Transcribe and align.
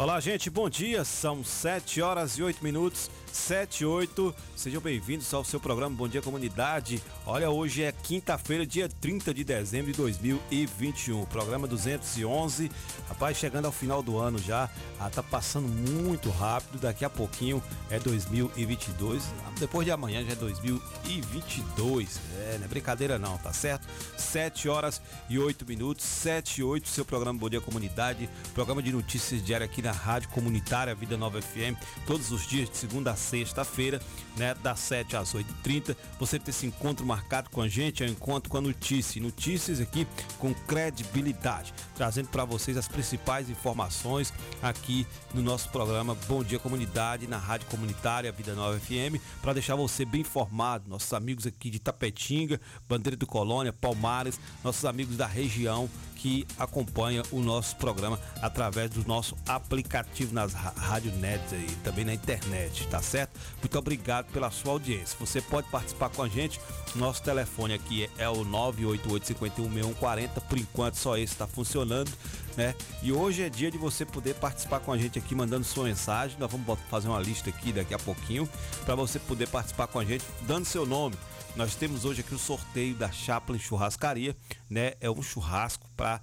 Olá, 0.00 0.18
gente, 0.18 0.48
bom 0.48 0.70
dia. 0.70 1.04
São 1.04 1.44
7 1.44 2.00
horas 2.00 2.38
e 2.38 2.42
8 2.42 2.64
minutos. 2.64 3.10
7 3.32 3.82
e 3.82 3.86
8. 3.86 4.34
Sejam 4.56 4.80
bem-vindos 4.80 5.32
ao 5.32 5.44
seu 5.44 5.60
programa 5.60 5.96
Bom 5.96 6.08
Dia 6.08 6.20
Comunidade. 6.20 7.02
Olha, 7.24 7.50
hoje 7.50 7.82
é 7.82 7.92
quinta-feira, 7.92 8.66
dia 8.66 8.88
30 8.88 9.32
de 9.32 9.44
dezembro 9.44 9.92
de 9.92 9.96
2021. 9.96 11.24
Programa 11.26 11.66
211. 11.66 12.70
Rapaz, 13.08 13.36
chegando 13.36 13.66
ao 13.66 13.72
final 13.72 14.02
do 14.02 14.18
ano 14.18 14.38
já. 14.38 14.68
Ah, 14.98 15.08
tá 15.08 15.22
passando 15.22 15.68
muito 15.68 16.30
rápido. 16.30 16.80
Daqui 16.80 17.04
a 17.04 17.10
pouquinho 17.10 17.62
é 17.88 17.98
2022. 17.98 19.22
Depois 19.58 19.84
de 19.84 19.92
amanhã 19.92 20.24
já 20.24 20.32
é 20.32 20.36
2022. 20.36 22.20
É, 22.38 22.58
não 22.58 22.64
é 22.64 22.68
brincadeira 22.68 23.18
não, 23.18 23.38
tá 23.38 23.52
certo? 23.52 23.86
7 24.16 24.68
horas 24.68 25.00
e 25.28 25.38
8 25.38 25.66
minutos. 25.66 26.04
7 26.04 26.60
e 26.60 26.64
8, 26.64 26.88
seu 26.88 27.04
programa 27.04 27.38
Bom 27.38 27.48
Dia 27.48 27.60
Comunidade. 27.60 28.28
Programa 28.54 28.82
de 28.82 28.92
notícias 28.92 29.44
diário 29.44 29.64
aqui 29.66 29.82
na 29.82 29.92
Rádio 29.92 30.28
Comunitária 30.30 30.94
Vida 30.94 31.16
Nova 31.16 31.40
FM. 31.40 31.76
Todos 32.06 32.30
os 32.32 32.46
dias 32.46 32.68
de 32.68 32.76
segunda 32.76 33.12
a 33.12 33.16
sexta-feira, 33.20 34.00
né? 34.36 34.54
Das 34.62 34.80
7 34.80 35.16
às 35.16 35.34
8h30. 35.34 35.96
Você 36.18 36.38
tem 36.38 36.50
esse 36.50 36.66
encontro 36.66 37.06
marcado 37.06 37.50
com 37.50 37.60
a 37.60 37.68
gente, 37.68 38.02
é 38.02 38.06
o 38.06 38.10
encontro 38.10 38.50
com 38.50 38.56
a 38.56 38.60
notícia. 38.60 39.20
Notícias 39.22 39.80
aqui 39.80 40.06
com 40.38 40.52
credibilidade. 40.54 41.72
Trazendo 41.94 42.28
para 42.28 42.44
vocês 42.44 42.76
as 42.76 42.88
principais 42.88 43.50
informações 43.50 44.32
aqui 44.62 45.06
no 45.34 45.42
nosso 45.42 45.68
programa 45.68 46.14
Bom 46.26 46.42
Dia 46.42 46.58
Comunidade, 46.58 47.26
na 47.26 47.38
Rádio 47.38 47.66
Comunitária 47.68 48.32
Vida 48.32 48.54
Nova 48.54 48.78
FM, 48.78 49.20
para 49.42 49.52
deixar 49.52 49.76
você 49.76 50.04
bem 50.04 50.22
informado. 50.22 50.88
Nossos 50.88 51.12
amigos 51.12 51.46
aqui 51.46 51.70
de 51.70 51.78
Tapetinga, 51.78 52.60
Bandeira 52.88 53.16
do 53.16 53.26
Colônia, 53.26 53.72
Palmares, 53.72 54.40
nossos 54.64 54.84
amigos 54.84 55.16
da 55.16 55.26
região 55.26 55.88
que 56.20 56.46
acompanha 56.58 57.22
o 57.32 57.40
nosso 57.40 57.74
programa 57.76 58.20
através 58.42 58.90
do 58.90 59.02
nosso 59.08 59.34
aplicativo 59.48 60.34
nas 60.34 60.52
rádio 60.52 61.10
nets 61.12 61.52
e 61.52 61.74
também 61.76 62.04
na 62.04 62.12
internet, 62.12 62.86
tá 62.88 63.00
certo? 63.00 63.40
Muito 63.58 63.78
obrigado 63.78 64.30
pela 64.30 64.50
sua 64.50 64.72
audiência. 64.72 65.16
Você 65.18 65.40
pode 65.40 65.70
participar 65.70 66.10
com 66.10 66.22
a 66.22 66.28
gente. 66.28 66.60
Nosso 66.94 67.22
telefone 67.22 67.72
aqui 67.72 68.04
é, 68.18 68.24
é 68.24 68.28
o 68.28 68.44
988-516140. 68.44 70.28
Por 70.46 70.58
enquanto 70.58 70.96
só 70.96 71.16
esse 71.16 71.32
está 71.32 71.46
funcionando, 71.46 72.12
né? 72.54 72.74
E 73.02 73.10
hoje 73.12 73.42
é 73.42 73.48
dia 73.48 73.70
de 73.70 73.78
você 73.78 74.04
poder 74.04 74.34
participar 74.34 74.80
com 74.80 74.92
a 74.92 74.98
gente 74.98 75.18
aqui 75.18 75.34
mandando 75.34 75.64
sua 75.64 75.84
mensagem. 75.84 76.36
Nós 76.38 76.52
vamos 76.52 76.78
fazer 76.90 77.08
uma 77.08 77.20
lista 77.20 77.48
aqui 77.48 77.72
daqui 77.72 77.94
a 77.94 77.98
pouquinho 77.98 78.46
para 78.84 78.94
você 78.94 79.18
poder 79.18 79.48
participar 79.48 79.86
com 79.86 79.98
a 79.98 80.04
gente 80.04 80.22
dando 80.42 80.66
seu 80.66 80.84
nome. 80.84 81.16
Nós 81.56 81.74
temos 81.74 82.04
hoje 82.04 82.20
aqui 82.20 82.34
o 82.34 82.38
sorteio 82.38 82.94
da 82.94 83.10
Chaplin 83.10 83.58
Churrascaria, 83.58 84.36
né? 84.68 84.94
É 85.00 85.10
um 85.10 85.22
churrasco 85.22 85.86
para 85.96 86.20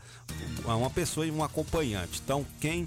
uma 0.65 0.89
pessoa 0.89 1.27
e 1.27 1.31
um 1.31 1.43
acompanhante. 1.43 2.21
Então, 2.23 2.45
quem 2.59 2.85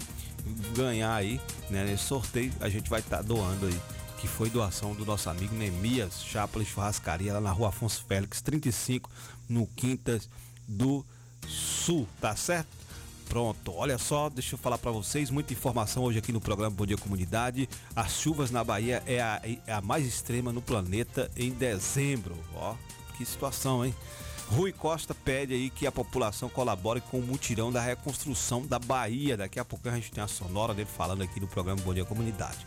ganhar 0.75 1.13
aí, 1.13 1.39
né, 1.69 1.85
nesse 1.85 2.03
sorteio, 2.03 2.51
a 2.59 2.67
gente 2.67 2.89
vai 2.89 2.99
estar 2.99 3.21
doando 3.21 3.67
aí, 3.67 3.81
que 4.19 4.27
foi 4.27 4.49
doação 4.49 4.93
do 4.93 5.05
nosso 5.05 5.29
amigo 5.29 5.55
Nemias 5.55 6.23
Chaplin 6.23 6.65
Churrascaria, 6.65 7.33
lá 7.33 7.41
na 7.41 7.51
rua 7.51 7.69
Afonso 7.69 8.03
Félix, 8.07 8.41
35, 8.41 9.09
no 9.47 9.67
Quintas 9.67 10.27
do 10.67 11.05
Sul, 11.47 12.07
tá 12.19 12.35
certo? 12.35 12.80
Pronto, 13.31 13.73
olha 13.73 13.97
só, 13.97 14.27
deixa 14.29 14.55
eu 14.55 14.59
falar 14.59 14.77
para 14.77 14.91
vocês, 14.91 15.29
muita 15.29 15.53
informação 15.53 16.03
hoje 16.03 16.19
aqui 16.19 16.33
no 16.33 16.41
programa 16.41 16.75
Bom 16.75 16.85
Dia 16.85 16.97
Comunidade. 16.97 17.69
As 17.95 18.19
chuvas 18.19 18.51
na 18.51 18.61
Bahia 18.61 19.01
é 19.07 19.21
a, 19.21 19.41
é 19.65 19.71
a 19.71 19.79
mais 19.79 20.05
extrema 20.05 20.51
no 20.51 20.61
planeta 20.61 21.31
em 21.37 21.49
dezembro. 21.49 22.35
Ó, 22.53 22.75
que 23.15 23.23
situação, 23.23 23.85
hein? 23.85 23.95
Rui 24.51 24.73
Costa 24.73 25.15
pede 25.15 25.53
aí 25.53 25.69
que 25.69 25.87
a 25.87 25.91
população 25.91 26.49
colabore 26.49 26.99
com 26.99 27.19
o 27.19 27.21
mutirão 27.25 27.71
da 27.71 27.79
reconstrução 27.79 28.65
da 28.65 28.77
Bahia. 28.77 29.37
Daqui 29.37 29.57
a 29.59 29.63
pouco 29.65 29.87
a 29.87 29.91
gente 29.95 30.11
tem 30.11 30.21
a 30.21 30.27
sonora 30.27 30.73
dele 30.73 30.89
falando 30.93 31.21
aqui 31.23 31.39
no 31.39 31.47
programa 31.47 31.81
Bom 31.81 31.93
Dia 31.93 32.03
Comunidade. 32.03 32.57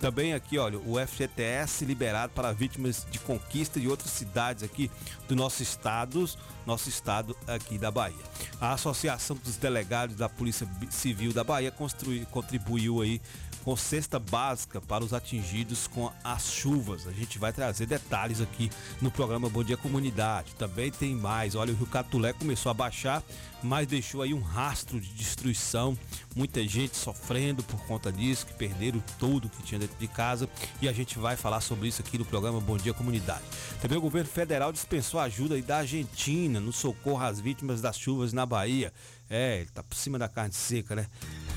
Também 0.00 0.32
aqui, 0.32 0.58
olha, 0.58 0.78
o 0.78 0.94
FGTS 1.06 1.84
liberado 1.84 2.32
para 2.32 2.50
vítimas 2.52 3.06
de 3.10 3.18
conquista 3.18 3.78
de 3.78 3.88
outras 3.88 4.10
cidades 4.10 4.62
aqui 4.62 4.90
do 5.28 5.36
nosso 5.36 5.62
estado, 5.62 6.28
nosso 6.66 6.88
estado 6.88 7.36
aqui 7.46 7.76
da 7.78 7.90
Bahia. 7.90 8.16
A 8.60 8.72
Associação 8.72 9.36
dos 9.36 9.56
Delegados 9.56 10.16
da 10.16 10.28
Polícia 10.28 10.66
Civil 10.90 11.32
da 11.32 11.44
Bahia 11.44 11.70
construi- 11.70 12.26
contribuiu 12.30 13.02
aí 13.02 13.20
com 13.64 13.74
cesta 13.74 14.18
básica 14.18 14.78
para 14.78 15.02
os 15.02 15.14
atingidos 15.14 15.86
com 15.86 16.12
as 16.22 16.52
chuvas. 16.52 17.06
A 17.06 17.12
gente 17.12 17.38
vai 17.38 17.50
trazer 17.50 17.86
detalhes 17.86 18.42
aqui 18.42 18.70
no 19.00 19.10
programa 19.10 19.48
Bom 19.48 19.64
Dia 19.64 19.76
Comunidade. 19.76 20.54
Também 20.56 20.90
tem 20.90 21.16
mais. 21.16 21.54
Olha, 21.54 21.72
o 21.72 21.76
Rio 21.76 21.86
Catulé 21.86 22.34
começou 22.34 22.68
a 22.68 22.74
baixar, 22.74 23.22
mas 23.62 23.86
deixou 23.86 24.20
aí 24.20 24.34
um 24.34 24.42
rastro 24.42 25.00
de 25.00 25.08
destruição. 25.14 25.96
Muita 26.36 26.62
gente 26.68 26.94
sofrendo 26.94 27.62
por 27.62 27.80
conta 27.86 28.12
disso, 28.12 28.44
que 28.44 28.52
perderam 28.52 29.02
tudo 29.18 29.48
que 29.48 29.62
tinha 29.62 29.78
dentro 29.78 29.96
de 29.98 30.08
casa. 30.08 30.46
E 30.82 30.88
a 30.88 30.92
gente 30.92 31.18
vai 31.18 31.34
falar 31.34 31.62
sobre 31.62 31.88
isso 31.88 32.02
aqui 32.02 32.18
no 32.18 32.24
programa 32.24 32.60
Bom 32.60 32.76
Dia 32.76 32.92
Comunidade. 32.92 33.44
Também 33.80 33.96
o 33.96 34.02
governo 34.02 34.28
federal 34.28 34.72
dispensou 34.72 35.18
ajuda 35.18 35.60
da 35.62 35.78
Argentina 35.78 36.60
no 36.60 36.72
socorro 36.72 37.24
às 37.24 37.40
vítimas 37.40 37.80
das 37.80 37.98
chuvas 37.98 38.34
na 38.34 38.44
Bahia. 38.44 38.92
É, 39.30 39.60
ele 39.60 39.70
tá 39.70 39.82
por 39.82 39.96
cima 39.96 40.18
da 40.18 40.28
carne 40.28 40.52
seca, 40.52 40.94
né? 40.94 41.06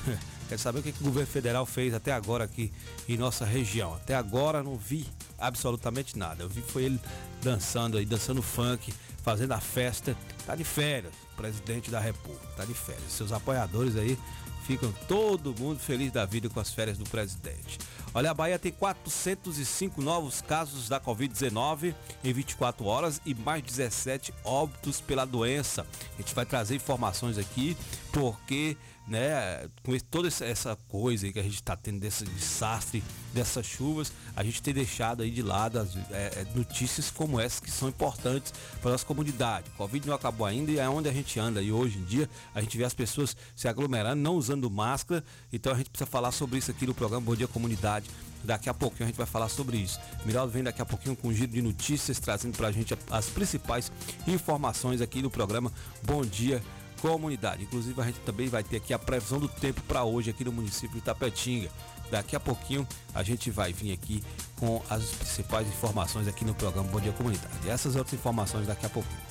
Quero 0.48 0.60
saber 0.60 0.78
o 0.78 0.82
que, 0.82 0.92
que 0.92 1.02
o 1.02 1.04
governo 1.04 1.30
federal 1.30 1.66
fez 1.66 1.92
até 1.92 2.12
agora 2.12 2.44
aqui 2.44 2.72
em 3.08 3.16
nossa 3.16 3.44
região. 3.44 3.94
Até 3.94 4.14
agora 4.14 4.62
não 4.62 4.76
vi 4.76 5.06
absolutamente 5.38 6.18
nada. 6.18 6.42
Eu 6.42 6.48
vi 6.48 6.62
foi 6.62 6.84
ele 6.84 7.00
dançando 7.42 7.98
aí, 7.98 8.06
dançando 8.06 8.42
funk, 8.42 8.92
fazendo 9.22 9.52
a 9.52 9.60
festa. 9.60 10.16
Tá 10.46 10.54
de 10.54 10.64
férias, 10.64 11.12
presidente 11.36 11.90
da 11.90 12.00
República, 12.00 12.46
tá 12.56 12.64
de 12.64 12.74
férias. 12.74 13.12
Seus 13.12 13.30
apoiadores 13.30 13.96
aí 13.96 14.18
ficam 14.68 14.92
todo 15.06 15.54
mundo 15.58 15.78
feliz 15.78 16.12
da 16.12 16.26
vida 16.26 16.48
com 16.50 16.60
as 16.60 16.70
férias 16.70 16.98
do 16.98 17.04
presidente. 17.04 17.78
Olha, 18.12 18.30
a 18.30 18.34
Bahia 18.34 18.58
tem 18.58 18.70
405 18.70 20.02
novos 20.02 20.42
casos 20.42 20.88
da 20.88 21.00
Covid-19 21.00 21.94
em 22.22 22.32
24 22.32 22.84
horas 22.84 23.20
e 23.24 23.34
mais 23.34 23.62
17 23.62 24.34
óbitos 24.44 25.00
pela 25.00 25.24
doença. 25.24 25.86
A 26.18 26.20
gente 26.20 26.34
vai 26.34 26.44
trazer 26.44 26.74
informações 26.74 27.38
aqui 27.38 27.76
porque, 28.12 28.76
né, 29.08 29.68
com 29.82 29.96
toda 30.10 30.28
essa- 30.28 30.76
coisa 30.88 31.26
aí 31.26 31.32
que 31.32 31.38
a 31.38 31.42
gente 31.42 31.54
está 31.54 31.76
tendo 31.76 31.98
desse 31.98 32.24
desastre, 32.24 33.02
dessas 33.32 33.64
chuvas, 33.66 34.12
a 34.36 34.42
gente 34.44 34.62
tem 34.62 34.72
deixado 34.74 35.22
aí 35.22 35.30
de 35.30 35.42
lado 35.42 35.78
as 35.78 35.96
é, 35.96 36.00
é, 36.10 36.46
notícias 36.54 37.10
como 37.10 37.40
essas 37.40 37.60
que 37.60 37.70
são 37.70 37.88
importantes 37.88 38.52
para 38.80 38.90
a 38.90 38.92
nossa 38.92 39.04
comunidade. 39.04 39.70
Covid 39.76 40.06
não 40.06 40.14
acabou 40.14 40.46
ainda 40.46 40.70
e 40.70 40.78
é 40.78 40.88
onde 40.88 41.08
a 41.08 41.12
gente 41.12 41.38
anda. 41.40 41.62
E 41.62 41.72
hoje 41.72 41.98
em 41.98 42.04
dia 42.04 42.28
a 42.54 42.60
gente 42.60 42.76
vê 42.76 42.84
as 42.84 42.94
pessoas 42.94 43.36
se 43.56 43.66
aglomerando, 43.68 44.20
não 44.22 44.34
usando 44.34 44.70
máscara. 44.70 45.24
Então 45.52 45.72
a 45.72 45.76
gente 45.76 45.90
precisa 45.90 46.06
falar 46.08 46.32
sobre 46.32 46.58
isso 46.58 46.70
aqui 46.70 46.86
no 46.86 46.94
programa 46.94 47.24
Bom 47.24 47.34
Dia 47.36 47.48
Comunidade. 47.48 48.08
Daqui 48.44 48.68
a 48.68 48.74
pouquinho 48.74 49.04
a 49.04 49.06
gente 49.08 49.16
vai 49.16 49.26
falar 49.26 49.48
sobre 49.48 49.78
isso. 49.78 49.98
Miraldo 50.24 50.52
vem 50.52 50.62
daqui 50.62 50.80
a 50.80 50.86
pouquinho 50.86 51.16
com 51.16 51.28
um 51.28 51.34
giro 51.34 51.50
de 51.50 51.60
notícias, 51.60 52.18
trazendo 52.20 52.56
pra 52.56 52.70
gente 52.70 52.96
as 53.10 53.26
principais 53.26 53.90
informações 54.26 55.00
aqui 55.00 55.20
no 55.22 55.30
programa 55.30 55.72
Bom 56.04 56.22
Dia 56.24 56.58
Comunidade. 56.58 56.77
Inclusive 57.62 58.00
a 58.00 58.04
gente 58.04 58.20
também 58.20 58.48
vai 58.48 58.62
ter 58.62 58.76
aqui 58.76 58.92
a 58.92 58.98
previsão 58.98 59.38
do 59.38 59.48
tempo 59.48 59.80
para 59.82 60.04
hoje 60.04 60.30
aqui 60.30 60.44
no 60.44 60.52
município 60.52 60.96
de 60.96 61.00
Tapetinga. 61.00 61.70
Daqui 62.10 62.34
a 62.34 62.40
pouquinho 62.40 62.86
a 63.14 63.22
gente 63.22 63.50
vai 63.50 63.72
vir 63.72 63.92
aqui 63.92 64.22
com 64.56 64.82
as 64.88 65.04
principais 65.04 65.68
informações 65.68 66.26
aqui 66.26 66.44
no 66.44 66.54
programa 66.54 66.88
Bom 66.88 67.00
Dia 67.00 67.12
Comunidade. 67.12 67.54
E 67.64 67.70
essas 67.70 67.96
outras 67.96 68.14
informações 68.14 68.66
daqui 68.66 68.86
a 68.86 68.90
pouquinho. 68.90 69.28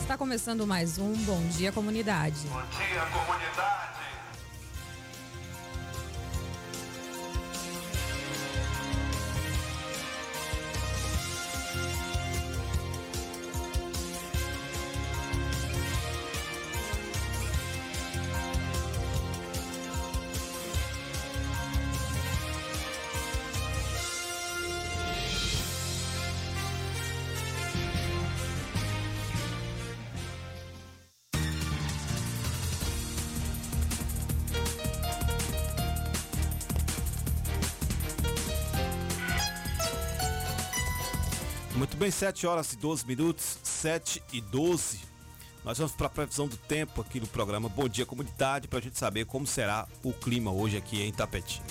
Está 0.00 0.18
começando 0.18 0.66
mais 0.66 0.98
um 0.98 1.12
Bom 1.24 1.40
Dia 1.48 1.72
Comunidade. 1.72 2.46
Bom 2.48 2.60
dia, 2.60 3.00
comunidade. 3.06 4.01
Muito 41.74 41.96
bem, 41.96 42.10
7 42.10 42.46
horas 42.46 42.72
e 42.74 42.76
12 42.76 43.06
minutos, 43.06 43.58
7 43.62 44.22
e 44.32 44.42
12. 44.42 45.00
Nós 45.64 45.78
vamos 45.78 45.92
para 45.94 46.06
a 46.06 46.10
previsão 46.10 46.46
do 46.46 46.56
tempo 46.56 47.00
aqui 47.00 47.18
no 47.18 47.26
programa 47.26 47.68
Bom 47.68 47.88
Dia 47.88 48.04
Comunidade 48.04 48.68
para 48.68 48.78
a 48.78 48.82
gente 48.82 48.98
saber 48.98 49.24
como 49.24 49.46
será 49.46 49.86
o 50.02 50.12
clima 50.12 50.52
hoje 50.52 50.76
aqui 50.76 51.00
em 51.00 51.12
Tapetinho. 51.12 51.64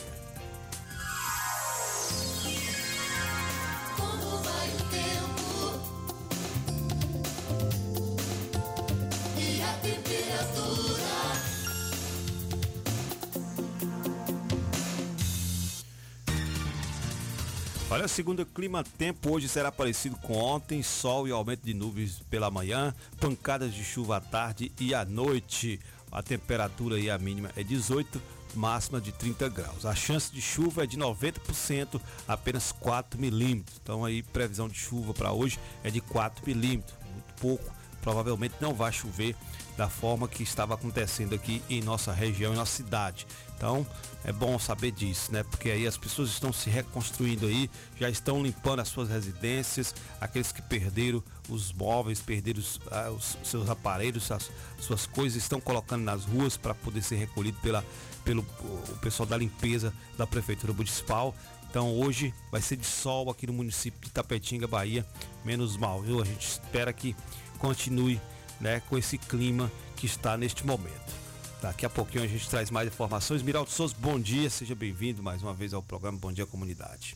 Olha, 18.02 18.08
segundo 18.08 18.40
o 18.40 18.46
clima 18.48 18.84
tempo, 18.84 19.32
hoje 19.32 19.48
será 19.48 19.72
parecido 19.72 20.16
com 20.16 20.34
ontem, 20.34 20.82
sol 20.82 21.28
e 21.28 21.32
aumento 21.32 21.62
de 21.64 21.72
nuvens 21.72 22.20
pela 22.32 22.50
manhã, 22.50 22.96
pancadas 23.20 23.72
de 23.76 23.84
chuva 23.84 24.18
à 24.18 24.20
tarde 24.20 24.72
e 24.80 24.92
à 24.96 25.06
noite. 25.06 25.80
A 26.12 26.24
temperatura 26.24 27.00
e 27.00 27.12
a 27.12 27.20
mínima 27.20 27.52
é 27.56 27.62
18, 27.62 28.20
máxima 28.56 29.00
de 29.00 29.12
30 29.12 29.48
graus. 29.50 29.86
A 29.86 29.94
chance 29.94 30.34
de 30.34 30.42
chuva 30.42 30.84
é 30.84 30.88
de 30.88 30.98
90%, 30.98 32.02
apenas 32.28 32.72
4 32.72 33.22
milímetros. 33.22 33.80
Então 33.84 34.04
aí 34.04 34.24
previsão 34.24 34.68
de 34.68 34.80
chuva 34.80 35.14
para 35.14 35.32
hoje 35.32 35.60
é 35.84 35.92
de 35.92 36.02
4 36.02 36.44
milímetros, 36.44 36.98
muito 37.14 37.34
pouco. 37.40 37.72
Provavelmente 38.02 38.56
não 38.60 38.74
vai 38.74 38.92
chover 38.92 39.36
da 39.78 39.88
forma 39.88 40.28
que 40.28 40.42
estava 40.42 40.74
acontecendo 40.74 41.36
aqui 41.36 41.62
em 41.70 41.84
nossa 41.84 42.12
região, 42.12 42.52
em 42.52 42.56
nossa 42.56 42.78
cidade. 42.78 43.28
Então 43.62 43.86
é 44.26 44.34
bom 44.34 44.58
saber 44.58 44.90
disso, 44.90 45.32
né? 45.32 45.44
Porque 45.44 45.70
aí 45.70 45.86
as 45.86 45.96
pessoas 45.96 46.32
estão 46.32 46.52
se 46.52 46.68
reconstruindo 46.68 47.46
aí, 47.46 47.70
já 48.00 48.10
estão 48.10 48.42
limpando 48.42 48.80
as 48.80 48.88
suas 48.88 49.08
residências, 49.08 49.94
aqueles 50.20 50.52
que 50.52 50.64
perderam 50.64 51.24
os 51.48 51.72
móveis, 51.72 52.20
perderam 52.20 52.60
os, 52.60 52.82
ah, 52.90 53.12
os 53.12 53.38
seus 53.44 53.70
aparelhos, 53.70 54.32
as 54.32 54.50
suas 54.80 55.06
coisas, 55.06 55.44
estão 55.44 55.62
colocando 55.62 56.04
nas 56.04 56.26
ruas 56.26 56.58
para 56.58 56.74
poder 56.74 57.04
ser 57.04 57.18
recolhido 57.18 57.60
pela, 57.62 57.86
pelo 58.26 58.42
o 58.42 58.98
pessoal 59.00 59.28
da 59.28 59.38
limpeza 59.38 59.94
da 60.18 60.26
Prefeitura 60.26 60.74
Municipal. 60.74 61.36
Então 61.70 61.94
hoje 62.00 62.34
vai 62.52 62.64
ser 62.64 62.78
de 62.78 62.86
sol 62.88 63.30
aqui 63.30 63.46
no 63.46 63.54
município 63.54 64.02
de 64.02 64.10
Tapetinga, 64.10 64.68
Bahia, 64.68 65.06
menos 65.46 65.78
mal, 65.78 66.02
viu? 66.02 66.20
A 66.20 66.26
gente 66.26 66.48
espera 66.48 66.92
que 66.92 67.16
continue 67.60 68.20
né, 68.60 68.82
com 68.90 68.98
esse 68.98 69.20
clima 69.20 69.72
que 69.96 70.08
está 70.08 70.36
neste 70.36 70.66
momento. 70.66 71.21
Daqui 71.62 71.86
a 71.86 71.90
pouquinho 71.92 72.24
a 72.24 72.28
gente 72.28 72.50
traz 72.50 72.72
mais 72.72 72.88
informações. 72.88 73.44
Miraldo 73.44 73.70
Souza, 73.70 73.94
bom 74.00 74.20
dia, 74.20 74.50
seja 74.50 74.74
bem-vindo 74.74 75.22
mais 75.22 75.44
uma 75.44 75.54
vez 75.54 75.76
ao 75.76 75.84
programa 75.84 76.18
Bom 76.18 76.34
Dia 76.34 76.48
Comunidade. 76.48 77.16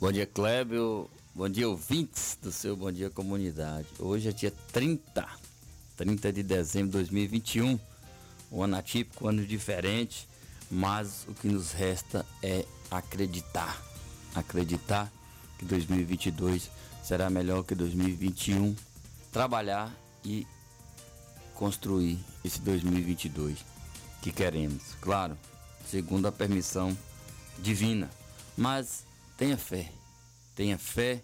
Bom 0.00 0.12
dia, 0.12 0.26
Clébio. 0.26 1.10
Bom 1.34 1.48
dia, 1.48 1.68
ouvintes 1.68 2.38
do 2.40 2.52
seu 2.52 2.76
Bom 2.76 2.92
Dia 2.92 3.10
Comunidade. 3.10 3.88
Hoje 3.98 4.28
é 4.28 4.32
dia 4.32 4.52
30, 4.72 5.26
30 5.96 6.32
de 6.32 6.42
dezembro 6.44 6.86
de 6.90 6.98
2021. 6.98 7.80
Um 8.52 8.62
ano 8.62 8.76
atípico, 8.76 9.24
um 9.24 9.28
ano 9.30 9.44
diferente, 9.44 10.28
mas 10.70 11.26
o 11.26 11.34
que 11.34 11.48
nos 11.48 11.72
resta 11.72 12.24
é 12.40 12.64
acreditar. 12.92 13.82
Acreditar 14.36 15.12
que 15.58 15.64
2022 15.64 16.70
será 17.02 17.28
melhor 17.28 17.64
que 17.64 17.74
2021. 17.74 18.76
Trabalhar 19.32 19.92
e 20.24 20.46
construir 21.56 22.29
esse 22.44 22.60
2022 22.60 23.58
que 24.22 24.32
queremos. 24.32 24.94
Claro, 25.00 25.36
segundo 25.88 26.26
a 26.26 26.32
permissão 26.32 26.96
divina. 27.58 28.10
Mas 28.56 29.04
tenha 29.36 29.56
fé. 29.56 29.90
Tenha 30.54 30.76
fé, 30.76 31.22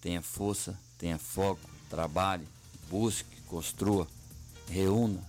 tenha 0.00 0.22
força, 0.22 0.78
tenha 0.96 1.18
foco, 1.18 1.68
trabalhe, 1.90 2.46
busque, 2.88 3.40
construa, 3.42 4.08
reúna 4.68 5.20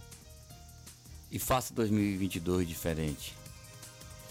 e 1.33 1.39
faça 1.39 1.73
2022 1.73 2.67
diferente. 2.67 3.35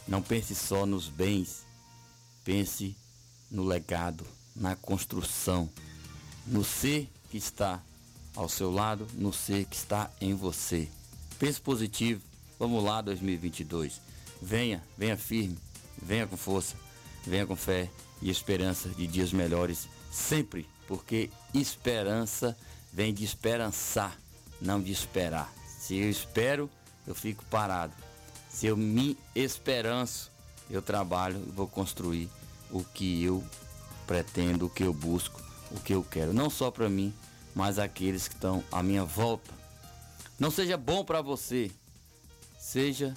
Não 0.06 0.22
pense 0.22 0.54
só 0.54 0.86
nos 0.86 1.08
bens, 1.08 1.64
pense 2.44 2.96
no 3.50 3.64
legado, 3.64 4.24
na 4.54 4.76
construção, 4.76 5.68
no 6.46 6.64
ser 6.64 7.10
que 7.28 7.36
está 7.36 7.82
ao 8.34 8.48
seu 8.48 8.70
lado, 8.70 9.06
no 9.14 9.32
ser 9.32 9.64
que 9.64 9.76
está 9.76 10.10
em 10.20 10.34
você. 10.34 10.88
Pense 11.38 11.60
positivo. 11.60 12.22
Vamos 12.58 12.82
lá 12.84 13.00
2022. 13.00 14.00
Venha, 14.40 14.82
venha 14.96 15.16
firme, 15.16 15.58
venha 16.00 16.26
com 16.26 16.36
força, 16.36 16.76
venha 17.26 17.46
com 17.46 17.56
fé 17.56 17.90
e 18.20 18.30
esperança 18.30 18.88
de 18.88 19.06
dias 19.06 19.32
melhores 19.32 19.88
sempre, 20.10 20.68
porque 20.86 21.30
esperança 21.54 22.56
vem 22.92 23.12
de 23.12 23.24
esperançar, 23.24 24.16
não 24.60 24.80
de 24.80 24.92
esperar. 24.92 25.52
Se 25.80 25.96
eu 25.96 26.10
espero, 26.10 26.70
eu 27.06 27.14
fico 27.14 27.44
parado. 27.46 27.92
Se 28.48 28.66
eu 28.66 28.76
me 28.76 29.16
esperanço, 29.34 30.30
eu 30.70 30.82
trabalho 30.82 31.42
e 31.46 31.50
vou 31.50 31.66
construir 31.66 32.28
o 32.70 32.84
que 32.84 33.22
eu 33.24 33.42
pretendo, 34.06 34.66
o 34.66 34.70
que 34.70 34.84
eu 34.84 34.92
busco, 34.92 35.40
o 35.70 35.80
que 35.80 35.94
eu 35.94 36.02
quero, 36.02 36.32
não 36.32 36.50
só 36.50 36.70
para 36.70 36.88
mim, 36.88 37.12
mas 37.54 37.78
aqueles 37.78 38.28
que 38.28 38.34
estão 38.34 38.62
à 38.70 38.82
minha 38.82 39.04
volta. 39.04 39.52
Não 40.38 40.50
seja 40.50 40.76
bom 40.76 41.04
para 41.04 41.22
você, 41.22 41.70
seja 42.58 43.14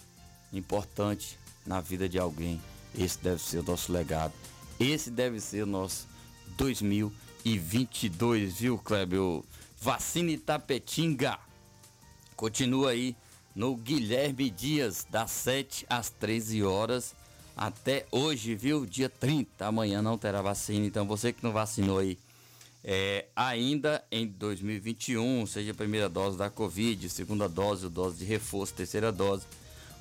importante 0.51 1.39
na 1.65 1.81
vida 1.81 2.07
de 2.07 2.19
alguém. 2.19 2.61
Esse 2.97 3.17
deve 3.19 3.41
ser 3.41 3.59
o 3.59 3.63
nosso 3.63 3.91
legado. 3.91 4.33
Esse 4.79 5.09
deve 5.09 5.39
ser 5.39 5.63
o 5.63 5.67
nosso 5.67 6.07
2022, 6.57 8.59
viu, 8.59 8.77
Kleber? 8.77 9.41
Vacina 9.81 10.31
Itapetinga. 10.31 11.39
Continua 12.35 12.91
aí 12.91 13.15
no 13.55 13.75
Guilherme 13.75 14.49
Dias, 14.49 15.07
das 15.09 15.31
7 15.31 15.85
às 15.89 16.09
13 16.09 16.63
horas. 16.63 17.15
Até 17.55 18.05
hoje, 18.11 18.55
viu? 18.55 18.85
Dia 18.85 19.09
30. 19.09 19.65
Amanhã 19.65 20.01
não 20.01 20.17
terá 20.17 20.41
vacina. 20.41 20.85
Então 20.85 21.07
você 21.07 21.31
que 21.31 21.43
não 21.43 21.53
vacinou 21.53 21.99
aí, 21.99 22.17
é, 22.87 23.25
ainda 23.35 24.03
em 24.11 24.27
2021, 24.27 25.47
seja 25.47 25.71
a 25.71 25.75
primeira 25.75 26.07
dose 26.07 26.37
da 26.37 26.51
Covid, 26.51 27.09
segunda 27.09 27.49
dose, 27.49 27.89
dose 27.89 28.17
de 28.19 28.25
reforço, 28.25 28.75
terceira 28.75 29.11
dose, 29.11 29.43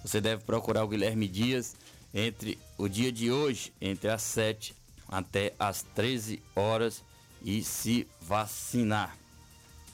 você 0.05 0.21
deve 0.21 0.43
procurar 0.45 0.85
o 0.85 0.89
Guilherme 0.89 1.27
Dias 1.27 1.75
entre 2.13 2.59
o 2.77 2.87
dia 2.87 3.11
de 3.11 3.33
hoje, 3.33 3.73
entre 3.81 4.11
as 4.11 4.21
7 4.21 4.77
até 5.09 5.55
as 5.59 5.83
13 5.95 6.43
horas 6.55 7.03
e 7.43 7.65
se 7.65 8.07
vacinar. 8.21 9.17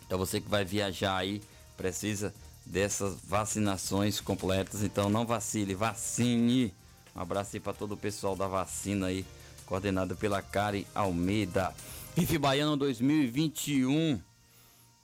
Então 0.04 0.18
você 0.18 0.40
que 0.40 0.48
vai 0.48 0.64
viajar 0.64 1.16
aí 1.16 1.40
precisa 1.76 2.34
dessas 2.66 3.14
vacinações 3.24 4.20
completas, 4.20 4.82
então 4.82 5.08
não 5.08 5.24
vacile, 5.24 5.76
vacine. 5.76 6.74
Um 7.14 7.20
abraço 7.20 7.50
aí 7.54 7.60
para 7.60 7.72
todo 7.72 7.92
o 7.92 7.96
pessoal 7.96 8.34
da 8.34 8.48
vacina 8.48 9.06
aí, 9.06 9.24
coordenado 9.64 10.16
pela 10.16 10.42
Kari 10.42 10.86
Almeida. 10.92 11.72
IF 12.16 12.36
Baiano 12.38 12.76
2021, 12.76 14.20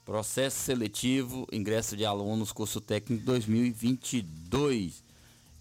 processo 0.05 0.59
seletivo, 0.59 1.47
ingresso 1.53 1.97
de 1.97 2.05
alunos, 2.05 2.51
curso 2.51 2.81
técnico 2.81 3.25
2022. 3.25 5.05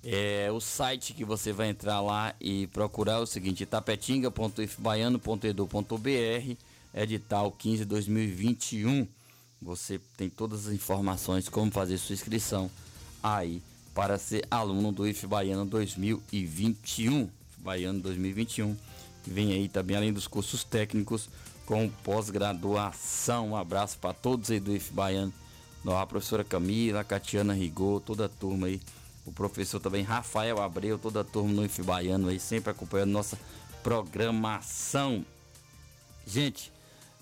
É 0.04 0.50
o 0.52 0.60
site 0.60 1.14
que 1.14 1.24
você 1.24 1.54
vai 1.54 1.70
entrar 1.70 2.02
lá 2.02 2.34
e 2.42 2.66
procurar 2.68 3.14
é 3.14 3.20
o 3.20 3.28
seguinte: 3.28 3.64
tapetinga.ifbaiano.edu.br, 3.64 6.58
edital 6.94 7.52
15 7.52 7.86
2021. 7.86 9.08
Você 9.62 10.02
tem 10.18 10.30
todas 10.30 10.68
as 10.68 10.74
informações 10.74 11.48
como 11.48 11.72
fazer 11.72 12.00
sua 12.00 12.14
inscrição 12.14 12.72
aí 13.22 13.62
para 13.94 14.18
ser 14.18 14.48
aluno 14.50 14.92
do 14.92 15.08
IF 15.08 15.28
Baiano 15.28 15.66
2021. 15.66 17.22
IF 17.22 17.32
Baiano 17.60 18.00
2021 18.00 18.76
Vem 19.28 19.54
aí 19.54 19.68
também, 19.68 19.98
além 19.98 20.14
dos 20.14 20.28
cursos 20.28 20.64
técnicos, 20.64 21.30
com 21.66 21.90
pós-graduação. 22.04 23.50
Um 23.50 23.56
abraço 23.56 23.98
para 23.98 24.14
todos 24.14 24.52
aí 24.52 24.60
do 24.60 24.76
IF 24.76 24.94
Baiano. 24.94 25.34
A 25.86 26.06
professora 26.06 26.44
Camila, 26.44 27.02
a 27.02 27.04
Catiana 27.04 27.54
Rigor, 27.54 28.00
toda 28.02 28.26
a 28.26 28.30
turma 28.30 28.68
aí. 28.68 28.82
O 29.26 29.32
professor 29.32 29.80
também 29.80 30.04
Rafael 30.04 30.62
Abreu, 30.62 31.00
toda 31.00 31.22
a 31.22 31.24
turma 31.24 31.52
no 31.52 31.66
IF 31.66 31.82
Baiano 31.82 32.28
aí, 32.28 32.40
sempre 32.40 32.72
acompanhando 32.72 33.12
nossa 33.12 33.38
programação. 33.84 35.26
Gente, 36.26 36.72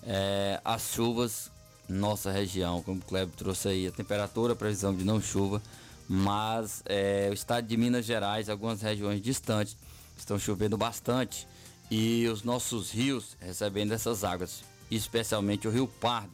é, 0.02 0.60
as 0.64 0.92
chuvas, 0.92 1.50
nossa 1.88 2.30
região, 2.30 2.82
como 2.82 3.00
o 3.00 3.04
Kleber 3.04 3.34
trouxe 3.34 3.68
aí, 3.68 3.86
a 3.86 3.92
temperatura, 3.92 4.52
a 4.52 4.56
previsão 4.56 4.94
de 4.94 5.04
não 5.04 5.20
chuva, 5.20 5.62
mas 6.08 6.82
é, 6.86 7.28
o 7.30 7.34
estado 7.34 7.66
de 7.66 7.76
Minas 7.76 8.04
Gerais, 8.04 8.48
algumas 8.48 8.82
regiões 8.82 9.20
distantes, 9.20 9.76
estão 10.16 10.38
chovendo 10.38 10.76
bastante 10.76 11.46
e 11.90 12.26
os 12.28 12.42
nossos 12.42 12.90
rios 12.90 13.36
recebendo 13.40 13.92
essas 13.92 14.24
águas, 14.24 14.64
especialmente 14.90 15.68
o 15.68 15.70
Rio 15.70 15.86
Pardo, 15.86 16.32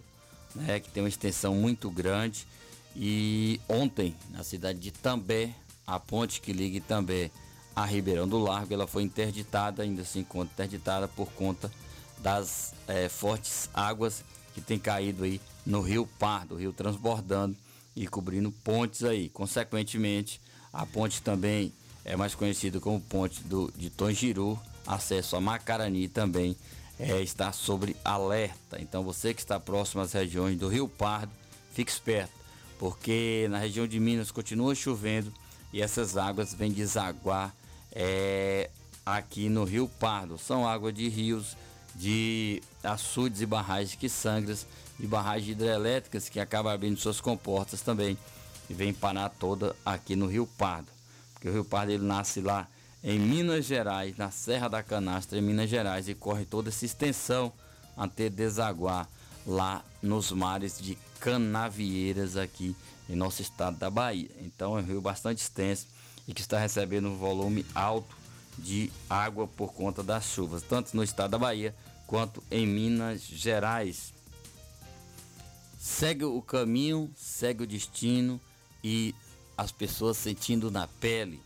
né, 0.54 0.80
que 0.80 0.90
tem 0.90 1.02
uma 1.02 1.08
extensão 1.08 1.54
muito 1.54 1.90
grande. 1.90 2.46
E 2.94 3.60
ontem, 3.68 4.16
na 4.30 4.42
cidade 4.42 4.78
de 4.78 4.90
També, 4.90 5.54
a 5.86 5.98
ponte 6.00 6.40
que 6.40 6.52
liga 6.52 6.80
També 6.80 7.30
a 7.74 7.84
Ribeirão 7.84 8.28
do 8.28 8.38
Largo, 8.38 8.74
ela 8.74 8.86
foi 8.86 9.02
interditada, 9.02 9.82
ainda 9.82 10.04
se 10.04 10.18
encontra 10.18 10.52
interditada 10.52 11.06
por 11.06 11.30
conta 11.32 11.70
das 12.18 12.74
eh, 12.86 13.08
fortes 13.08 13.70
águas 13.72 14.24
que 14.54 14.60
tem 14.60 14.78
caído 14.78 15.24
aí 15.24 15.40
no 15.64 15.80
Rio 15.80 16.06
Pardo, 16.18 16.54
o 16.54 16.58
rio 16.58 16.72
transbordando 16.72 17.56
e 17.94 18.06
cobrindo 18.06 18.50
pontes 18.50 19.04
aí. 19.04 19.28
Consequentemente, 19.28 20.40
a 20.72 20.84
ponte 20.84 21.22
também 21.22 21.72
é 22.04 22.16
mais 22.16 22.34
conhecida 22.34 22.80
como 22.80 23.00
ponte 23.00 23.42
do, 23.44 23.72
de 23.76 23.90
Tongiru, 23.90 24.58
acesso 24.86 25.36
a 25.36 25.40
Macarani 25.40 26.08
também 26.08 26.56
é, 26.98 27.20
está 27.22 27.52
sobre 27.52 27.96
alerta. 28.04 28.80
Então 28.80 29.02
você 29.02 29.32
que 29.32 29.40
está 29.40 29.58
próximo 29.58 30.02
às 30.02 30.12
regiões 30.12 30.58
do 30.58 30.68
Rio 30.68 30.88
Pardo, 30.88 31.32
fique 31.72 31.90
esperto, 31.90 32.32
porque 32.78 33.46
na 33.50 33.58
região 33.58 33.86
de 33.86 33.98
Minas 33.98 34.30
continua 34.30 34.74
chovendo 34.74 35.32
e 35.72 35.80
essas 35.80 36.16
águas 36.16 36.52
vêm 36.52 36.72
desaguar 36.72 37.54
é, 37.92 38.70
aqui 39.04 39.48
no 39.48 39.64
Rio 39.64 39.88
Pardo. 39.88 40.38
São 40.38 40.68
águas 40.68 40.94
de 40.94 41.08
rios, 41.08 41.56
de 41.94 42.62
açudes 42.82 43.40
e 43.40 43.46
barragens 43.46 43.94
que 43.94 44.08
sangram 44.08 44.56
e 44.98 45.06
barragens 45.06 45.52
hidrelétricas 45.52 46.28
que 46.28 46.38
acabam 46.38 46.72
abrindo 46.72 46.98
suas 46.98 47.20
comportas 47.20 47.80
também 47.80 48.16
e 48.68 48.74
vem 48.74 48.92
parar 48.92 49.28
toda 49.30 49.74
aqui 49.84 50.14
no 50.14 50.26
Rio 50.26 50.46
Pardo. 50.46 50.99
Porque 51.40 51.48
o 51.48 51.52
Rio 51.54 51.64
Pardo 51.64 51.90
ele 51.90 52.04
nasce 52.04 52.42
lá 52.42 52.68
em 53.02 53.18
Minas 53.18 53.64
Gerais, 53.64 54.14
na 54.18 54.30
Serra 54.30 54.68
da 54.68 54.82
Canastra, 54.82 55.38
em 55.38 55.40
Minas 55.40 55.70
Gerais, 55.70 56.06
e 56.06 56.14
corre 56.14 56.44
toda 56.44 56.68
essa 56.68 56.84
extensão 56.84 57.50
até 57.96 58.28
desaguar 58.28 59.08
lá 59.46 59.82
nos 60.02 60.30
mares 60.32 60.78
de 60.78 60.98
Canavieiras 61.18 62.36
aqui 62.36 62.76
em 63.08 63.16
nosso 63.16 63.40
estado 63.40 63.78
da 63.78 63.88
Bahia. 63.88 64.30
Então 64.42 64.76
é 64.78 64.82
um 64.82 64.84
rio 64.84 65.00
bastante 65.00 65.38
extenso 65.38 65.86
e 66.28 66.34
que 66.34 66.42
está 66.42 66.58
recebendo 66.58 67.08
um 67.08 67.16
volume 67.16 67.64
alto 67.74 68.14
de 68.58 68.92
água 69.08 69.48
por 69.48 69.72
conta 69.72 70.02
das 70.02 70.26
chuvas, 70.26 70.62
tanto 70.62 70.94
no 70.94 71.02
estado 71.02 71.30
da 71.30 71.38
Bahia 71.38 71.74
quanto 72.06 72.42
em 72.50 72.66
Minas 72.66 73.22
Gerais. 73.22 74.12
Segue 75.78 76.24
o 76.24 76.42
caminho, 76.42 77.10
segue 77.16 77.64
o 77.64 77.66
destino 77.66 78.38
e 78.84 79.14
as 79.60 79.70
pessoas 79.70 80.16
sentindo 80.16 80.70
na 80.70 80.86
pele. 80.86 81.38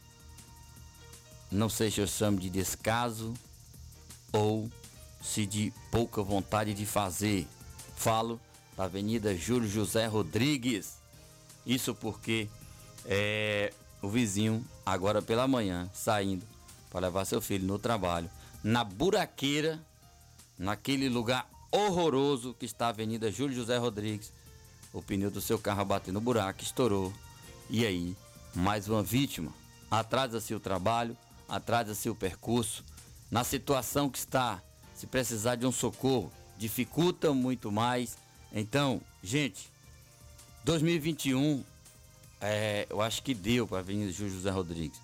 Não 1.50 1.68
sei 1.68 1.90
se 1.90 2.00
eu 2.00 2.06
chamo 2.06 2.38
de 2.38 2.48
descaso 2.48 3.34
ou 4.32 4.70
se 5.20 5.44
de 5.44 5.72
pouca 5.90 6.22
vontade 6.22 6.74
de 6.74 6.86
fazer. 6.86 7.44
Falo 7.96 8.40
da 8.76 8.84
Avenida 8.84 9.36
Júlio 9.36 9.68
José 9.68 10.06
Rodrigues. 10.06 10.98
Isso 11.66 11.92
porque 11.92 12.46
é, 13.04 13.72
o 14.00 14.08
vizinho, 14.08 14.64
agora 14.86 15.20
pela 15.20 15.48
manhã, 15.48 15.90
saindo 15.92 16.46
para 16.90 17.08
levar 17.08 17.24
seu 17.24 17.40
filho 17.40 17.66
no 17.66 17.80
trabalho, 17.80 18.30
na 18.62 18.84
buraqueira, 18.84 19.84
naquele 20.56 21.08
lugar 21.08 21.50
horroroso 21.72 22.54
que 22.54 22.64
está 22.64 22.86
a 22.86 22.90
Avenida 22.90 23.28
Júlio 23.32 23.56
José 23.56 23.76
Rodrigues, 23.76 24.32
o 24.92 25.02
pneu 25.02 25.32
do 25.32 25.40
seu 25.40 25.58
carro 25.58 25.84
bateu 25.84 26.14
no 26.14 26.20
buraco, 26.20 26.62
estourou. 26.62 27.12
E 27.70 27.86
aí, 27.86 28.16
mais 28.54 28.88
uma 28.88 29.02
vítima. 29.02 29.52
Atrasa-se 29.90 30.54
o 30.54 30.60
trabalho, 30.60 31.16
atrasa-se 31.48 32.10
o 32.10 32.14
percurso. 32.14 32.84
Na 33.30 33.42
situação 33.42 34.10
que 34.10 34.18
está, 34.18 34.62
se 34.94 35.06
precisar 35.06 35.56
de 35.56 35.66
um 35.66 35.72
socorro, 35.72 36.30
dificulta 36.58 37.32
muito 37.32 37.72
mais. 37.72 38.18
Então, 38.52 39.00
gente, 39.22 39.72
2021, 40.62 41.64
é, 42.40 42.86
eu 42.90 43.00
acho 43.00 43.22
que 43.22 43.34
deu 43.34 43.66
para 43.66 43.78
a 43.78 43.80
Avenida 43.80 44.12
José 44.12 44.50
Rodrigues. 44.50 45.00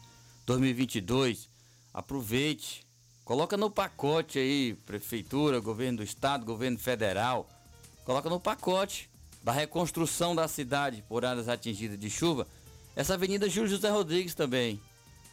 2022, 0.47 1.49
aproveite, 1.95 2.87
coloca 3.25 3.57
no 3.57 3.71
pacote 3.71 4.39
aí, 4.39 4.75
prefeitura, 4.85 5.61
governo 5.61 5.99
do 5.99 6.05
estado, 6.05 6.45
governo 6.45 6.79
federal, 6.79 7.49
coloca 8.05 8.29
no 8.29 8.39
pacote 8.39 9.10
da 9.43 9.53
reconstrução 9.53 10.35
da 10.35 10.47
cidade 10.47 11.05
por 11.09 11.25
áreas 11.25 11.49
atingidas 11.49 11.99
de 11.99 12.11
chuva, 12.11 12.47
essa 12.95 13.15
Avenida 13.15 13.49
Júlio 13.49 13.71
José 13.71 13.89
Rodrigues 13.89 14.35
também, 14.35 14.81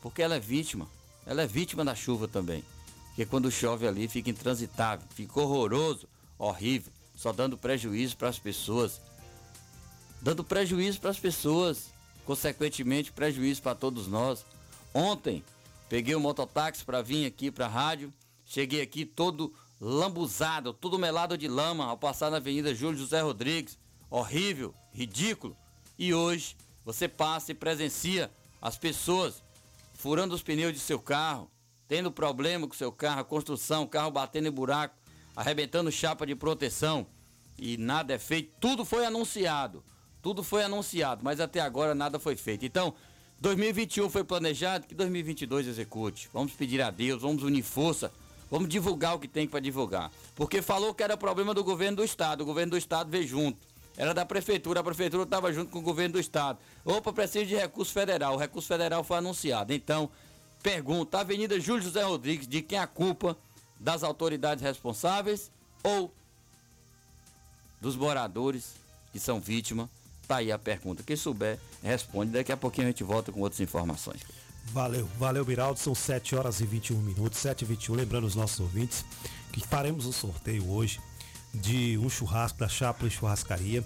porque 0.01 0.21
ela 0.21 0.35
é 0.35 0.39
vítima, 0.39 0.87
ela 1.25 1.41
é 1.41 1.47
vítima 1.47 1.83
da 1.83 1.95
chuva 1.95 2.27
também. 2.27 2.63
Porque 3.07 3.25
quando 3.25 3.51
chove 3.51 3.87
ali 3.87 4.07
fica 4.07 4.29
intransitável, 4.29 5.05
fica 5.09 5.39
horroroso, 5.39 6.07
horrível, 6.37 6.93
só 7.15 7.33
dando 7.33 7.57
prejuízo 7.57 8.15
para 8.15 8.29
as 8.29 8.37
pessoas. 8.37 9.01
Dando 10.21 10.43
prejuízo 10.43 11.01
para 11.01 11.09
as 11.09 11.19
pessoas, 11.19 11.91
consequentemente 12.25 13.11
prejuízo 13.11 13.61
para 13.61 13.75
todos 13.75 14.07
nós. 14.07 14.45
Ontem 14.93 15.43
peguei 15.89 16.13
o 16.13 16.19
mototáxi 16.19 16.85
para 16.85 17.01
vir 17.01 17.25
aqui 17.25 17.49
para 17.49 17.65
a 17.65 17.69
rádio, 17.69 18.13
cheguei 18.45 18.81
aqui 18.81 19.03
todo 19.03 19.53
lambuzado, 19.81 20.71
todo 20.71 20.99
melado 20.99 21.37
de 21.37 21.47
lama 21.47 21.85
ao 21.85 21.97
passar 21.97 22.29
na 22.29 22.37
Avenida 22.37 22.73
Júlio 22.73 22.99
José 22.99 23.21
Rodrigues 23.21 23.77
horrível, 24.09 24.73
ridículo. 24.91 25.55
E 25.97 26.13
hoje 26.13 26.55
você 26.85 27.07
passa 27.07 27.51
e 27.51 27.55
presencia 27.55 28.31
as 28.61 28.77
pessoas 28.77 29.43
furando 29.93 30.33
os 30.33 30.43
pneus 30.43 30.73
de 30.73 30.79
seu 30.79 30.99
carro, 30.99 31.49
tendo 31.87 32.11
problema 32.11 32.67
com 32.67 32.73
seu 32.73 32.91
carro, 32.91 33.25
construção, 33.25 33.87
carro 33.87 34.11
batendo 34.11 34.47
em 34.47 34.51
buraco, 34.51 34.95
arrebentando 35.35 35.91
chapa 35.91 36.25
de 36.25 36.35
proteção 36.35 37.07
e 37.57 37.77
nada 37.77 38.13
é 38.13 38.19
feito. 38.19 38.51
Tudo 38.59 38.85
foi 38.85 39.05
anunciado, 39.05 39.83
tudo 40.21 40.43
foi 40.43 40.63
anunciado, 40.63 41.23
mas 41.23 41.39
até 41.39 41.59
agora 41.59 41.95
nada 41.95 42.19
foi 42.19 42.35
feito. 42.35 42.65
Então, 42.65 42.93
2021 43.39 44.09
foi 44.09 44.23
planejado, 44.23 44.87
que 44.87 44.95
2022 44.95 45.67
execute. 45.67 46.29
Vamos 46.33 46.53
pedir 46.53 46.81
a 46.81 46.89
Deus, 46.89 47.21
vamos 47.21 47.43
unir 47.43 47.63
força, 47.63 48.11
vamos 48.49 48.69
divulgar 48.69 49.15
o 49.15 49.19
que 49.19 49.27
tem 49.27 49.47
para 49.47 49.59
divulgar. 49.59 50.11
Porque 50.35 50.61
falou 50.61 50.93
que 50.93 51.03
era 51.03 51.17
problema 51.17 51.53
do 51.53 51.63
governo 51.63 51.97
do 51.97 52.03
estado, 52.03 52.41
o 52.41 52.45
governo 52.45 52.71
do 52.71 52.77
estado 52.77 53.09
veio 53.09 53.27
junto 53.27 53.66
era 53.97 54.13
da 54.13 54.23
prefeitura, 54.23 54.79
a 54.79 54.83
prefeitura 54.83 55.23
estava 55.23 55.51
junto 55.51 55.71
com 55.71 55.79
o 55.79 55.81
governo 55.81 56.13
do 56.13 56.19
estado. 56.19 56.59
Opa, 56.85 57.11
precisa 57.11 57.45
de 57.45 57.55
recurso 57.55 57.91
federal. 57.91 58.35
O 58.35 58.37
recurso 58.37 58.67
federal 58.67 59.03
foi 59.03 59.17
anunciado. 59.17 59.73
Então, 59.73 60.07
pergunta: 60.61 61.19
Avenida 61.19 61.59
Júlio 61.59 61.81
José 61.81 62.03
Rodrigues, 62.03 62.47
de 62.47 62.61
quem 62.61 62.77
é 62.77 62.81
a 62.81 62.87
culpa? 62.87 63.35
Das 63.79 64.03
autoridades 64.03 64.63
responsáveis 64.63 65.51
ou 65.83 66.11
dos 67.79 67.95
moradores 67.95 68.73
que 69.11 69.19
são 69.19 69.39
vítimas? 69.39 69.87
Tá 70.27 70.37
aí 70.37 70.51
a 70.51 70.59
pergunta. 70.59 71.03
Quem 71.03 71.15
souber, 71.15 71.59
responde. 71.81 72.31
Daqui 72.31 72.51
a 72.51 72.57
pouquinho 72.57 72.87
a 72.87 72.89
gente 72.91 73.03
volta 73.03 73.31
com 73.31 73.39
outras 73.41 73.61
informações. 73.61 74.21
Valeu, 74.65 75.07
valeu, 75.17 75.45
Biraldo. 75.45 75.79
São 75.79 75.95
7 75.95 76.35
horas 76.35 76.59
e 76.59 76.65
21 76.65 76.97
minutos, 76.97 77.39
7 77.39 77.61
e 77.61 77.65
21. 77.65 77.95
Lembrando 77.95 78.25
os 78.25 78.35
nossos 78.35 78.59
ouvintes 78.59 79.05
que 79.53 79.65
faremos 79.65 80.05
um 80.05 80.11
sorteio 80.11 80.69
hoje 80.69 80.99
de 81.57 81.97
um 81.97 82.09
churrasco 82.09 82.59
da 82.59 82.67
Chapla 82.67 83.09
Churrascaria, 83.09 83.83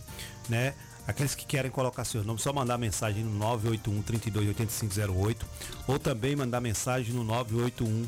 né? 0.50 0.74
Aqueles 1.08 1.34
que 1.34 1.46
querem 1.46 1.72
colocar 1.72 2.06
seu 2.06 2.24
nome, 2.24 2.40
só 2.40 2.54
mandar 2.54 2.78
mensagem 2.78 3.24
no 3.24 3.32
981 3.32 4.02
328508 4.04 5.46
ou 5.88 5.98
também 5.98 6.36
mandar 6.36 6.62
mensagem 6.62 7.14
no 7.14 7.24
981 7.24 8.08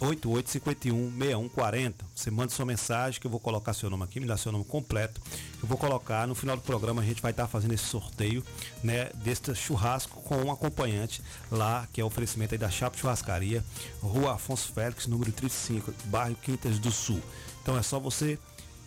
8851 0.00 1.10
6140. 1.10 2.04
Você 2.14 2.30
manda 2.30 2.52
sua 2.52 2.66
mensagem 2.66 3.20
que 3.20 3.26
eu 3.26 3.30
vou 3.30 3.40
colocar 3.40 3.72
seu 3.72 3.88
nome 3.88 4.04
aqui, 4.04 4.18
me 4.20 4.26
dá 4.26 4.36
seu 4.36 4.50
nome 4.50 4.64
completo. 4.64 5.20
Eu 5.62 5.68
vou 5.68 5.78
colocar 5.78 6.26
no 6.26 6.34
final 6.34 6.56
do 6.56 6.62
programa 6.62 7.00
a 7.00 7.04
gente 7.04 7.22
vai 7.22 7.30
estar 7.30 7.46
fazendo 7.46 7.72
esse 7.72 7.84
sorteio, 7.84 8.44
né, 8.82 9.10
deste 9.14 9.54
churrasco 9.54 10.20
com 10.22 10.36
um 10.36 10.50
acompanhante 10.50 11.22
lá, 11.50 11.88
que 11.92 12.00
é 12.00 12.04
o 12.04 12.06
oferecimento 12.08 12.54
aí 12.54 12.58
da 12.58 12.70
Chapa 12.70 12.98
Churrascaria, 12.98 13.64
Rua 14.02 14.34
Afonso 14.34 14.72
Félix, 14.72 15.06
número 15.06 15.30
35, 15.32 15.94
bairro 16.06 16.36
Quintas 16.42 16.78
do 16.78 16.90
Sul. 16.90 17.20
Então 17.62 17.78
é 17.78 17.82
só 17.82 18.00
você 18.00 18.38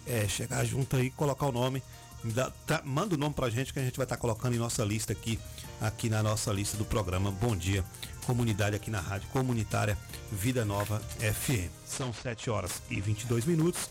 é, 0.07 0.27
chegar 0.27 0.63
junto 0.65 0.95
aí, 0.95 1.09
colocar 1.09 1.45
o 1.47 1.51
nome, 1.51 1.81
dá, 2.23 2.51
tá, 2.65 2.81
manda 2.83 3.15
o 3.15 3.17
nome 3.17 3.33
pra 3.33 3.49
gente 3.49 3.73
que 3.73 3.79
a 3.79 3.83
gente 3.83 3.97
vai 3.97 4.05
estar 4.05 4.15
tá 4.15 4.21
colocando 4.21 4.55
em 4.55 4.59
nossa 4.59 4.83
lista 4.83 5.13
aqui, 5.13 5.39
aqui 5.81 6.09
na 6.09 6.23
nossa 6.23 6.51
lista 6.51 6.77
do 6.77 6.85
programa 6.85 7.31
Bom 7.31 7.55
Dia 7.55 7.83
Comunidade 8.25 8.75
aqui 8.75 8.89
na 8.89 9.01
Rádio 9.01 9.27
Comunitária 9.29 9.97
Vida 10.31 10.63
Nova 10.63 10.99
FM. 11.19 11.69
São 11.85 12.13
7 12.13 12.49
horas 12.49 12.81
e 12.89 13.01
22 13.01 13.45
minutos, 13.45 13.89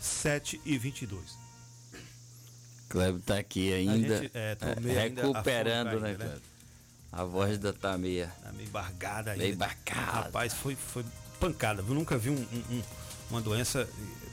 7 0.00 0.60
e 0.64 0.78
22. 0.78 1.44
Cleber 2.88 3.20
tá 3.22 3.38
aqui 3.38 3.72
ainda, 3.72 4.22
gente, 4.22 4.30
é, 4.34 4.56
é, 4.60 5.08
recuperando, 5.08 6.00
né, 6.00 6.16
né? 6.16 6.36
A 7.12 7.24
voz 7.24 7.58
da 7.58 7.72
tá 7.72 7.96
meia, 7.96 8.32
tá 8.42 8.52
meio 8.52 8.68
bargada 8.70 9.32
ainda. 9.32 9.44
Meio. 9.44 9.58
Rapaz, 9.88 10.52
foi, 10.52 10.74
foi 10.74 11.04
pancada. 11.38 11.82
Eu 11.86 11.94
nunca 11.94 12.16
vi 12.16 12.30
um, 12.30 12.34
um, 12.34 12.74
um, 12.76 12.82
uma 13.30 13.40
doença 13.40 13.88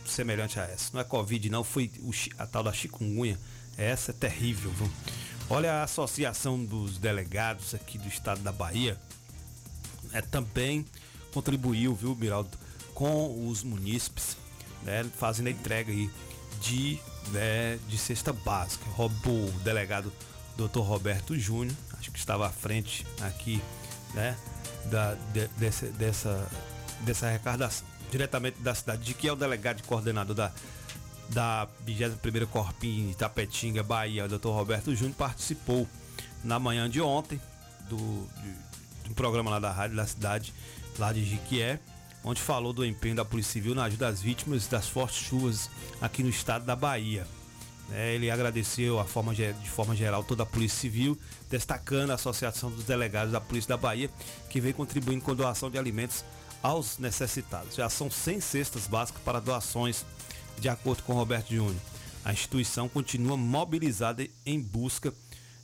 semelhante 0.06 0.60
a 0.60 0.64
essa. 0.64 0.90
Não 0.94 1.02
é 1.02 1.04
Covid, 1.04 1.50
não, 1.50 1.64
foi 1.64 1.92
a 2.38 2.46
tal 2.46 2.64
da 2.64 2.74
chikungunya. 2.74 3.38
Essa 3.78 4.12
é 4.12 4.14
terrível, 4.14 4.72
viu? 4.72 4.92
Olha 5.50 5.74
a 5.74 5.84
associação 5.84 6.64
dos 6.64 6.98
delegados 6.98 7.74
aqui 7.74 7.98
do 7.98 8.08
estado 8.08 8.42
da 8.42 8.52
Bahia. 8.52 8.98
É, 10.14 10.22
também 10.22 10.86
contribuiu, 11.34 11.96
viu, 11.96 12.16
Miraldo, 12.16 12.58
com 12.94 13.48
os 13.48 13.64
munícipes, 13.64 14.38
né, 14.84 15.06
fazendo 15.18 15.48
a 15.48 15.52
entrega 15.52 15.92
aí 15.92 16.10
de, 16.62 17.00
né, 17.32 17.80
de 17.88 17.98
cesta 17.98 18.32
básica. 18.32 18.86
O 18.98 19.52
delegado 19.64 20.12
Dr. 20.56 20.80
Roberto 20.80 21.38
Júnior, 21.38 21.76
acho 21.98 22.12
que 22.12 22.20
estava 22.20 22.48
à 22.48 22.50
frente 22.50 23.06
aqui, 23.22 23.62
né, 24.14 24.38
da, 24.86 25.16
de, 25.34 25.48
dessa, 25.58 25.88
dessa, 25.88 26.48
dessa 27.02 27.28
arrecadação. 27.28 27.91
Diretamente 28.12 28.60
da 28.60 28.76
cidade 28.76 29.04
de 29.04 29.14
que 29.14 29.28
é 29.28 29.34
o 29.34 29.36
delegado 29.36 29.80
e 29.80 29.84
coordenador 29.84 30.36
da, 30.36 30.52
da 31.30 31.68
21ª 31.88 32.46
Corpim 32.46 33.16
Tapetinga, 33.18 33.82
Bahia, 33.82 34.26
o 34.26 34.28
Dr. 34.28 34.50
Roberto 34.50 34.94
Júnior, 34.94 35.16
participou 35.16 35.88
na 36.44 36.60
manhã 36.60 36.90
de 36.90 37.02
ontem 37.02 37.42
do, 37.90 37.98
de 39.04 39.10
um 39.10 39.14
programa 39.14 39.50
lá 39.50 39.60
da 39.60 39.72
rádio 39.72 39.96
da 39.96 40.06
cidade, 40.06 40.54
lá 41.00 41.14
de 41.14 41.24
Jiquié, 41.24 41.80
onde 42.24 42.42
falou 42.42 42.74
do 42.74 42.86
empenho 42.86 43.16
da 43.16 43.26
Polícia 43.26 43.54
Civil 43.54 43.74
na 43.74 43.86
ajuda 43.86 44.10
às 44.10 44.22
vítimas 44.22 44.68
das 44.68 44.88
fortes 44.88 45.18
chuvas 45.18 45.70
aqui 46.02 46.22
no 46.22 46.30
estado 46.30 46.66
da 46.66 46.76
Bahia. 46.76 47.26
É, 47.94 48.14
ele 48.14 48.32
agradeceu 48.32 49.00
a 49.00 49.06
forma, 49.06 49.34
de 49.34 49.70
forma 49.70 49.96
geral 49.96 50.24
toda 50.24 50.44
a 50.44 50.46
Polícia 50.46 50.80
Civil, 50.80 51.18
destacando 51.50 52.12
a 52.12 52.14
Associação 52.14 52.70
dos 52.72 52.86
Delegados 52.86 53.34
da 53.34 53.42
Polícia 53.42 53.70
da 53.70 53.78
Bahia, 53.78 54.10
que 54.50 54.62
vem 54.62 54.72
contribuindo 54.72 55.24
com 55.24 55.36
doação 55.36 55.70
de 55.70 55.78
alimentos 55.78 56.24
aos 56.62 56.98
necessitados. 56.98 57.76
Já 57.76 57.90
são 57.90 58.10
100 58.10 58.42
cestas 58.42 58.88
básicas 58.88 59.22
para 59.24 59.40
doações, 59.40 60.06
de 60.60 60.70
acordo 60.70 61.04
com 61.04 61.14
Roberto 61.14 61.54
Júnior. 61.54 61.82
A 62.24 62.32
instituição 62.32 62.88
continua 62.88 63.36
mobilizada 63.36 64.28
em 64.46 64.60
busca 64.60 65.14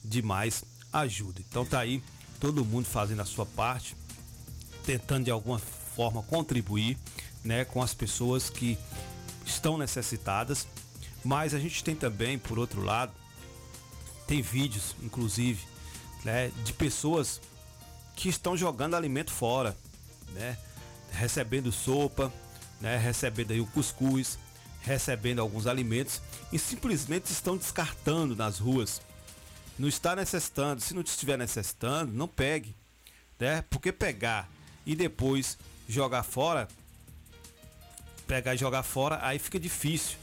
de 0.04 0.22
mais 0.22 0.64
ajuda. 0.92 1.42
Então 1.48 1.66
tá 1.66 1.80
aí 1.80 2.02
todo 2.40 2.66
mundo 2.66 2.86
fazendo 2.86 3.22
a 3.22 3.26
sua 3.26 3.46
parte, 3.46 3.96
tentando 4.86 5.26
de 5.26 5.32
alguma 5.32 5.60
forma 5.60 6.24
contribuir, 6.24 6.98
né, 7.44 7.66
com 7.66 7.82
as 7.82 7.94
pessoas 7.94 8.50
que 8.50 8.78
estão 9.46 9.78
necessitadas. 9.78 10.68
Mas 11.24 11.54
a 11.54 11.60
gente 11.60 11.84
tem 11.84 11.96
também, 11.96 12.38
por 12.38 12.58
outro 12.58 12.82
lado, 12.82 13.12
tem 14.26 14.42
vídeos, 14.42 14.96
inclusive, 15.02 15.64
né, 16.24 16.52
de 16.64 16.74
pessoas 16.74 17.42
que 18.16 18.30
estão 18.30 18.58
jogando 18.58 18.96
alimento 18.96 19.32
fora, 19.32 19.78
né, 20.34 20.58
recebendo 21.12 21.72
sopa, 21.72 22.32
né, 22.80 22.98
recebendo 22.98 23.52
aí 23.52 23.62
o 23.62 23.68
cuscuz, 23.68 24.38
recebendo 24.82 25.40
alguns 25.40 25.68
alimentos 25.68 26.22
e 26.52 26.60
simplesmente 26.60 27.32
estão 27.32 27.58
descartando 27.58 28.36
nas 28.36 28.60
ruas 28.60 29.02
não 29.78 29.88
está 29.88 30.16
necessitando, 30.16 30.82
se 30.82 30.94
não 30.94 31.02
estiver 31.02 31.38
necessitando, 31.38 32.12
não 32.12 32.28
pegue, 32.28 32.76
né? 33.40 33.64
Porque 33.70 33.92
pegar 33.92 34.50
e 34.86 34.96
depois 34.96 35.58
jogar 35.88 36.24
fora, 36.24 36.68
pegar 38.26 38.56
e 38.56 38.58
jogar 38.58 38.84
fora, 38.84 39.20
aí 39.22 39.38
fica 39.38 39.60
difícil, 39.60 40.18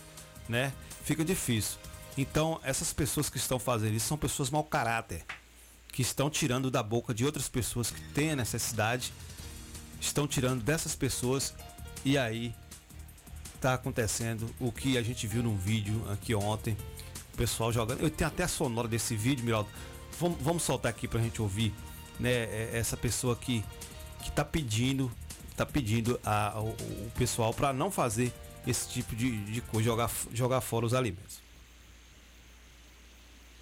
né? 0.48 0.72
Fica 1.04 1.24
difícil. 1.24 1.78
Então, 2.16 2.60
essas 2.62 2.92
pessoas 2.92 3.28
que 3.28 3.36
estão 3.36 3.58
fazendo 3.58 3.94
isso 3.94 4.08
são 4.08 4.18
pessoas 4.18 4.50
mau 4.50 4.64
caráter, 4.64 5.24
que 5.92 6.02
estão 6.02 6.28
tirando 6.28 6.70
da 6.70 6.82
boca 6.82 7.14
de 7.14 7.24
outras 7.24 7.48
pessoas 7.48 7.90
que 7.90 8.00
têm 8.12 8.32
a 8.32 8.36
necessidade, 8.36 9.12
estão 10.06 10.26
tirando 10.26 10.62
dessas 10.62 10.94
pessoas 10.94 11.54
e 12.04 12.18
aí 12.18 12.54
está 13.54 13.74
acontecendo 13.74 14.48
o 14.60 14.70
que 14.70 14.98
a 14.98 15.02
gente 15.02 15.26
viu 15.26 15.42
num 15.42 15.56
vídeo 15.56 16.04
aqui 16.10 16.34
ontem 16.34 16.76
o 17.32 17.36
pessoal 17.36 17.72
jogando. 17.72 18.00
Eu 18.00 18.10
tenho 18.10 18.28
até 18.28 18.44
a 18.44 18.48
sonora 18.48 18.86
desse 18.86 19.16
vídeo, 19.16 19.44
Miraldo. 19.44 19.68
Vamos, 20.20 20.38
vamos 20.40 20.62
soltar 20.62 20.90
aqui 20.90 21.08
pra 21.08 21.20
gente 21.20 21.40
ouvir, 21.42 21.74
né? 22.20 22.30
É, 22.30 22.70
essa 22.74 22.96
pessoa 22.96 23.34
que, 23.34 23.64
que 24.22 24.30
tá 24.30 24.44
pedindo, 24.44 25.10
tá 25.56 25.66
pedindo 25.66 26.20
a, 26.24 26.60
o, 26.60 26.68
o 26.68 27.10
pessoal 27.16 27.52
para 27.52 27.72
não 27.72 27.90
fazer 27.90 28.32
esse 28.66 28.88
tipo 28.88 29.16
de, 29.16 29.44
de 29.44 29.60
coisa, 29.60 29.84
jogar, 29.84 30.10
jogar 30.32 30.60
fora 30.60 30.86
os 30.86 30.94
alimentos. 30.94 31.40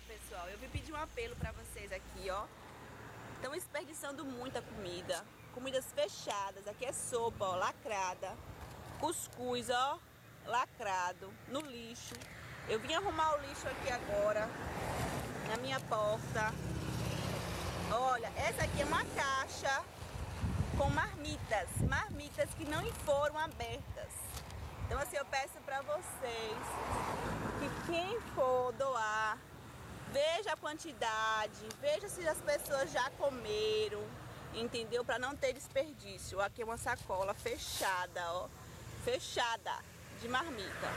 Pessoal, 0.07 0.49
eu 0.49 0.59
vim 0.59 0.69
pedir 0.69 0.93
um 0.93 0.97
apelo 0.97 1.35
para 1.37 1.53
vocês 1.53 1.91
aqui, 1.91 2.29
ó. 2.31 2.45
Estão 3.37 3.53
desperdiçando 3.53 4.25
muita 4.25 4.61
comida. 4.61 5.25
Comidas 5.53 5.87
fechadas. 5.95 6.67
Aqui 6.67 6.85
é 6.85 6.93
sopa, 6.93 7.45
ó, 7.45 7.57
lacrada. 7.57 8.37
Cuscuz, 8.99 9.69
ó, 9.71 9.99
lacrado, 10.47 11.33
no 11.49 11.61
lixo. 11.61 12.15
Eu 12.69 12.79
vim 12.81 12.95
arrumar 12.95 13.35
o 13.35 13.41
lixo 13.41 13.67
aqui 13.67 13.91
agora, 13.91 14.49
na 15.49 15.57
minha 15.59 15.81
porta. 15.81 16.53
Olha, 17.91 18.33
essa 18.37 18.65
aqui 18.65 18.83
é 18.83 18.85
uma 18.85 19.05
caixa 19.05 19.85
com 20.79 20.89
marmitas, 20.91 21.69
marmitas 21.89 22.49
que 22.55 22.65
não 22.65 22.83
foram 23.05 23.39
abertas. 23.39 24.13
Então 24.87 24.99
assim, 24.99 25.17
eu 25.17 25.25
peço 25.27 25.61
para 25.65 25.83
vocês 25.83 26.59
que 27.59 27.93
quem 27.93 28.21
for 28.35 28.73
doar, 28.73 29.39
veja 30.13 30.53
a 30.53 30.57
quantidade, 30.57 31.69
veja 31.81 32.09
se 32.09 32.27
as 32.27 32.39
pessoas 32.39 32.91
já 32.91 33.11
comeram, 33.11 34.03
entendeu? 34.55 35.05
Para 35.05 35.19
não 35.19 35.37
ter 35.37 35.53
desperdício. 35.53 36.41
Aqui 36.41 36.63
é 36.63 36.65
uma 36.65 36.77
sacola 36.77 37.35
fechada, 37.35 38.21
ó, 38.33 38.49
fechada 39.05 39.73
de 40.21 40.29
marmita. 40.29 40.89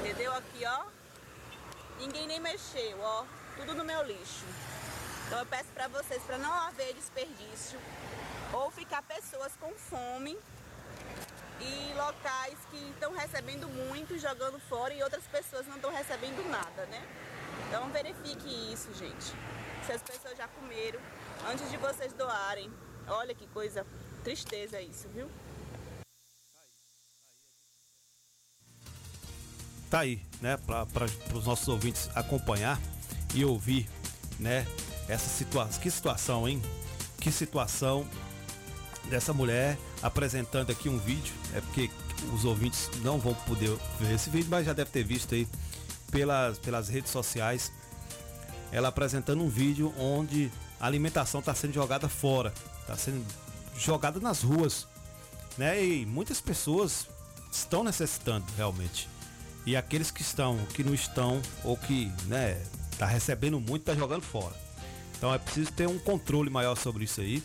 Entendeu? 0.00 0.32
Aqui, 0.34 0.64
ó. 0.66 0.86
Ninguém 1.98 2.26
nem 2.26 2.40
mexeu, 2.40 3.00
ó. 3.00 3.24
Tudo 3.56 3.74
no 3.74 3.84
meu 3.84 4.02
lixo. 4.02 4.44
Então 5.26 5.38
eu 5.40 5.46
peço 5.46 5.68
para 5.74 5.88
vocês 5.88 6.22
para 6.22 6.38
não 6.38 6.52
haver 6.52 6.94
desperdício 6.94 7.78
ou 8.52 8.70
ficar 8.70 9.02
pessoas 9.02 9.52
com 9.60 9.70
fome 9.74 10.38
e 11.60 11.92
locais 11.94 12.56
que 12.70 12.90
estão 12.90 13.12
recebendo 13.12 13.68
muito 13.68 14.18
jogando 14.18 14.58
fora 14.68 14.94
e 14.94 15.02
outras 15.02 15.24
pessoas 15.24 15.66
não 15.66 15.76
estão 15.76 15.92
recebendo 15.92 16.48
nada, 16.48 16.86
né? 16.86 17.06
Então 17.66 17.90
verifique 17.90 18.72
isso, 18.72 18.92
gente. 18.94 19.34
Se 19.84 19.92
as 19.92 20.02
pessoas 20.02 20.36
já 20.36 20.48
comeram 20.48 21.00
antes 21.46 21.70
de 21.70 21.76
vocês 21.76 22.12
doarem. 22.12 22.70
Olha 23.06 23.34
que 23.34 23.46
coisa, 23.48 23.86
tristeza 24.24 24.80
isso, 24.80 25.08
viu? 25.08 25.28
tá 29.88 30.00
aí, 30.00 30.20
né, 30.40 30.56
para 30.66 31.06
os 31.34 31.46
nossos 31.46 31.66
ouvintes 31.68 32.10
acompanhar 32.14 32.78
e 33.34 33.44
ouvir, 33.44 33.88
né, 34.38 34.66
essa 35.08 35.28
situação. 35.28 35.80
Que 35.80 35.90
situação, 35.90 36.48
hein? 36.48 36.62
Que 37.20 37.32
situação 37.32 38.06
dessa 39.08 39.32
mulher 39.32 39.78
apresentando 40.02 40.70
aqui 40.70 40.88
um 40.88 40.98
vídeo. 40.98 41.32
É 41.54 41.60
porque 41.60 41.90
os 42.34 42.44
ouvintes 42.44 42.90
não 43.02 43.18
vão 43.18 43.34
poder 43.34 43.70
ver 43.98 44.14
esse 44.14 44.28
vídeo, 44.28 44.48
mas 44.50 44.66
já 44.66 44.72
deve 44.72 44.90
ter 44.90 45.02
visto 45.02 45.34
aí 45.34 45.48
pelas, 46.10 46.58
pelas 46.58 46.88
redes 46.88 47.10
sociais. 47.10 47.72
Ela 48.70 48.88
apresentando 48.88 49.42
um 49.42 49.48
vídeo 49.48 49.94
onde 49.98 50.52
a 50.80 50.86
alimentação 50.86 51.40
está 51.40 51.54
sendo 51.54 51.72
jogada 51.72 52.08
fora, 52.08 52.52
está 52.80 52.96
sendo 52.96 53.24
jogada 53.76 54.20
nas 54.20 54.42
ruas, 54.42 54.86
né? 55.56 55.84
E 55.84 56.06
muitas 56.06 56.40
pessoas 56.40 57.08
estão 57.50 57.82
necessitando 57.82 58.44
realmente. 58.56 59.08
E 59.66 59.76
aqueles 59.76 60.10
que 60.10 60.22
estão, 60.22 60.56
que 60.74 60.82
não 60.82 60.94
estão, 60.94 61.42
ou 61.62 61.76
que, 61.76 62.10
né, 62.26 62.62
tá 62.96 63.06
recebendo 63.06 63.60
muito, 63.60 63.84
tá 63.84 63.94
jogando 63.94 64.22
fora. 64.22 64.54
Então 65.16 65.34
é 65.34 65.38
preciso 65.38 65.72
ter 65.72 65.88
um 65.88 65.98
controle 65.98 66.48
maior 66.48 66.76
sobre 66.76 67.04
isso 67.04 67.20
aí. 67.20 67.42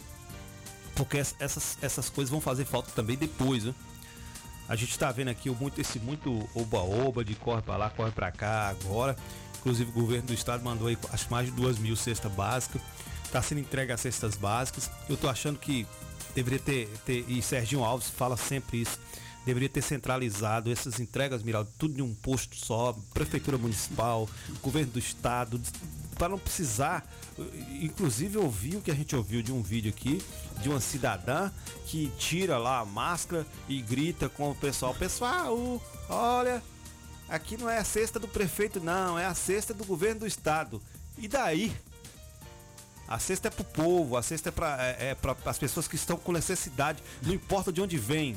Porque 0.96 1.18
essas, 1.18 1.78
essas 1.82 2.10
coisas 2.10 2.30
vão 2.30 2.40
fazer 2.40 2.66
falta 2.66 2.92
também 2.92 3.18
depois, 3.18 3.64
né? 3.64 3.74
A 4.70 4.76
gente 4.76 4.92
está 4.92 5.12
vendo 5.12 5.30
aqui 5.30 5.50
muito, 5.50 5.82
esse 5.82 6.00
muito 6.00 6.48
oba-oba 6.54 7.26
de 7.26 7.36
corre 7.36 7.62
para 7.62 7.76
lá, 7.76 7.90
corre 7.90 8.12
para 8.12 8.32
cá 8.32 8.70
agora. 8.70 9.18
Inclusive 9.60 9.90
o 9.90 9.94
governo 9.94 10.28
do 10.28 10.34
estado 10.34 10.64
mandou 10.64 10.88
aí 10.88 10.98
acho 11.12 11.30
mais 11.30 11.48
de 11.48 11.52
duas 11.52 11.78
mil 11.78 11.96
cestas 11.96 12.32
básicas. 12.32 12.82
Está 13.34 13.42
sendo 13.42 13.62
entregue 13.62 13.92
as 13.92 14.00
cestas 14.00 14.36
básicas. 14.36 14.92
Eu 15.10 15.18
tô 15.18 15.28
achando 15.28 15.58
que 15.58 15.88
deveria 16.36 16.60
ter, 16.60 16.88
ter, 17.04 17.26
e 17.28 17.42
Serginho 17.42 17.84
Alves 17.84 18.08
fala 18.08 18.38
sempre 18.38 18.82
isso 18.82 19.00
deveria 19.44 19.68
ter 19.68 19.82
centralizado 19.82 20.72
essas 20.72 21.00
entregas, 21.00 21.42
Miraldo, 21.44 21.70
tudo 21.78 22.00
em 22.00 22.02
um 22.02 22.14
posto 22.14 22.56
só, 22.56 22.96
prefeitura 23.14 23.58
municipal, 23.58 24.30
governo 24.62 24.94
do 24.94 25.00
estado, 25.00 25.60
para 26.16 26.30
não 26.30 26.40
precisar, 26.40 27.06
inclusive 27.82 28.38
ouvir 28.38 28.78
o 28.78 28.82
que 28.82 28.92
a 28.92 28.96
gente 28.96 29.16
ouviu 29.16 29.42
de 29.42 29.52
um 29.52 29.62
vídeo 29.62 29.90
aqui 29.90 30.24
de 30.62 30.70
uma 30.70 30.80
cidadã 30.80 31.52
que 31.88 32.10
tira 32.18 32.58
lá 32.58 32.80
a 32.80 32.86
máscara 32.86 33.46
e 33.68 33.82
grita 33.82 34.30
com 34.30 34.52
o 34.52 34.56
pessoal, 34.56 34.94
pessoal, 34.94 35.82
olha, 36.08 36.64
aqui 37.28 37.58
não 37.58 37.70
é 37.70 37.80
a 37.80 37.84
cesta 37.84 38.20
do 38.20 38.28
prefeito 38.28 38.80
não, 38.80 39.20
é 39.20 39.26
a 39.26 39.34
cesta 39.34 39.74
do 39.74 39.84
governo 39.84 40.22
do 40.22 40.28
estado. 40.28 40.82
E 41.18 41.28
daí? 41.28 41.76
A 43.14 43.20
cesta 43.20 43.48
é 43.48 43.52
pro 43.52 43.64
povo, 43.64 44.18
a 44.18 44.24
cesta 44.24 44.50
é 44.50 44.52
para 44.52 44.76
é, 44.82 45.12
é 45.12 45.18
as 45.46 45.60
pessoas 45.60 45.88
que 45.88 45.96
estão 45.96 46.18
com 46.18 46.32
necessidade, 46.32 47.04
não 47.22 47.32
importa 47.32 47.72
de 47.72 47.80
onde 47.80 47.96
vem. 47.96 48.36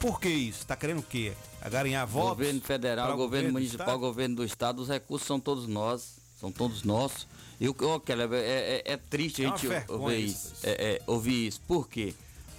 Por 0.00 0.18
que 0.18 0.30
isso? 0.30 0.60
Está 0.60 0.74
querendo 0.74 1.00
o 1.00 1.02
quê? 1.02 1.34
Agarinhar 1.60 2.06
votos? 2.06 2.30
Governo 2.30 2.60
federal, 2.62 3.08
governo, 3.08 3.24
governo 3.24 3.52
municipal, 3.52 3.98
governo 3.98 4.36
do 4.36 4.44
estado, 4.46 4.80
os 4.80 4.88
recursos 4.88 5.26
são 5.26 5.38
todos 5.38 5.66
nós, 5.66 6.16
são 6.40 6.50
todos 6.50 6.84
nossos. 6.84 7.28
E 7.60 7.68
o 7.68 7.74
que 7.74 7.84
é, 7.84 8.16
é, 8.16 8.92
é, 8.94 8.96
triste 8.96 9.44
é 9.44 9.46
a 9.46 9.54
gente 9.54 9.68
ouvir 9.86 10.24
isso, 10.24 10.54
é, 10.62 10.70
é, 10.70 11.02
ouvir 11.06 11.48
isso. 11.48 11.60
Por 11.68 11.86
quê? 11.86 12.14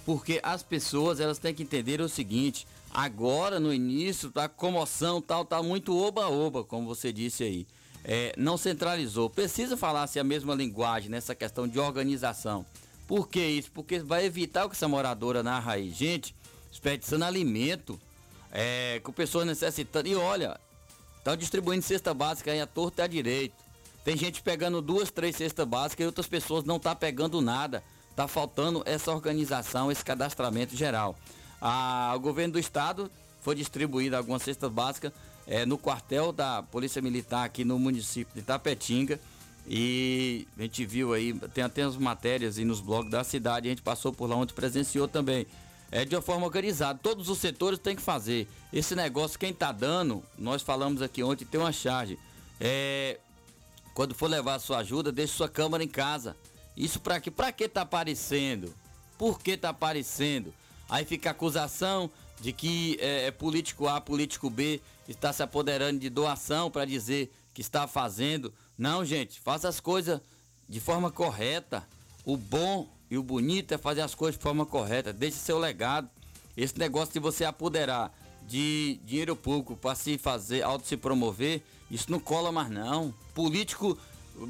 Porque 0.06 0.38
as 0.40 0.62
pessoas 0.62 1.18
elas 1.18 1.40
têm 1.40 1.52
que 1.52 1.64
entender 1.64 2.00
o 2.00 2.08
seguinte: 2.08 2.64
agora 2.92 3.58
no 3.58 3.74
início 3.74 4.30
da 4.30 4.48
comoção 4.48 5.20
tal, 5.20 5.44
tá 5.44 5.60
muito 5.60 5.98
oba-oba, 5.98 6.62
como 6.62 6.86
você 6.86 7.12
disse 7.12 7.42
aí. 7.42 7.66
É, 8.04 8.34
não 8.36 8.56
centralizou. 8.58 9.30
Precisa 9.30 9.76
falar-se 9.76 10.18
a 10.20 10.24
mesma 10.24 10.54
linguagem 10.54 11.10
nessa 11.10 11.34
questão 11.34 11.66
de 11.66 11.78
organização. 11.78 12.66
Por 13.06 13.28
que 13.28 13.40
isso? 13.40 13.70
Porque 13.72 13.98
vai 13.98 14.24
evitar 14.24 14.64
o 14.64 14.68
que 14.68 14.76
essa 14.76 14.86
moradora 14.88 15.42
narra 15.42 15.72
aí. 15.72 15.90
Gente, 15.90 16.34
desperdiçando 16.70 17.24
alimento, 17.24 17.98
é, 18.52 19.00
com 19.02 19.12
pessoas 19.12 19.46
necessitando. 19.46 20.06
E 20.06 20.14
olha, 20.14 20.58
estão 21.18 21.36
distribuindo 21.36 21.82
cesta 21.82 22.12
básica 22.12 22.52
aí 22.52 22.60
à 22.60 22.66
torta 22.66 23.02
e 23.02 23.04
à 23.04 23.06
direita. 23.06 23.54
Tem 24.04 24.16
gente 24.16 24.42
pegando 24.42 24.82
duas, 24.82 25.10
três 25.10 25.34
cestas 25.34 25.66
básicas 25.66 26.04
e 26.04 26.06
outras 26.06 26.26
pessoas 26.26 26.64
não 26.64 26.78
tá 26.78 26.94
pegando 26.94 27.40
nada. 27.40 27.82
Tá 28.14 28.28
faltando 28.28 28.82
essa 28.84 29.10
organização, 29.10 29.90
esse 29.90 30.04
cadastramento 30.04 30.76
geral. 30.76 31.16
Ah, 31.60 32.12
o 32.14 32.20
governo 32.20 32.52
do 32.52 32.58
estado 32.58 33.10
foi 33.40 33.54
distribuído 33.54 34.16
algumas 34.16 34.42
cestas 34.42 34.70
básicas 34.70 35.12
é, 35.46 35.64
no 35.66 35.78
quartel 35.78 36.32
da 36.32 36.62
Polícia 36.62 37.00
Militar 37.00 37.44
aqui 37.44 37.64
no 37.64 37.78
município 37.78 38.34
de 38.34 38.42
Tapetinga. 38.42 39.20
E 39.66 40.46
a 40.58 40.62
gente 40.62 40.84
viu 40.84 41.14
aí, 41.14 41.32
tem 41.54 41.64
até 41.64 41.82
as 41.82 41.96
matérias 41.96 42.58
aí 42.58 42.64
nos 42.64 42.80
blogs 42.80 43.10
da 43.10 43.24
cidade, 43.24 43.68
a 43.68 43.70
gente 43.70 43.82
passou 43.82 44.12
por 44.12 44.28
lá 44.28 44.36
onde 44.36 44.52
presenciou 44.52 45.08
também. 45.08 45.46
É 45.90 46.04
de 46.04 46.14
uma 46.14 46.22
forma 46.22 46.44
organizada, 46.44 46.98
todos 47.02 47.28
os 47.28 47.38
setores 47.38 47.78
têm 47.78 47.96
que 47.96 48.02
fazer. 48.02 48.48
Esse 48.72 48.94
negócio, 48.94 49.38
quem 49.38 49.54
tá 49.54 49.72
dando, 49.72 50.22
nós 50.36 50.60
falamos 50.60 51.00
aqui 51.00 51.22
ontem, 51.22 51.44
tem 51.44 51.60
uma 51.60 51.72
charge. 51.72 52.18
É, 52.60 53.18
quando 53.94 54.14
for 54.14 54.28
levar 54.28 54.58
sua 54.58 54.78
ajuda, 54.78 55.12
deixe 55.12 55.34
sua 55.34 55.48
câmera 55.48 55.84
em 55.84 55.88
casa. 55.88 56.36
Isso 56.76 57.00
para 57.00 57.20
quê? 57.20 57.30
Para 57.30 57.52
que 57.52 57.68
tá 57.68 57.82
aparecendo? 57.82 58.74
Por 59.16 59.38
que 59.38 59.56
tá 59.56 59.68
aparecendo? 59.68 60.52
Aí 60.88 61.04
fica 61.04 61.30
acusação 61.30 62.10
de 62.40 62.52
que 62.52 62.98
é, 63.00 63.26
é 63.26 63.30
político 63.30 63.88
A, 63.88 64.00
político 64.00 64.50
B 64.50 64.80
está 65.08 65.32
se 65.32 65.42
apoderando 65.42 66.00
de 66.00 66.08
doação 66.08 66.70
para 66.70 66.84
dizer 66.84 67.32
que 67.52 67.60
está 67.60 67.86
fazendo. 67.86 68.52
Não, 68.76 69.04
gente, 69.04 69.40
faça 69.40 69.68
as 69.68 69.80
coisas 69.80 70.20
de 70.68 70.80
forma 70.80 71.10
correta. 71.10 71.86
O 72.24 72.36
bom 72.36 72.88
e 73.10 73.16
o 73.16 73.22
bonito 73.22 73.72
é 73.72 73.78
fazer 73.78 74.00
as 74.00 74.14
coisas 74.14 74.36
de 74.36 74.42
forma 74.42 74.66
correta. 74.66 75.12
Deixe 75.12 75.36
seu 75.36 75.58
legado. 75.58 76.08
Esse 76.56 76.78
negócio 76.78 77.12
de 77.12 77.20
você 77.20 77.44
apoderar 77.44 78.12
de 78.46 79.00
dinheiro 79.04 79.34
público 79.34 79.76
para 79.76 79.94
se 79.94 80.18
fazer, 80.18 80.62
auto 80.62 80.86
se 80.86 80.96
promover, 80.96 81.62
isso 81.90 82.10
não 82.10 82.20
cola 82.20 82.52
mais 82.52 82.70
não. 82.70 83.14
Político 83.34 83.98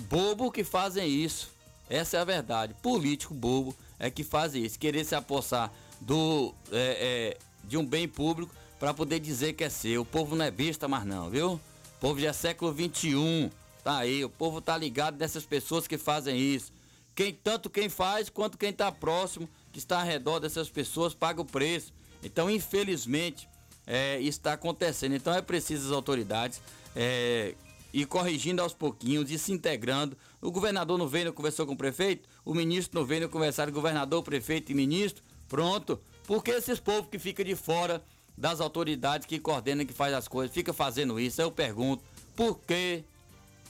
bobo 0.08 0.50
que 0.50 0.64
fazem 0.64 1.08
isso. 1.08 1.50
Essa 1.88 2.16
é 2.16 2.20
a 2.20 2.24
verdade. 2.24 2.74
Político 2.82 3.34
bobo 3.34 3.74
é 3.98 4.10
que 4.10 4.24
faz 4.24 4.54
isso. 4.54 4.78
Querer 4.78 5.04
se 5.04 5.14
apossar 5.14 5.72
do, 6.00 6.54
é, 6.72 7.36
é, 7.36 7.38
de 7.68 7.76
um 7.76 7.84
bem 7.84 8.08
público 8.08 8.54
para 8.78 8.92
poder 8.92 9.20
dizer 9.20 9.54
que 9.54 9.64
é 9.64 9.68
seu. 9.68 10.02
O 10.02 10.06
povo 10.06 10.36
não 10.36 10.44
é 10.44 10.50
besta 10.50 10.86
mais 10.86 11.04
não, 11.04 11.30
viu? 11.30 11.52
O 11.52 11.60
povo 12.00 12.20
já 12.20 12.28
é 12.28 12.32
século 12.32 12.72
21. 12.72 13.50
Tá 13.82 13.98
aí, 13.98 14.24
o 14.24 14.30
povo 14.30 14.60
tá 14.60 14.76
ligado 14.76 15.18
nessas 15.18 15.44
pessoas 15.44 15.86
que 15.86 15.98
fazem 15.98 16.38
isso. 16.38 16.72
Quem 17.14 17.32
tanto 17.32 17.70
quem 17.70 17.88
faz 17.88 18.28
quanto 18.28 18.58
quem 18.58 18.72
tá 18.72 18.90
próximo, 18.90 19.48
que 19.72 19.78
está 19.78 20.00
ao 20.00 20.06
redor 20.06 20.40
dessas 20.40 20.68
pessoas, 20.68 21.14
paga 21.14 21.40
o 21.40 21.44
preço. 21.44 21.92
Então, 22.22 22.50
infelizmente, 22.50 23.48
é, 23.86 24.18
isso 24.18 24.38
está 24.38 24.54
acontecendo. 24.54 25.14
Então 25.14 25.32
é 25.32 25.42
preciso 25.42 25.86
as 25.86 25.92
autoridades 25.92 26.60
é, 26.96 27.54
ir 27.92 28.06
corrigindo 28.06 28.62
aos 28.62 28.72
pouquinhos 28.72 29.30
e 29.30 29.38
se 29.38 29.52
integrando. 29.52 30.16
O 30.40 30.50
governador 30.50 30.98
não 30.98 31.06
veio, 31.06 31.26
não 31.26 31.32
conversou 31.32 31.66
com 31.66 31.74
o 31.74 31.76
prefeito, 31.76 32.28
o 32.44 32.54
ministro 32.54 32.98
não 32.98 33.06
veio, 33.06 33.22
não 33.22 33.28
conversar 33.28 33.66
com 33.66 33.72
o 33.72 33.74
governador, 33.74 34.22
prefeito 34.22 34.72
e 34.72 34.74
ministro. 34.74 35.22
Pronto. 35.48 36.00
Porque 36.26 36.50
esses 36.50 36.80
povos 36.80 37.08
que 37.10 37.18
ficam 37.18 37.44
de 37.44 37.54
fora 37.54 38.02
das 38.36 38.60
autoridades 38.60 39.26
que 39.26 39.38
coordenam, 39.38 39.86
que 39.86 39.92
faz 39.92 40.12
as 40.14 40.26
coisas, 40.26 40.54
fica 40.54 40.72
fazendo 40.72 41.20
isso? 41.20 41.40
Eu 41.40 41.50
pergunto, 41.50 42.02
por 42.34 42.58
quê? 42.60 43.04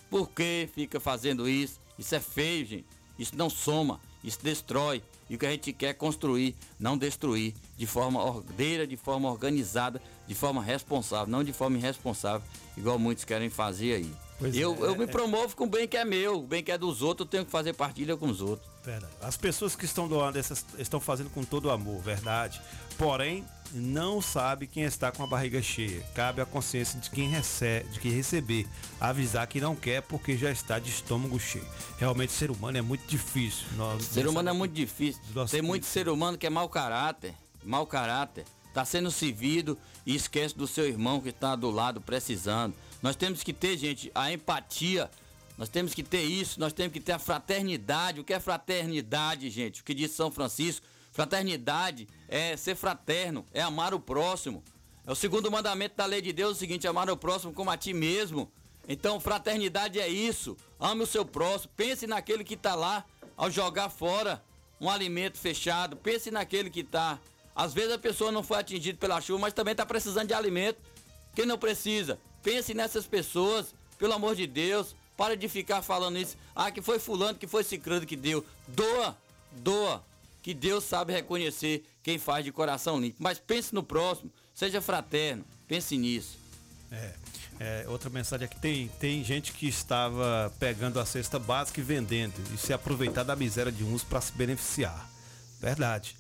Por 0.08 0.30
que 0.30 0.68
fica 0.72 1.00
fazendo 1.00 1.48
isso? 1.48 1.80
Isso 1.98 2.14
é 2.14 2.20
feio, 2.20 2.66
gente. 2.66 2.86
Isso 3.18 3.36
não 3.36 3.50
soma, 3.50 4.00
isso 4.22 4.38
destrói. 4.42 5.02
E 5.28 5.36
o 5.36 5.38
que 5.38 5.46
a 5.46 5.50
gente 5.50 5.72
quer 5.72 5.88
é 5.88 5.94
construir, 5.94 6.54
não 6.78 6.98
destruir, 6.98 7.54
de 7.76 7.86
forma 7.86 8.22
ordeira, 8.22 8.86
de 8.86 8.96
forma 8.96 9.30
organizada, 9.30 10.00
de 10.26 10.34
forma 10.34 10.62
responsável, 10.62 11.30
não 11.30 11.42
de 11.42 11.52
forma 11.52 11.78
irresponsável, 11.78 12.46
igual 12.76 12.98
muitos 12.98 13.24
querem 13.24 13.48
fazer 13.48 13.94
aí. 13.94 14.23
Pois 14.38 14.56
eu, 14.56 14.74
é, 14.74 14.88
eu 14.88 14.96
me 14.96 15.04
é. 15.04 15.06
promovo 15.06 15.54
com 15.54 15.64
o 15.64 15.68
bem 15.68 15.86
que 15.86 15.96
é 15.96 16.04
meu, 16.04 16.38
o 16.38 16.42
bem 16.42 16.62
que 16.62 16.72
é 16.72 16.78
dos 16.78 17.02
outros, 17.02 17.26
eu 17.26 17.30
tenho 17.30 17.44
que 17.44 17.50
fazer 17.50 17.72
partilha 17.72 18.16
com 18.16 18.26
os 18.26 18.40
outros. 18.40 18.68
Verdade. 18.84 19.12
As 19.22 19.36
pessoas 19.36 19.74
que 19.74 19.84
estão 19.84 20.08
doando 20.08 20.38
essas 20.38 20.64
estão 20.78 21.00
fazendo 21.00 21.30
com 21.30 21.44
todo 21.44 21.70
amor, 21.70 22.02
verdade. 22.02 22.60
Porém, 22.98 23.44
não 23.72 24.20
sabe 24.20 24.66
quem 24.66 24.84
está 24.84 25.10
com 25.10 25.22
a 25.22 25.26
barriga 25.26 25.60
cheia. 25.62 26.00
Cabe 26.14 26.40
a 26.40 26.46
consciência 26.46 26.98
de 27.00 27.10
quem 27.10 27.28
recebe, 27.28 27.88
de 27.90 28.00
quem 28.00 28.12
receber, 28.12 28.68
avisar 29.00 29.46
que 29.46 29.60
não 29.60 29.74
quer 29.74 30.02
porque 30.02 30.36
já 30.36 30.50
está 30.50 30.78
de 30.78 30.90
estômago 30.90 31.38
cheio. 31.40 31.66
Realmente 31.98 32.32
ser 32.32 32.50
humano 32.50 32.78
é 32.78 32.82
muito 32.82 33.06
difícil. 33.06 33.66
Nós, 33.76 34.04
Ser 34.04 34.26
humano 34.26 34.48
é 34.48 34.52
muito 34.52 34.72
difícil. 34.72 35.20
Tem 35.50 35.62
muito 35.62 35.86
ser 35.86 36.08
humano 36.08 36.38
que 36.38 36.46
é 36.46 36.50
mau 36.50 36.68
caráter, 36.68 37.34
mau 37.64 37.86
caráter. 37.86 38.44
Tá 38.72 38.84
sendo 38.84 39.10
servido 39.10 39.78
e 40.04 40.14
esquece 40.14 40.56
do 40.56 40.66
seu 40.66 40.86
irmão 40.86 41.20
que 41.20 41.28
está 41.28 41.54
do 41.54 41.70
lado 41.70 42.00
precisando. 42.00 42.74
Nós 43.04 43.16
temos 43.16 43.42
que 43.42 43.52
ter, 43.52 43.76
gente, 43.76 44.10
a 44.14 44.32
empatia. 44.32 45.10
Nós 45.58 45.68
temos 45.68 45.92
que 45.92 46.02
ter 46.02 46.22
isso, 46.22 46.58
nós 46.58 46.72
temos 46.72 46.90
que 46.90 46.98
ter 46.98 47.12
a 47.12 47.18
fraternidade. 47.18 48.18
O 48.18 48.24
que 48.24 48.32
é 48.32 48.40
fraternidade, 48.40 49.50
gente? 49.50 49.82
O 49.82 49.84
que 49.84 49.92
diz 49.92 50.12
São 50.12 50.30
Francisco? 50.30 50.86
Fraternidade 51.12 52.08
é 52.26 52.56
ser 52.56 52.74
fraterno, 52.74 53.44
é 53.52 53.60
amar 53.60 53.92
o 53.92 54.00
próximo. 54.00 54.64
É 55.06 55.12
o 55.12 55.14
segundo 55.14 55.50
mandamento 55.50 55.94
da 55.96 56.06
lei 56.06 56.22
de 56.22 56.32
Deus, 56.32 56.52
é 56.52 56.56
o 56.56 56.58
seguinte, 56.58 56.88
amar 56.88 57.10
o 57.10 57.16
próximo 57.16 57.52
como 57.52 57.70
a 57.70 57.76
ti 57.76 57.92
mesmo. 57.92 58.50
Então, 58.88 59.20
fraternidade 59.20 60.00
é 60.00 60.08
isso. 60.08 60.56
Ame 60.80 61.02
o 61.02 61.06
seu 61.06 61.26
próximo, 61.26 61.74
pense 61.76 62.06
naquele 62.06 62.42
que 62.42 62.54
está 62.54 62.74
lá 62.74 63.04
ao 63.36 63.50
jogar 63.50 63.90
fora 63.90 64.42
um 64.80 64.88
alimento 64.88 65.36
fechado, 65.36 65.94
pense 65.94 66.30
naquele 66.30 66.70
que 66.70 66.80
está. 66.80 67.20
Às 67.54 67.74
vezes 67.74 67.92
a 67.92 67.98
pessoa 67.98 68.32
não 68.32 68.42
foi 68.42 68.60
atingida 68.60 68.96
pela 68.96 69.20
chuva, 69.20 69.40
mas 69.40 69.52
também 69.52 69.72
está 69.72 69.84
precisando 69.84 70.28
de 70.28 70.34
alimento. 70.34 70.80
Quem 71.34 71.44
não 71.44 71.58
precisa? 71.58 72.18
Pense 72.44 72.72
nessas 72.74 73.06
pessoas, 73.06 73.74
pelo 73.98 74.12
amor 74.12 74.36
de 74.36 74.46
Deus. 74.46 74.94
Para 75.16 75.36
de 75.36 75.48
ficar 75.48 75.80
falando 75.82 76.18
isso. 76.18 76.36
Ah, 76.54 76.70
que 76.72 76.82
foi 76.82 76.98
fulano, 76.98 77.38
que 77.38 77.46
foi 77.46 77.62
ciclano 77.64 78.04
que 78.04 78.16
deu. 78.16 78.44
Doa, 78.68 79.16
doa. 79.52 80.04
Que 80.42 80.52
Deus 80.52 80.84
sabe 80.84 81.12
reconhecer 81.12 81.84
quem 82.02 82.18
faz 82.18 82.44
de 82.44 82.52
coração 82.52 83.00
limpo. 83.00 83.16
Mas 83.18 83.38
pense 83.38 83.72
no 83.74 83.82
próximo, 83.82 84.30
seja 84.54 84.80
fraterno, 84.82 85.44
pense 85.66 85.96
nisso. 85.96 86.36
É, 86.90 87.14
é, 87.60 87.84
outra 87.88 88.10
mensagem 88.10 88.44
aqui 88.44 88.58
tem 88.60 88.88
tem 89.00 89.24
gente 89.24 89.52
que 89.52 89.66
estava 89.68 90.52
pegando 90.58 91.00
a 91.00 91.06
cesta 91.06 91.38
básica 91.38 91.80
e 91.80 91.82
vendendo 91.82 92.34
e 92.52 92.58
se 92.58 92.72
aproveitar 92.72 93.22
da 93.22 93.34
miséria 93.34 93.72
de 93.72 93.82
uns 93.84 94.04
para 94.04 94.20
se 94.20 94.32
beneficiar. 94.32 95.08
Verdade. 95.60 96.14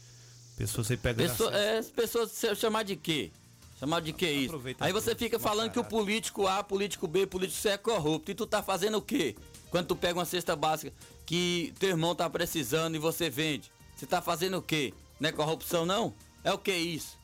Pessoas 0.56 0.88
aí 0.90 0.96
pegando 0.96 1.26
a 1.26 1.30
Pessoa, 1.30 1.50
cesta. 1.50 1.64
é, 1.66 1.78
as 1.78 1.90
pessoas 1.90 2.30
se- 2.30 2.54
chamar 2.54 2.84
de 2.84 2.94
quê? 2.96 3.30
Chamar 3.78 4.00
de 4.00 4.12
quê 4.12 4.30
isso? 4.30 4.60
Aí 4.80 4.92
você 4.92 5.14
fica 5.14 5.38
falando 5.38 5.70
que 5.70 5.78
o 5.78 5.84
político 5.84 6.46
A, 6.46 6.62
político 6.62 7.06
B, 7.08 7.26
político 7.26 7.60
C 7.60 7.70
é 7.70 7.78
corrupto. 7.78 8.30
E 8.30 8.34
tu 8.34 8.46
tá 8.46 8.62
fazendo 8.62 8.98
o 8.98 9.02
quê? 9.02 9.34
Quando 9.70 9.88
tu 9.88 9.96
pega 9.96 10.18
uma 10.18 10.24
cesta 10.24 10.54
básica 10.54 10.92
que 11.26 11.74
teu 11.78 11.90
irmão 11.90 12.14
tá 12.14 12.28
precisando 12.30 12.94
e 12.94 12.98
você 12.98 13.28
vende. 13.28 13.70
Você 13.96 14.06
tá 14.06 14.22
fazendo 14.22 14.58
o 14.58 14.62
quê? 14.62 14.94
Não 15.18 15.28
é 15.28 15.32
corrupção, 15.32 15.84
não? 15.84 16.14
É 16.42 16.52
o 16.52 16.58
que 16.58 16.72
isso? 16.72 17.18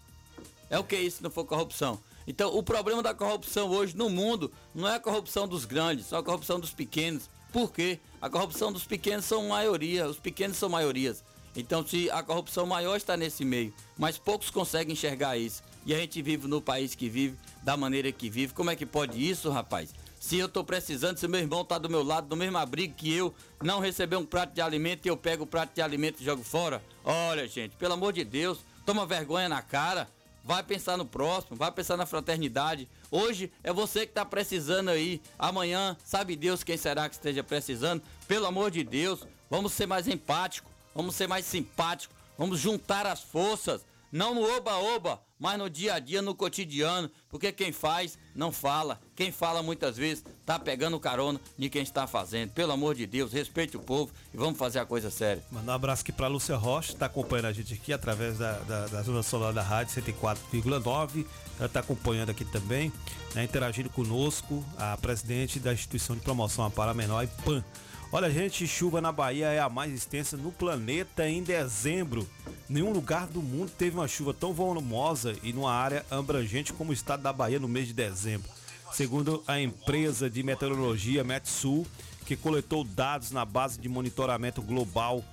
É 0.69 0.79
o 0.79 0.85
que 0.85 0.97
isso 0.97 1.19
se 1.19 1.23
não 1.23 1.31
for 1.31 1.45
corrupção? 1.45 2.01
Então, 2.27 2.57
o 2.57 2.63
problema 2.63 3.03
da 3.03 3.15
corrupção 3.15 3.69
hoje 3.71 3.97
no 3.97 4.09
mundo 4.09 4.53
não 4.75 4.89
é 4.89 4.97
a 4.97 5.01
corrupção 5.01 5.49
dos 5.49 5.65
grandes, 5.65 6.07
só 6.07 6.19
a 6.19 6.23
corrupção 6.23 6.61
dos 6.61 6.71
pequenos. 6.71 7.29
Por 7.53 7.73
quê? 7.73 7.99
A 8.21 8.31
corrupção 8.31 8.73
dos 8.73 8.85
pequenos 8.85 9.25
são 9.25 9.49
maioria, 9.49 10.09
os 10.09 10.19
pequenos 10.19 10.57
são 10.57 10.69
maiorias. 10.69 11.25
Então, 11.57 11.85
se 11.85 12.09
a 12.11 12.23
corrupção 12.23 12.67
maior 12.67 12.97
está 12.97 13.17
nesse 13.17 13.45
meio, 13.45 13.75
mas 13.99 14.17
poucos 14.19 14.51
conseguem 14.51 14.93
enxergar 14.93 15.37
isso. 15.37 15.63
E 15.87 15.95
a 15.95 15.99
gente 15.99 16.21
vive 16.21 16.47
no 16.47 16.61
país 16.61 16.95
que 16.95 17.09
vive, 17.09 17.37
da 17.63 17.77
maneira 17.77 18.11
que 18.13 18.29
vive. 18.29 18.53
Como 18.53 18.71
é 18.71 18.77
que 18.77 18.87
pode 18.87 19.19
isso, 19.19 19.51
rapaz? 19.51 19.95
Se 20.21 20.39
eu 20.39 20.49
tô 20.49 20.63
precisando, 20.63 21.17
se 21.17 21.27
meu 21.27 21.41
irmão 21.41 21.65
tá 21.65 21.79
do 21.79 21.89
meu 21.89 22.03
lado, 22.03 22.29
no 22.29 22.37
mesmo 22.37 22.59
abrigo 22.59 22.95
que 22.95 23.11
eu, 23.13 23.35
não 23.63 23.81
receber 23.81 24.17
um 24.17 24.27
prato 24.27 24.53
de 24.53 24.61
alimento 24.61 25.07
e 25.07 25.09
eu 25.09 25.17
pego 25.17 25.45
o 25.45 25.47
prato 25.47 25.75
de 25.75 25.81
alimento 25.81 26.21
e 26.21 26.25
jogo 26.25 26.45
fora? 26.45 26.83
Olha, 27.03 27.49
gente, 27.49 27.75
pelo 27.77 27.95
amor 27.95 28.13
de 28.13 28.23
Deus, 28.23 28.59
toma 28.85 29.07
vergonha 29.07 29.49
na 29.49 29.63
cara. 29.63 30.07
Vai 30.45 30.63
pensar 30.63 30.97
no 30.97 31.07
próximo, 31.07 31.57
vai 31.57 31.71
pensar 31.73 31.97
na 31.97 32.05
fraternidade. 32.05 32.89
Hoje 33.11 33.51
é 33.63 33.73
você 33.73 34.01
que 34.01 34.13
está 34.13 34.25
precisando 34.25 34.91
aí. 34.91 35.21
Amanhã, 35.39 35.97
sabe 36.05 36.37
Deus 36.37 36.63
quem 36.63 36.77
será 36.77 37.09
que 37.09 37.15
esteja 37.15 37.43
precisando. 37.43 38.03
Pelo 38.29 38.47
amor 38.47 38.71
de 38.71 38.85
Deus, 38.85 39.27
vamos 39.49 39.73
ser 39.73 39.87
mais 39.87 40.07
empáticos, 40.07 40.71
vamos 40.95 41.15
ser 41.15 41.27
mais 41.27 41.47
simpáticos, 41.47 42.17
vamos 42.37 42.59
juntar 42.59 43.07
as 43.07 43.21
forças. 43.21 43.83
Não 44.13 44.35
no 44.35 44.43
oba-oba, 44.57 45.21
mas 45.39 45.59
no 45.59 45.71
dia 45.71 45.95
a 45.95 45.99
dia, 45.99 46.21
no 46.21 46.35
cotidiano. 46.35 47.11
Porque 47.29 47.53
quem 47.53 47.73
faz, 47.73 48.19
não 48.35 48.51
fala. 48.51 49.01
Quem 49.15 49.31
fala 49.31 49.63
muitas 49.63 49.97
vezes, 49.97 50.25
tá 50.45 50.59
pegando 50.59 50.99
carona 50.99 51.41
de 51.57 51.71
quem 51.71 51.83
está 51.83 52.07
fazendo. 52.07 52.51
Pelo 52.51 52.73
amor 52.73 52.95
de 52.95 53.07
Deus, 53.07 53.33
respeite 53.33 53.77
o 53.77 53.81
povo 53.81 54.13
e 54.35 54.37
vamos 54.37 54.59
fazer 54.59 54.81
a 54.81 54.85
coisa 54.85 55.11
séria. 55.11 55.43
Mandar 55.51 55.73
um 55.73 55.75
abraço 55.77 56.03
aqui 56.03 56.13
para 56.13 56.27
Lúcia 56.27 56.57
Rocha, 56.57 56.93
está 56.93 57.07
acompanhando 57.07 57.47
a 57.47 57.53
gente 57.53 57.73
aqui 57.73 57.93
através 57.93 58.37
da, 58.39 58.59
da, 58.61 58.87
da 58.89 59.03
Zona 59.03 59.23
Solar 59.23 59.53
da 59.53 59.63
Rádio 59.63 60.03
104,9. 60.03 61.27
Ela 61.57 61.67
está 61.67 61.81
acompanhando 61.81 62.31
aqui 62.31 62.45
também, 62.45 62.93
né, 63.35 63.45
interagindo 63.45 63.91
conosco, 63.91 64.65
a 64.77 64.97
presidente 64.97 65.61
da 65.61 65.73
Instituição 65.73 66.17
de 66.17 66.23
Promoção 66.23 66.65
Amparo 66.65 66.91
a 66.91 66.95
Menor, 66.95 67.23
IPAM. 67.23 67.65
Olha, 68.13 68.29
gente, 68.29 68.67
chuva 68.67 69.01
na 69.01 69.13
Bahia 69.13 69.47
é 69.47 69.61
a 69.61 69.69
mais 69.69 69.93
extensa 69.93 70.37
no 70.37 70.51
planeta 70.51 71.29
em 71.29 71.45
dezembro. 71.45 72.29
Nenhum 72.69 72.93
lugar 72.93 73.29
do 73.29 73.41
mundo 73.41 73.71
teve 73.71 73.97
uma 73.97 74.09
chuva 74.09 74.35
tão 74.35 74.53
volumosa 74.53 75.37
e 75.45 75.53
numa 75.53 75.73
área 75.73 76.05
abrangente 76.11 76.73
como 76.73 76.91
o 76.91 76.93
estado 76.93 77.23
da 77.23 77.33
Bahia 77.33 77.61
no 77.61 77.69
mês 77.69 77.87
de 77.87 77.93
dezembro. 77.93 78.51
Segundo 78.93 79.45
a 79.47 79.61
empresa 79.61 80.29
de 80.29 80.43
meteorologia 80.43 81.23
Metsul, 81.23 81.87
que 82.27 82.35
coletou 82.35 82.83
dados 82.83 83.31
na 83.31 83.45
base 83.45 83.79
de 83.79 83.89
monitoramento 83.89 84.61
global 84.61 85.25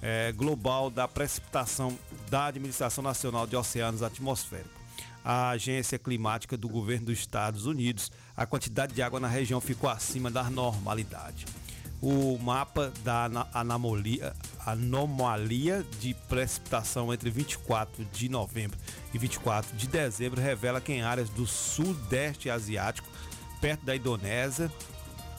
é, 0.00 0.32
global 0.32 0.88
da 0.88 1.06
precipitação 1.06 1.98
da 2.30 2.46
Administração 2.46 3.04
Nacional 3.04 3.46
de 3.46 3.54
Oceanos 3.54 4.02
Atmosféricos. 4.02 4.72
A 5.22 5.50
Agência 5.50 5.98
Climática 5.98 6.56
do 6.56 6.68
Governo 6.68 7.06
dos 7.06 7.18
Estados 7.18 7.66
Unidos, 7.66 8.10
a 8.34 8.44
quantidade 8.46 8.94
de 8.94 9.02
água 9.02 9.20
na 9.20 9.28
região 9.28 9.60
ficou 9.60 9.88
acima 9.88 10.30
da 10.30 10.44
normalidade. 10.50 11.46
O 12.06 12.36
mapa 12.38 12.92
da 13.02 13.30
anomalia, 13.54 14.34
anomalia 14.66 15.82
de 15.98 16.12
precipitação 16.28 17.10
entre 17.14 17.30
24 17.30 18.04
de 18.12 18.28
novembro 18.28 18.78
e 19.14 19.16
24 19.16 19.74
de 19.74 19.86
dezembro 19.86 20.38
revela 20.38 20.82
que 20.82 20.92
em 20.92 21.00
áreas 21.00 21.30
do 21.30 21.46
sudeste 21.46 22.50
asiático, 22.50 23.08
perto 23.58 23.86
da 23.86 23.96
Indonésia 23.96 24.70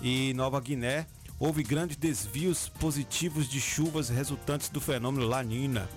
e 0.02 0.34
Nova 0.34 0.60
Guiné, 0.60 1.06
houve 1.38 1.62
grandes 1.62 1.98
desvios 1.98 2.68
positivos 2.68 3.48
de 3.48 3.62
chuvas 3.62 4.10
resultantes 4.10 4.68
do 4.68 4.82
fenômeno 4.82 5.28
Lanina, 5.28 5.88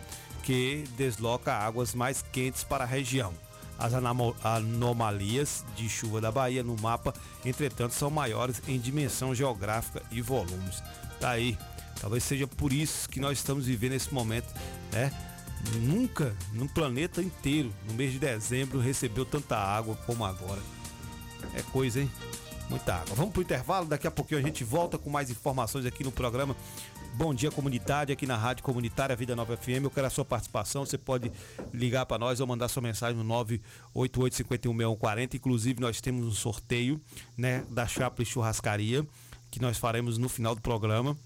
que 0.42 0.84
desloca 0.98 1.50
águas 1.50 1.94
mais 1.94 2.20
quentes 2.20 2.62
para 2.62 2.84
a 2.84 2.86
região. 2.86 3.32
As 3.78 3.92
anomalias 3.94 5.64
de 5.76 5.88
chuva 5.88 6.20
da 6.20 6.32
Bahia 6.32 6.64
no 6.64 6.76
mapa, 6.80 7.14
entretanto, 7.44 7.94
são 7.94 8.10
maiores 8.10 8.60
em 8.66 8.78
dimensão 8.78 9.34
geográfica 9.34 10.02
e 10.10 10.20
volumes. 10.20 10.82
Tá 11.20 11.30
aí. 11.30 11.56
Talvez 12.00 12.24
seja 12.24 12.46
por 12.46 12.72
isso 12.72 13.08
que 13.08 13.20
nós 13.20 13.38
estamos 13.38 13.66
vivendo 13.66 13.92
esse 13.92 14.12
momento, 14.12 14.52
né? 14.92 15.12
Nunca 15.80 16.36
no 16.52 16.68
planeta 16.68 17.20
inteiro, 17.20 17.72
no 17.86 17.94
mês 17.94 18.12
de 18.12 18.18
dezembro, 18.18 18.78
recebeu 18.78 19.24
tanta 19.24 19.56
água 19.56 19.96
como 20.06 20.24
agora. 20.24 20.60
É 21.54 21.62
coisa, 21.62 22.00
hein? 22.00 22.10
Muita 22.68 22.96
água. 22.96 23.14
Vamos 23.14 23.32
pro 23.32 23.40
intervalo, 23.40 23.86
daqui 23.86 24.06
a 24.06 24.10
pouquinho 24.10 24.38
a 24.38 24.42
gente 24.42 24.62
volta 24.62 24.98
com 24.98 25.08
mais 25.08 25.30
informações 25.30 25.86
aqui 25.86 26.04
no 26.04 26.12
programa 26.12 26.54
Bom 27.14 27.32
Dia 27.32 27.50
Comunidade, 27.50 28.12
aqui 28.12 28.26
na 28.26 28.36
Rádio 28.36 28.62
Comunitária 28.62 29.16
Vida 29.16 29.34
Nova 29.34 29.56
FM. 29.56 29.84
Eu 29.84 29.90
quero 29.90 30.06
a 30.06 30.10
sua 30.10 30.24
participação. 30.24 30.84
Você 30.84 30.98
pode 30.98 31.32
ligar 31.72 32.04
para 32.04 32.18
nós 32.18 32.40
ou 32.40 32.46
mandar 32.46 32.68
sua 32.68 32.82
mensagem 32.82 33.16
no 33.16 33.24
988-516140. 33.94 35.34
Inclusive, 35.34 35.80
nós 35.80 35.98
temos 36.02 36.26
um 36.26 36.30
sorteio 36.30 37.00
né, 37.38 37.64
da 37.70 37.86
Chaplin 37.86 38.26
Churrascaria, 38.26 39.06
que 39.50 39.62
nós 39.62 39.78
faremos 39.78 40.18
no 40.18 40.28
final 40.28 40.54
do 40.54 40.60
programa. 40.60 41.16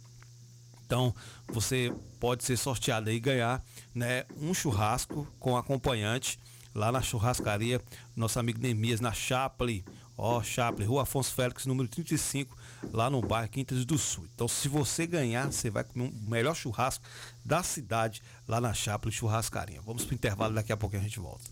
Então, 0.87 1.13
você 1.49 1.93
pode 2.21 2.45
ser 2.45 2.57
sorteado 2.57 3.11
e 3.11 3.19
ganhar 3.19 3.61
né, 3.93 4.25
um 4.41 4.55
churrasco 4.55 5.27
com 5.41 5.57
acompanhante 5.57 6.39
lá 6.75 6.93
na 6.93 7.03
churrascaria, 7.03 7.81
nosso 8.17 8.39
amigo 8.39 8.61
Nemias, 8.61 9.01
na 9.01 9.13
Chaplin 9.13 9.85
Ó, 10.17 10.39
oh, 10.39 10.43
Chaplin, 10.43 10.87
Rua 10.87 11.03
Afonso 11.03 11.33
Félix, 11.33 11.67
número 11.67 11.89
35, 11.89 12.57
lá 12.93 13.09
no 13.09 13.21
bairro 13.21 13.49
Quintas 13.49 13.85
do 13.85 13.97
Sul. 13.99 14.27
Então, 14.35 14.47
se 14.47 14.69
você 14.69 15.07
ganhar, 15.07 15.51
você 15.51 15.71
vai 15.71 15.85
comer 15.85 16.09
o 16.09 16.31
melhor 16.31 16.55
churrasco 16.55 17.05
da 17.45 17.63
cidade 17.63 18.23
lá 18.47 18.61
na 18.61 18.75
Chaplin 18.75 19.11
Churrascarinha. 19.11 19.81
Vamos 19.81 20.05
pro 20.05 20.15
intervalo, 20.15 20.55
daqui 20.55 20.73
a 20.73 20.77
pouco 20.77 20.97
a 20.97 21.01
gente 21.01 21.19
volta. 21.19 21.51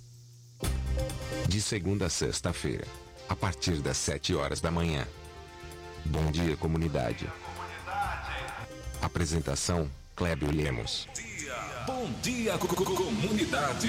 De 1.48 1.60
segunda 1.60 2.06
a 2.06 2.10
sexta-feira, 2.10 2.86
a 3.28 3.34
partir 3.34 3.80
das 3.80 3.96
7 3.96 4.34
horas 4.34 4.60
da 4.60 4.70
manhã. 4.70 5.06
Bom 6.04 6.30
dia, 6.30 6.56
comunidade. 6.56 7.28
Apresentação: 9.00 9.90
Clébio 10.14 10.50
Lemos. 10.50 11.08
Bom 11.86 12.10
dia, 12.22 12.58
comunidade. 12.58 13.88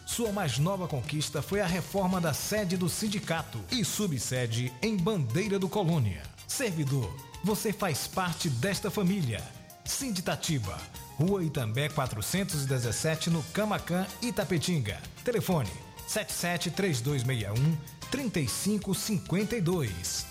sua 0.11 0.31
mais 0.33 0.59
nova 0.59 0.89
conquista 0.89 1.41
foi 1.41 1.61
a 1.61 1.65
reforma 1.65 2.19
da 2.19 2.33
sede 2.33 2.75
do 2.75 2.89
sindicato 2.89 3.63
e 3.71 3.85
subsede 3.85 4.69
em 4.81 4.97
Bandeira 4.97 5.57
do 5.57 5.69
Colônia. 5.69 6.21
Servidor, 6.45 7.15
você 7.41 7.71
faz 7.71 8.07
parte 8.07 8.49
desta 8.49 8.91
família. 8.91 9.41
Sinditatiba, 9.85 10.77
Rua 11.15 11.45
Itambé 11.45 11.87
417 11.87 13.29
no 13.29 13.41
Camacan, 13.53 14.05
Itapetinga. 14.21 14.99
Telefone 15.23 15.71
77 16.05 16.71
3261 16.71 17.77
3552. 18.11 20.30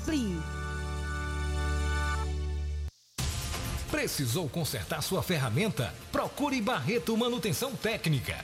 Precisou 3.89 4.49
consertar 4.49 5.01
sua 5.01 5.21
ferramenta? 5.21 5.93
Procure 6.11 6.61
Barreto 6.61 7.15
Manutenção 7.15 7.75
Técnica. 7.75 8.43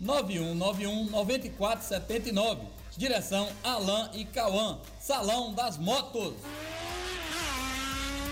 9191 0.00 1.10
9479. 1.10 2.62
Direção 2.96 3.48
Alain 3.62 4.10
e 4.14 4.24
Cauã. 4.24 4.78
Salão 4.98 5.52
das 5.54 5.76
Motos. 5.76 6.34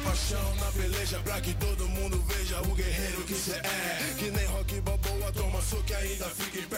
Paixão 0.04 0.56
na 0.56 0.72
peleja 0.72 1.20
pra 1.20 1.40
que 1.40 1.52
todo 1.54 1.86
mundo 1.88 2.22
veja 2.26 2.60
o 2.62 2.74
guerreiro 2.74 3.22
que 3.24 3.34
cê 3.34 3.52
é. 3.52 4.14
Que 4.18 4.30
nem 4.30 4.46
rock 4.46 4.82
toma 5.34 5.60
soco 5.60 5.84
e 5.90 5.94
ainda 5.94 6.24
fica 6.30 6.58
em 6.58 6.68
pé. 6.68 6.77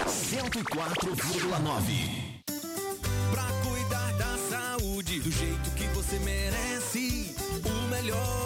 104,9. 0.06 2.42
Pra 3.30 3.44
cuidar 3.62 4.12
da 4.18 4.36
saúde 4.50 5.20
do 5.20 5.30
jeito 5.30 5.70
que 5.76 5.84
você 5.94 6.18
merece. 6.18 7.34
O 7.64 7.70
melhor 7.88 8.45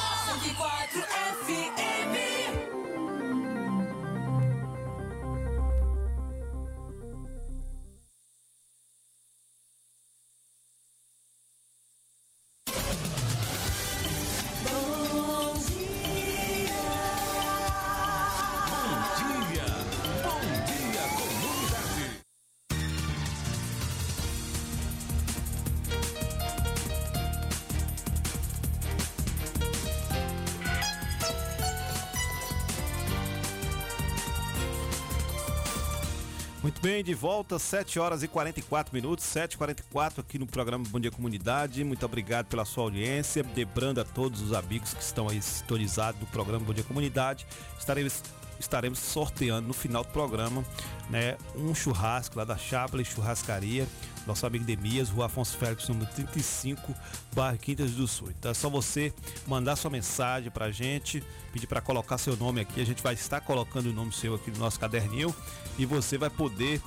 De 37.03 37.15
volta, 37.15 37.57
7 37.57 37.99
horas 37.99 38.21
e 38.21 38.27
44 38.27 38.93
minutos, 38.93 39.25
7h44 39.25 40.19
aqui 40.19 40.37
no 40.37 40.45
programa 40.45 40.85
Bom 40.87 40.99
Dia 40.99 41.09
Comunidade. 41.09 41.83
Muito 41.83 42.05
obrigado 42.05 42.45
pela 42.45 42.63
sua 42.63 42.83
audiência. 42.83 43.43
Lembrando 43.55 43.99
a 43.99 44.03
todos 44.03 44.39
os 44.39 44.53
amigos 44.53 44.93
que 44.93 45.01
estão 45.01 45.27
aí 45.27 45.41
sintonizados 45.41 46.19
do 46.19 46.27
programa 46.27 46.63
Bom 46.63 46.73
Dia 46.73 46.83
Comunidade. 46.83 47.47
Estaremos, 47.79 48.21
estaremos 48.61 48.99
sorteando 48.99 49.67
no 49.67 49.73
final 49.73 50.03
do 50.03 50.09
programa 50.11 50.63
né, 51.09 51.37
um 51.55 51.75
churrasco 51.75 52.37
lá 52.37 52.45
da 52.45 52.57
Chaplin 52.57 53.03
Churrascaria. 53.03 53.87
Nosso 54.25 54.45
amigo 54.45 54.63
Demias, 54.63 55.09
Rua 55.09 55.25
Afonso 55.25 55.57
Félix, 55.57 55.87
número 55.89 56.09
35, 56.11 56.93
bairro 57.33 57.57
Quintas 57.57 57.91
do 57.91 58.07
Sul. 58.07 58.29
Então 58.29 58.51
é 58.51 58.53
só 58.53 58.69
você 58.69 59.11
mandar 59.47 59.75
sua 59.75 59.89
mensagem 59.89 60.51
pra 60.51 60.71
gente, 60.71 61.23
pedir 61.51 61.65
para 61.65 61.81
colocar 61.81 62.19
seu 62.19 62.37
nome 62.37 62.61
aqui. 62.61 62.79
A 62.79 62.85
gente 62.85 63.01
vai 63.01 63.15
estar 63.15 63.41
colocando 63.41 63.87
o 63.87 63.93
nome 63.93 64.13
seu 64.13 64.35
aqui 64.35 64.51
no 64.51 64.59
nosso 64.59 64.79
caderninho 64.79 65.35
e 65.77 65.85
você 65.85 66.19
vai 66.19 66.29
poder 66.29 66.79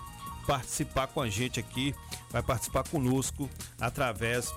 participar 0.46 1.08
com 1.08 1.20
a 1.20 1.28
gente 1.28 1.58
aqui, 1.58 1.94
vai 2.30 2.42
participar 2.42 2.84
conosco 2.88 3.50
através 3.80 4.54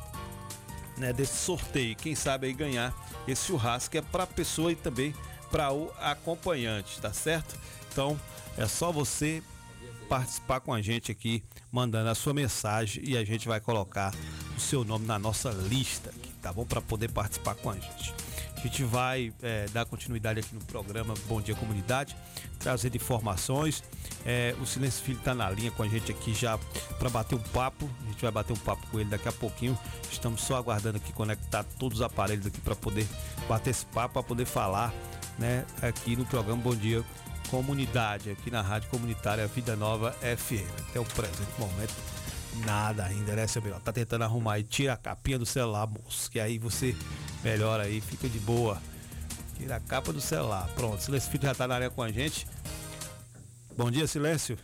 né, 0.97 1.13
desse 1.13 1.38
sorteio. 1.38 1.95
Quem 1.95 2.15
sabe 2.15 2.47
aí 2.47 2.53
ganhar 2.53 2.93
esse 3.28 3.47
churrasco 3.47 3.97
é 3.97 4.01
para 4.01 4.28
pessoa 4.28 4.72
e 4.72 4.76
também 4.76 5.13
para 5.52 5.72
o 5.74 5.91
acompanhante, 6.00 7.00
tá 7.00 7.12
certo? 7.14 7.58
Então 7.91 8.20
é 8.58 8.68
só 8.68 8.91
você 8.91 9.41
participar 10.08 10.62
com 10.62 10.74
a 10.74 10.82
gente 10.82 11.12
aqui, 11.12 11.43
mandando 11.72 12.10
a 12.10 12.16
sua 12.16 12.34
mensagem 12.34 13.04
e 13.06 13.18
a 13.18 13.26
gente 13.26 13.48
vai 13.48 13.60
colocar 13.60 14.14
o 14.56 14.60
seu 14.60 14.84
nome 14.84 15.06
na 15.06 15.20
nossa 15.20 15.50
lista 15.50 16.10
aqui, 16.10 16.32
tá 16.41 16.52
bom? 16.54 16.66
Para 16.66 16.82
poder 16.82 17.12
participar 17.12 17.56
com 17.56 17.70
a 17.70 17.76
gente. 17.76 18.14
A 18.56 18.60
gente 18.60 18.84
vai 18.84 19.32
é, 19.41 19.68
dar 19.68 19.86
continuidade 19.86 20.39
aqui 20.39 20.56
no 20.56 20.64
programa 20.64 21.14
Bom 21.28 21.39
Dia 21.39 21.56
Comunidade, 21.56 22.16
trazendo 22.58 22.95
informações. 22.95 23.84
É, 24.30 24.54
o 24.62 24.66
Silêncio 24.66 25.02
Filho 25.06 25.20
está 25.20 25.34
na 25.34 25.50
linha 25.50 25.72
com 25.72 25.82
a 25.82 25.88
gente 25.88 26.12
aqui 26.12 26.34
já 26.34 26.58
para 27.00 27.10
bater 27.10 27.36
um 27.36 27.40
papo. 27.40 27.90
A 28.04 28.12
gente 28.12 28.22
vai 28.22 28.30
bater 28.30 28.52
um 28.52 28.58
papo 28.58 28.86
com 28.88 29.00
ele 29.00 29.10
daqui 29.10 29.30
a 29.30 29.32
pouquinho. 29.32 29.80
Estamos 30.12 30.42
só 30.42 30.58
aguardando 30.58 30.98
aqui 30.98 31.14
conectar 31.14 31.64
todos 31.80 32.00
os 32.00 32.06
aparelhos 32.06 32.46
aqui 32.46 32.60
para 32.60 32.76
poder 32.76 33.08
bater 33.48 33.70
esse 33.70 33.86
papo, 33.86 34.16
para 34.16 34.24
poder 34.24 34.44
falar, 34.44 34.94
né, 35.40 35.66
aqui 35.82 36.18
no 36.18 36.26
programa 36.26 36.62
Bom 36.62 36.76
Dia 36.76 37.02
Comunidade, 37.50 38.30
aqui 38.30 38.52
na 38.52 38.62
Rádio 38.62 38.90
Comunitária 38.90 39.48
Vida 39.48 39.78
Nova 39.78 40.12
FM. 40.12 40.90
Até 40.90 41.00
o 41.00 41.06
presente 41.06 41.58
momento, 41.58 41.94
nada 42.66 43.06
ainda, 43.06 43.34
né, 43.34 43.48
seu 43.48 43.62
melhor? 43.62 43.80
Tá 43.80 43.94
tentando 43.94 44.26
arrumar 44.26 44.56
aí, 44.56 44.64
tira 44.64 44.92
a 44.92 44.98
capinha 44.98 45.40
do 45.40 45.46
celular, 45.46 45.88
moço, 45.88 46.30
que 46.30 46.38
aí 46.38 46.60
você 46.60 46.94
melhora 47.46 47.84
aí, 47.84 48.02
fica 48.02 48.28
de 48.28 48.40
boa. 48.40 48.78
Tira 49.56 49.78
a 49.78 49.80
capa 49.80 50.12
do 50.12 50.20
celular. 50.20 50.68
Pronto, 50.76 51.02
Silêncio 51.02 51.32
Filho 51.32 51.44
já 51.44 51.56
tá 51.56 51.66
na 51.66 51.76
área 51.76 51.90
com 51.90 52.04
a 52.04 52.12
gente. 52.12 52.46
Bom 53.78 53.92
dia, 53.92 54.08
Silêncio. 54.08 54.58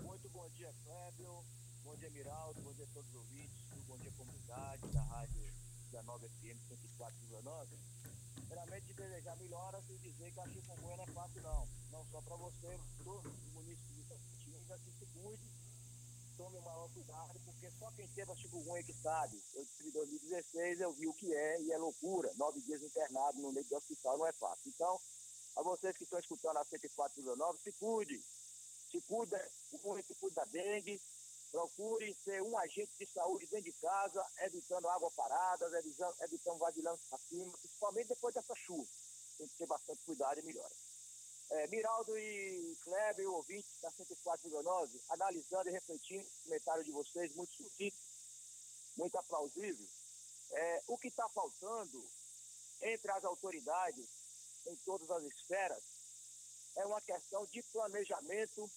Muito 0.00 0.30
bom 0.30 0.48
dia, 0.56 0.72
Clébio. 0.82 1.44
Bom 1.84 1.94
dia, 1.96 2.08
Miraldo. 2.08 2.58
Bom 2.62 2.72
dia 2.72 2.86
a 2.86 2.94
todos 2.94 3.10
os 3.10 3.16
ouvintes 3.16 3.54
Bom 3.86 3.98
Dia 3.98 4.10
Comunidade, 4.12 4.88
da 4.88 5.02
Rádio 5.02 5.52
da 5.92 6.02
Nova 6.04 6.26
FM 6.26 6.56
104,9. 6.72 7.68
Primeiramente, 8.34 8.94
desejar 8.94 9.36
melhoras 9.36 9.84
e 9.90 9.98
dizer 9.98 10.32
que 10.32 10.40
a 10.40 10.48
chikungunya 10.48 10.96
não 10.96 11.04
é 11.04 11.06
fácil, 11.08 11.42
não. 11.42 11.68
Não 11.92 12.04
só 12.06 12.22
para 12.22 12.36
você, 12.36 12.80
todo 13.04 13.28
o 13.28 13.52
município 13.52 14.16
de 14.16 14.78
que 14.78 14.92
se 14.98 15.06
cuide, 15.12 15.42
tome 16.38 16.56
o 16.56 16.62
maior 16.62 16.88
cuidado, 16.94 17.38
porque 17.44 17.70
só 17.78 17.90
quem 17.90 18.08
teve 18.08 18.32
a 18.32 18.36
chikungunya 18.36 18.84
que 18.84 18.94
sabe. 18.94 19.38
Eu 19.52 19.66
em 19.84 19.90
2016, 19.90 20.80
eu 20.80 20.94
vi 20.94 21.06
o 21.06 21.12
que 21.12 21.30
é 21.30 21.60
e 21.60 21.72
é 21.72 21.76
loucura. 21.76 22.32
Nove 22.38 22.62
dias 22.62 22.82
internado 22.82 23.38
no 23.38 23.52
meio 23.52 23.66
do 23.66 23.76
hospital 23.76 24.16
não 24.16 24.26
é 24.26 24.32
fácil. 24.32 24.72
Então, 24.74 24.98
a 25.58 25.62
vocês 25.62 25.96
que 25.96 26.04
estão 26.04 26.20
escutando 26.20 26.56
a 26.56 26.64
104,9, 26.66 27.58
se 27.64 27.72
cuide. 27.72 28.22
Se 28.92 29.00
cuida, 29.02 29.50
se 29.70 30.14
cuida 30.14 30.34
da 30.36 30.44
dengue. 30.44 31.00
Procure 31.50 32.14
ser 32.22 32.42
um 32.42 32.56
agente 32.58 32.92
de 32.96 33.06
saúde 33.06 33.46
dentro 33.46 33.64
de 33.64 33.72
casa, 33.80 34.24
evitando 34.42 34.88
água 34.88 35.10
parada, 35.16 35.66
evitando, 35.78 36.14
evitando 36.20 36.58
vasilhando 36.58 37.00
para 37.08 37.18
cima, 37.18 37.58
principalmente 37.58 38.08
depois 38.08 38.34
dessa 38.34 38.54
chuva. 38.54 38.88
Tem 39.36 39.48
que 39.48 39.56
ter 39.56 39.66
bastante 39.66 40.04
cuidado 40.04 40.38
e 40.38 40.44
melhora. 40.44 40.74
É, 41.50 41.66
Miraldo 41.68 42.16
e 42.18 42.76
Kleber, 42.82 43.28
o 43.28 43.34
ouvinte 43.34 43.66
da 43.82 43.90
104,9, 43.90 45.00
analisando 45.08 45.70
e 45.70 45.72
refletindo 45.72 46.22
o 46.22 46.42
comentário 46.44 46.84
de 46.84 46.92
vocês, 46.92 47.34
muito 47.34 47.52
sucinto, 47.54 47.96
muito 48.96 49.16
aplausível. 49.16 49.88
É, 50.52 50.82
o 50.86 50.98
que 50.98 51.08
está 51.08 51.28
faltando 51.30 52.08
entre 52.82 53.10
as 53.10 53.24
autoridades, 53.24 54.06
em 54.68 54.76
todas 54.84 55.10
as 55.10 55.22
esferas, 55.24 55.82
é 56.76 56.86
uma 56.86 57.00
questão 57.00 57.44
de 57.46 57.62
planejamento 57.72 58.70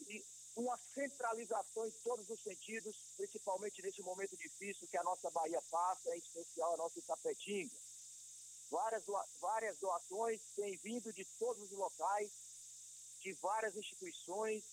e 0.00 0.24
uma 0.54 0.76
centralização 0.94 1.86
em 1.86 1.90
todos 2.04 2.28
os 2.28 2.40
sentidos, 2.42 2.94
principalmente 3.16 3.82
nesse 3.82 4.02
momento 4.02 4.36
difícil 4.36 4.86
que 4.88 4.96
a 4.96 5.02
nossa 5.02 5.30
Bahia 5.30 5.60
passa, 5.70 6.14
em 6.14 6.18
especial 6.18 6.74
a 6.74 6.76
nossa 6.76 6.98
Itapetinga. 6.98 7.74
Várias, 8.70 9.04
várias 9.40 9.78
doações 9.78 10.40
têm 10.56 10.76
vindo 10.78 11.12
de 11.12 11.24
todos 11.38 11.62
os 11.62 11.78
locais, 11.78 12.30
de 13.20 13.32
várias 13.34 13.76
instituições, 13.76 14.64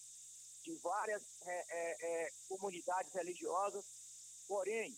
de 0.64 0.76
várias 0.78 1.24
é, 1.46 1.66
é, 1.70 2.26
é, 2.26 2.32
comunidades 2.48 3.14
religiosas, 3.14 3.86
porém, 4.48 4.98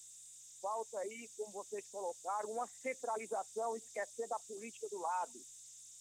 falta 0.61 0.99
aí, 0.99 1.27
como 1.35 1.51
vocês 1.51 1.83
colocaram, 1.89 2.51
uma 2.51 2.67
centralização, 2.81 3.75
esquecendo 3.75 4.33
a 4.33 4.39
política 4.39 4.87
do 4.89 4.99
lado 4.99 5.39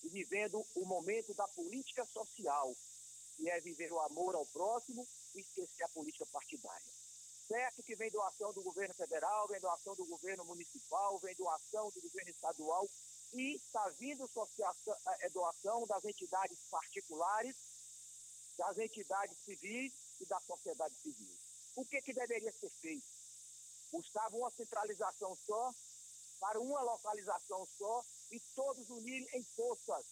e 0.02 0.08
vivendo 0.08 0.64
o 0.76 0.84
momento 0.84 1.34
da 1.34 1.48
política 1.48 2.04
social, 2.06 2.76
que 3.36 3.50
é 3.50 3.60
viver 3.60 3.90
o 3.92 4.00
amor 4.00 4.34
ao 4.34 4.46
próximo 4.46 5.06
e 5.34 5.40
esquecer 5.40 5.82
a 5.82 5.88
política 5.88 6.26
partidária. 6.26 6.92
Certo 7.48 7.82
que 7.82 7.96
vem 7.96 8.10
doação 8.10 8.52
do 8.52 8.62
governo 8.62 8.94
federal, 8.94 9.48
vem 9.48 9.60
doação 9.60 9.96
do 9.96 10.06
governo 10.06 10.44
municipal, 10.44 11.18
vem 11.18 11.34
doação 11.34 11.90
do 11.90 12.00
governo 12.02 12.30
estadual 12.30 12.88
e 13.32 13.56
está 13.56 13.88
vindo 13.98 14.24
associação, 14.24 14.96
eh, 15.20 15.28
doação 15.30 15.86
das 15.86 16.04
entidades 16.04 16.58
particulares, 16.70 17.56
das 18.56 18.78
entidades 18.78 19.36
civis 19.44 19.92
e 20.20 20.26
da 20.26 20.40
sociedade 20.42 20.94
civil. 21.02 21.34
O 21.76 21.84
que, 21.84 22.00
que 22.02 22.12
deveria 22.12 22.52
ser 22.52 22.70
feito? 22.80 23.19
Buscava 23.90 24.36
uma 24.36 24.50
centralização 24.50 25.36
só, 25.46 25.72
para 26.38 26.60
uma 26.60 26.82
localização 26.82 27.66
só, 27.76 28.04
e 28.30 28.40
todos 28.54 28.88
unirem 28.88 29.28
em 29.34 29.44
forças, 29.56 30.04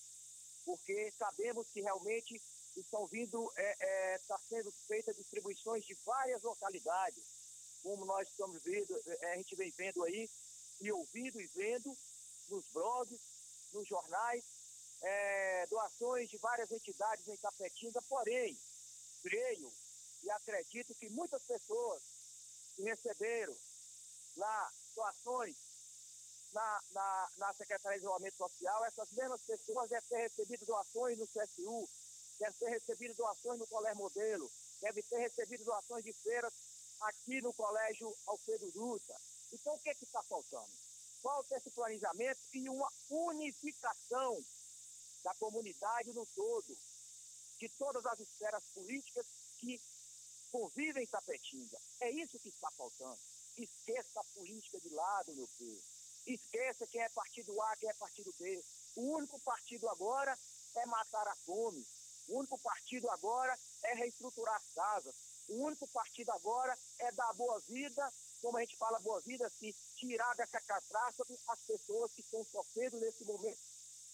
porque 0.65 1.13
sabemos 1.19 1.67
que 1.71 1.81
realmente 1.81 2.43
estão 2.77 3.07
vindo, 3.07 3.49
está 3.51 3.63
é, 3.63 3.77
é, 4.15 4.19
tá 4.27 4.39
sendo 4.49 4.71
feita 4.87 5.15
distribuições 5.15 5.85
de 5.85 5.95
várias 6.05 6.43
localidades, 6.43 7.25
como 7.83 8.05
nós 8.05 8.29
estamos 8.29 8.63
vendo, 8.63 9.01
é, 9.07 9.33
a 9.33 9.37
gente 9.37 9.55
vem 9.57 9.71
vendo 9.71 10.03
aí, 10.05 10.29
e 10.81 10.93
ouvindo 10.93 11.41
e 11.41 11.47
vendo 11.49 11.97
nos 12.49 12.65
blogs, 12.73 13.21
nos 13.73 13.87
jornais, 13.87 14.45
é, 15.03 15.67
doações 15.67 16.29
de 16.29 16.37
várias 16.39 16.71
entidades 16.71 17.27
em 17.29 17.37
Tapetinga, 17.37 18.03
porém, 18.03 18.59
creio 19.23 19.73
e 20.23 20.31
acredito 20.31 20.95
que 20.95 21.09
muitas 21.11 21.43
pessoas 21.45 22.03
que 22.75 22.83
receberam 22.83 23.57
lá 24.37 24.73
doações 24.95 25.57
na, 26.53 26.83
na, 26.91 27.29
na 27.37 27.55
Secretaria 27.55 27.99
de 27.99 28.03
Desenvolvimento 28.03 28.37
Social, 28.37 28.85
essas 28.85 29.11
mesmas 29.13 29.41
pessoas 29.43 29.91
devem 29.91 30.09
ter 30.09 30.19
recebido 30.19 30.67
doações 30.67 31.19
no 31.19 31.27
CSU, 31.27 31.89
devem 32.39 32.59
ter 32.59 32.71
recebido 32.71 33.15
doações 33.15 33.59
no 33.59 33.67
Colégio 33.67 33.99
Modelo, 33.99 34.51
devem 34.81 35.03
ter 35.05 35.19
recebido 35.19 35.65
doações 35.65 36.05
de 36.05 36.13
feiras 36.13 36.53
aqui 37.01 37.41
no 37.41 37.53
Colégio 37.53 38.17
Alfredo 38.27 38.71
Dutra. 38.73 39.17
Então, 39.53 39.75
o 39.75 39.79
que 39.79 39.91
é 39.91 39.93
está 39.93 40.23
faltando? 40.25 40.71
Falta 41.23 41.57
esse 41.57 41.71
planejamento 41.71 42.41
e 42.55 42.69
uma 42.69 42.91
unificação 43.11 44.45
da 45.23 45.35
comunidade 45.35 46.13
no 46.13 46.27
todo, 46.27 46.77
de 47.59 47.69
todas 47.71 48.05
as 48.07 48.21
esferas 48.21 48.65
políticas 48.75 49.27
que 49.59 49.81
convivem 50.51 51.03
em 51.03 51.07
Tapetinga. 51.07 51.79
É 52.01 52.11
isso 52.11 52.39
que 52.39 52.49
está 52.49 52.71
faltando. 52.73 53.19
Esqueça 53.59 54.21
a 54.21 54.25
política 54.35 54.79
de 54.81 54.89
lado, 54.91 55.35
meu 55.35 55.49
povo. 55.59 55.83
Esqueça 56.27 56.87
quem 56.87 57.01
é 57.01 57.09
partido 57.09 57.61
A, 57.61 57.77
quem 57.77 57.89
é 57.89 57.95
partido 57.95 58.33
B. 58.39 58.65
O 58.97 59.17
único 59.17 59.41
partido 59.41 59.89
agora 59.89 60.39
é 60.77 60.87
matar 60.87 61.27
a 61.27 61.35
fome. 61.45 61.85
O 62.29 62.39
único 62.39 62.59
partido 62.59 63.11
agora 63.11 63.59
é 63.85 63.95
reestruturar 63.95 64.55
as 64.55 64.75
casas. 64.75 65.15
O 65.49 65.65
único 65.65 65.89
partido 65.89 66.31
agora 66.31 66.79
é 66.99 67.11
dar 67.13 67.33
boa 67.33 67.59
vida, 67.61 68.13
como 68.41 68.59
a 68.59 68.61
gente 68.61 68.77
fala 68.77 69.01
boa 69.01 69.21
vida, 69.23 69.51
se 69.59 69.75
tirar 69.97 70.35
dessa 70.37 70.61
catástrofe 70.61 71.39
as 71.49 71.61
pessoas 71.63 72.13
que 72.13 72.21
estão 72.21 72.45
sofrendo 72.45 72.99
nesse 73.01 73.25
momento 73.25 73.59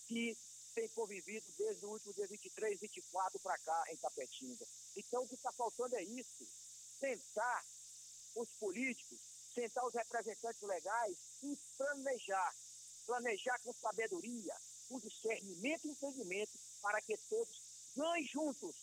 que 0.06 0.36
tem 0.74 0.88
convivido 0.90 1.46
desde 1.56 1.84
o 1.86 1.90
último 1.90 2.14
dia 2.14 2.26
23, 2.26 2.80
24 2.80 3.38
para 3.40 3.58
cá 3.58 3.84
em 3.90 3.96
Tapetinga. 3.96 4.66
Então 4.96 5.22
o 5.22 5.28
que 5.28 5.34
está 5.34 5.52
faltando 5.52 5.96
é 5.96 6.02
isso, 6.02 6.46
sentar 6.98 7.64
os 8.34 8.48
políticos, 8.58 9.20
sentar 9.54 9.86
os 9.86 9.94
representantes 9.94 10.62
legais 10.62 11.16
e 11.42 11.56
planejar, 11.76 12.54
planejar 13.06 13.58
com 13.60 13.72
sabedoria, 13.74 14.54
com 14.88 14.98
discernimento 14.98 15.86
e 15.86 15.90
entendimento 15.90 16.58
para 16.82 17.00
que 17.00 17.16
todos 17.28 17.62
ganhem 17.96 18.26
juntos, 18.26 18.74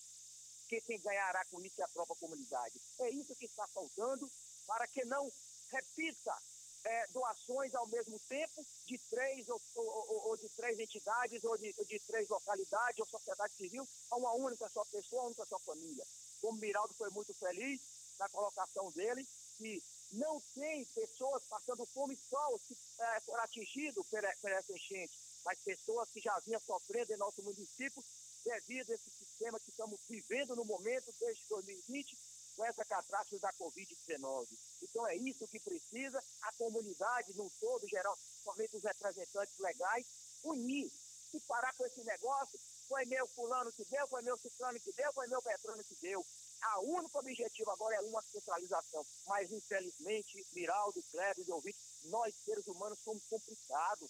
que 0.67 0.81
quem 0.81 0.99
ganhará 0.99 1.43
com 1.45 1.61
isso 1.61 1.81
é 1.81 1.83
a 1.83 1.89
própria 1.89 2.15
comunidade. 2.15 2.81
É 2.99 3.09
isso 3.09 3.35
que 3.35 3.45
está 3.45 3.67
faltando 3.67 4.31
para 4.65 4.87
que 4.87 5.03
não 5.05 5.31
repita 5.69 6.35
é, 6.83 7.07
doações 7.07 7.75
ao 7.75 7.87
mesmo 7.87 8.19
tempo 8.27 8.65
de 8.87 8.97
três 9.09 9.47
ou, 9.49 9.61
ou, 9.75 10.29
ou, 10.29 10.37
de 10.37 10.49
três 10.49 10.79
entidades 10.79 11.43
ou 11.43 11.57
de, 11.57 11.73
de 11.73 11.99
três 12.07 12.27
localidades 12.29 12.99
ou 12.99 13.05
sociedade 13.05 13.53
civil 13.55 13.87
a 14.09 14.15
uma 14.15 14.33
única 14.33 14.67
só 14.69 14.83
pessoa, 14.85 15.23
uma 15.23 15.27
única 15.27 15.45
só 15.45 15.59
família. 15.59 16.05
Como 16.41 16.57
Miraldo 16.57 16.93
foi 16.95 17.09
muito 17.11 17.33
feliz 17.35 17.79
na 18.17 18.27
colocação 18.29 18.91
dele, 18.91 19.27
que 19.57 19.83
não 20.11 20.41
tem 20.53 20.85
pessoas 20.85 21.43
passando 21.49 21.85
fome 21.87 22.17
só 22.29 22.53
os 22.53 22.61
que 22.63 22.77
é, 22.99 23.19
foram 23.21 23.43
atingidos 23.43 24.05
por, 24.07 24.21
por 24.41 24.51
essa 24.51 24.73
enchente, 24.73 25.13
mas 25.45 25.59
pessoas 25.59 26.09
que 26.09 26.19
já 26.19 26.37
vinham 26.39 26.61
sofrendo 26.61 27.13
em 27.13 27.17
nosso 27.17 27.41
município 27.43 28.03
devido 28.43 28.91
a 28.91 28.95
esse 28.95 29.09
sistema 29.11 29.59
que 29.59 29.69
estamos 29.69 29.99
vivendo 30.09 30.55
no 30.55 30.65
momento 30.65 31.13
desde 31.19 31.43
2020 31.47 32.17
com 32.55 32.65
essa 32.65 32.83
catástrofe 32.85 33.39
da 33.39 33.53
Covid-19. 33.53 34.47
Então 34.81 35.07
é 35.07 35.15
isso 35.15 35.47
que 35.47 35.59
precisa 35.59 36.21
a 36.41 36.51
comunidade 36.53 37.33
no 37.35 37.49
todo, 37.59 37.87
geral, 37.87 38.17
somente 38.43 38.75
os 38.75 38.83
representantes 38.83 39.57
legais, 39.59 40.05
unir 40.43 40.91
e 41.33 41.39
parar 41.41 41.73
com 41.75 41.85
esse 41.85 42.03
negócio. 42.03 42.59
Foi 42.87 43.05
meu 43.05 43.25
fulano 43.27 43.71
que 43.71 43.85
deu, 43.85 44.05
foi 44.07 44.21
meu 44.21 44.37
ciclano 44.37 44.79
que 44.79 44.91
deu, 44.91 45.13
foi 45.13 45.27
meu 45.27 45.41
petrônio 45.41 45.83
que 45.85 45.95
deu. 46.01 46.25
A 46.61 46.79
único 46.79 47.17
objetivo 47.17 47.71
agora 47.71 47.95
é 47.95 48.01
uma 48.01 48.21
centralização. 48.23 49.05
Mas, 49.25 49.51
infelizmente, 49.51 50.45
Miraldo, 50.51 51.03
Kleber 51.11 51.45
e 51.47 51.51
ouvinte, 51.51 51.79
nós 52.03 52.33
seres 52.45 52.65
humanos 52.67 52.99
somos 52.99 53.23
complicados. 53.29 54.09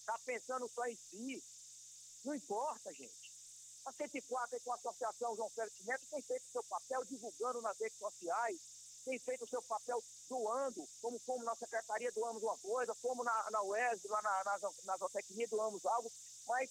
Está 0.00 0.18
pensando 0.24 0.68
só 0.68 0.86
em 0.86 0.96
si. 1.10 1.42
Não 2.24 2.34
importa, 2.34 2.92
gente. 2.94 3.28
A 3.84 3.92
104 3.92 4.60
com 4.60 4.72
a 4.72 4.74
Associação 4.74 5.36
João 5.36 5.48
Félix 5.50 5.84
Neto 5.84 6.06
tem 6.10 6.22
feito 6.22 6.44
o 6.46 6.52
seu 6.52 6.64
papel 6.64 7.04
divulgando 7.04 7.62
nas 7.62 7.78
redes 7.78 7.98
sociais, 7.98 8.60
tem 9.04 9.18
feito 9.18 9.44
o 9.44 9.48
seu 9.48 9.62
papel 9.62 10.02
doando, 10.28 10.86
como, 11.00 11.18
como 11.20 11.44
na 11.44 11.54
Secretaria 11.56 12.12
doamos 12.12 12.42
uma 12.42 12.58
coisa, 12.58 12.94
como 13.00 13.24
na, 13.24 13.50
na 13.50 13.62
UES, 13.62 14.04
lá 14.04 14.20
na, 14.20 14.44
na, 14.44 14.58
na 14.84 14.96
zootecnia 14.98 15.48
doamos 15.48 15.84
algo, 15.86 16.12
mas 16.46 16.70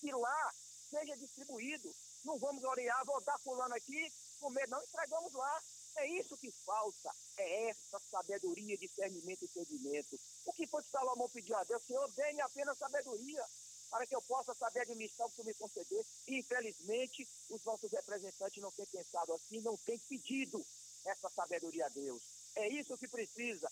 que 0.00 0.10
lá 0.12 0.54
seja 0.90 1.16
distribuído. 1.16 1.94
Não 2.24 2.38
vamos 2.38 2.62
orientar, 2.64 3.04
vou 3.04 3.20
dar 3.22 3.38
fulano 3.38 3.74
aqui, 3.74 4.12
comer, 4.40 4.68
não 4.68 4.82
entregamos 4.82 5.32
lá. 5.32 5.62
É 5.96 6.06
isso 6.06 6.36
que 6.36 6.50
falta, 6.64 7.12
é 7.36 7.70
essa 7.70 8.00
sabedoria, 8.10 8.76
discernimento 8.76 9.42
e 9.42 9.46
entendimento. 9.46 10.18
O 10.46 10.52
que 10.52 10.66
foi 10.66 10.82
que 10.82 10.90
Salomão 10.90 11.28
pediu 11.28 11.56
a 11.56 11.64
Deus? 11.64 11.82
Senhor, 11.84 12.08
dê-me 12.12 12.40
apenas 12.40 12.78
sabedoria 12.78 13.44
para 13.90 14.06
que 14.06 14.14
eu 14.14 14.22
possa 14.22 14.54
saber 14.54 14.80
administrar 14.80 15.26
o 15.26 15.30
que 15.30 15.36
tu 15.36 15.44
me 15.44 15.54
conceder. 15.54 16.04
E, 16.26 16.38
infelizmente, 16.38 17.28
os 17.48 17.62
nossos 17.64 17.90
representantes 17.90 18.62
não 18.62 18.70
têm 18.72 18.86
pensado 18.86 19.32
assim, 19.34 19.60
não 19.60 19.76
têm 19.78 19.98
pedido 19.98 20.64
essa 21.04 21.28
sabedoria 21.30 21.86
a 21.86 21.88
Deus. 21.88 22.22
É 22.54 22.68
isso 22.68 22.96
que 22.98 23.08
precisa. 23.08 23.70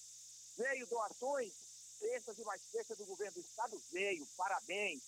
Veio 0.56 0.86
doações, 0.86 1.52
terças 2.00 2.38
e 2.38 2.44
mais 2.44 2.62
terças 2.72 2.96
do 2.96 3.04
governo 3.06 3.34
do 3.34 3.40
Estado, 3.40 3.80
veio, 3.90 4.26
parabéns. 4.36 5.02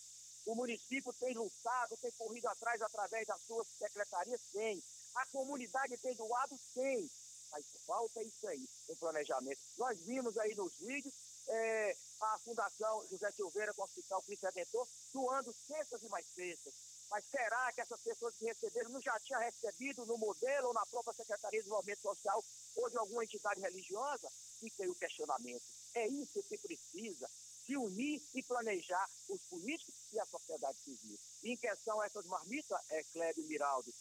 O 0.47 0.55
município 0.55 1.13
tem 1.15 1.35
lutado, 1.35 1.97
tem 1.99 2.11
corrido 2.13 2.47
atrás 2.47 2.81
através 2.81 3.27
das 3.27 3.41
suas 3.43 3.67
secretarias, 3.79 4.41
tem. 4.53 4.83
A 5.15 5.27
comunidade 5.27 5.97
tem 5.99 6.15
doado, 6.15 6.59
tem. 6.75 7.11
Mas 7.51 7.65
falta 7.87 8.23
isso 8.23 8.47
aí, 8.47 8.69
um 8.89 8.97
planejamento. 8.97 9.61
Nós 9.77 9.99
vimos 10.01 10.37
aí 10.39 10.55
nos 10.55 10.73
vídeos 10.79 11.15
é, 11.49 11.97
a 12.21 12.39
Fundação 12.39 13.07
José 13.11 13.31
Silveira 13.33 13.73
com 13.73 13.83
o 13.83 13.85
Hospital 13.85 14.23
Cristo 14.23 14.45
Redentor 14.47 14.87
doando 15.13 15.55
cestas 15.67 16.03
e 16.03 16.09
mais 16.09 16.27
cestas. 16.35 16.75
Mas 17.11 17.25
será 17.31 17.73
que 17.73 17.81
essas 17.81 18.01
pessoas 18.03 18.35
que 18.37 18.45
receberam 18.45 18.91
não 18.91 19.01
já 19.01 19.19
tinham 19.21 19.41
recebido 19.41 20.05
no 20.05 20.19
modelo 20.19 20.69
ou 20.69 20.75
na 20.75 20.85
própria 20.87 21.15
Secretaria 21.15 21.61
de 21.61 21.65
Desenvolvimento 21.65 22.03
Social 22.03 22.45
ou 22.77 22.91
de 22.91 22.99
alguma 22.99 23.25
entidade 23.25 23.61
religiosa? 23.61 24.29
Fica 24.61 24.83
aí 24.83 24.89
o 24.91 24.95
questionamento. 24.95 25.63
É 25.95 26.07
isso 26.07 26.43
que 26.43 26.59
precisa, 26.59 27.31
se 27.69 27.77
unir 27.77 28.23
e 28.35 28.43
planejar 28.43 29.07
os 29.29 29.39
políticos 29.43 29.95
e 30.11 30.19
a 30.19 30.25
sociedade 30.25 30.79
civil. 30.79 31.19
Em 31.45 31.55
questão 31.55 32.01
a 32.01 32.07
essas 32.07 32.25
marmitas, 32.25 32.81
é, 32.89 33.05
Kleber 33.13 33.45
Miraldo, 33.45 33.93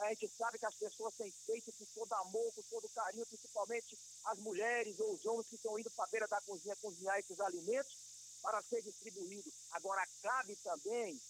a 0.00 0.08
gente 0.08 0.28
sabe 0.36 0.58
que 0.58 0.66
as 0.66 0.74
pessoas 0.74 1.14
têm 1.14 1.30
feito 1.46 1.72
com 1.72 1.84
todo 1.94 2.12
amor, 2.14 2.52
com 2.52 2.62
todo 2.62 2.88
carinho, 2.88 3.24
principalmente 3.26 3.96
as 4.24 4.38
mulheres 4.40 4.98
ou 4.98 5.12
os 5.12 5.24
homens 5.24 5.46
que 5.46 5.54
estão 5.54 5.78
indo 5.78 5.90
para 5.92 6.04
a 6.04 6.08
beira 6.08 6.26
da 6.26 6.40
cozinha 6.40 6.74
cozinhar 6.76 7.16
esses 7.20 7.38
alimentos 7.38 7.96
para 8.42 8.60
ser 8.62 8.82
distribuído. 8.82 9.52
Agora, 9.70 10.04
cabe 10.20 10.56
também 10.56 11.20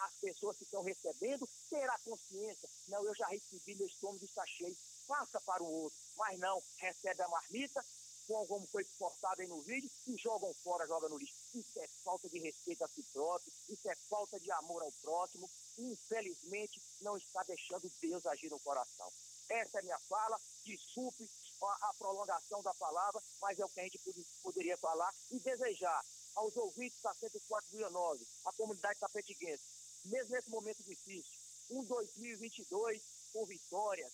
às 0.00 0.14
pessoas 0.16 0.56
que 0.58 0.64
estão 0.64 0.82
recebendo 0.82 1.48
ter 1.70 1.88
a 1.88 1.98
consciência. 2.00 2.68
Não, 2.88 3.02
eu 3.04 3.14
já 3.14 3.26
recebi, 3.28 3.74
meu 3.74 3.86
estômago 3.86 4.24
está 4.24 4.44
cheio. 4.46 4.76
Passa 5.06 5.40
para 5.40 5.62
o 5.62 5.66
outro. 5.66 5.98
Mas 6.16 6.38
não, 6.38 6.62
recebe 6.76 7.22
a 7.22 7.28
marmita, 7.28 7.82
como 8.28 8.66
foi 8.66 8.84
postado 8.98 9.40
aí 9.40 9.48
no 9.48 9.62
vídeo, 9.62 9.90
e 10.06 10.16
jogam 10.16 10.52
fora, 10.62 10.86
jogam 10.86 11.08
no 11.08 11.18
lixo. 11.18 11.34
Isso 11.54 11.80
é 11.80 11.88
falta 12.04 12.28
de 12.28 12.38
respeito 12.38 12.84
a 12.84 12.88
si 12.88 13.02
próprio, 13.12 13.52
isso 13.68 13.88
é 13.88 13.94
falta 14.08 14.38
de 14.38 14.50
amor 14.52 14.82
ao 14.82 14.92
próximo, 15.00 15.50
e 15.78 15.92
infelizmente 15.92 16.80
não 17.00 17.16
está 17.16 17.42
deixando 17.44 17.90
Deus 18.00 18.24
agir 18.26 18.50
no 18.50 18.60
coração. 18.60 19.10
Essa 19.48 19.78
é 19.78 19.80
a 19.80 19.84
minha 19.84 19.98
fala, 20.00 20.38
desculpe 20.64 21.28
a, 21.62 21.88
a 21.88 21.94
prolongação 21.94 22.62
da 22.62 22.74
palavra, 22.74 23.22
mas 23.40 23.58
é 23.58 23.64
o 23.64 23.68
que 23.68 23.80
a 23.80 23.84
gente 23.84 23.98
poderia 24.42 24.76
falar 24.76 25.12
e 25.30 25.38
desejar 25.40 26.04
aos 26.34 26.54
ouvintes 26.56 27.00
da 27.02 27.14
104,9, 27.14 28.26
a 28.44 28.52
comunidade 28.52 29.00
tapetiguense, 29.00 29.62
mesmo 30.04 30.30
nesse 30.34 30.50
momento 30.50 30.82
difícil, 30.84 31.32
um 31.70 31.82
2022 31.84 33.02
com 33.32 33.44
vitórias, 33.46 34.12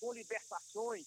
com 0.00 0.12
libertações, 0.12 1.06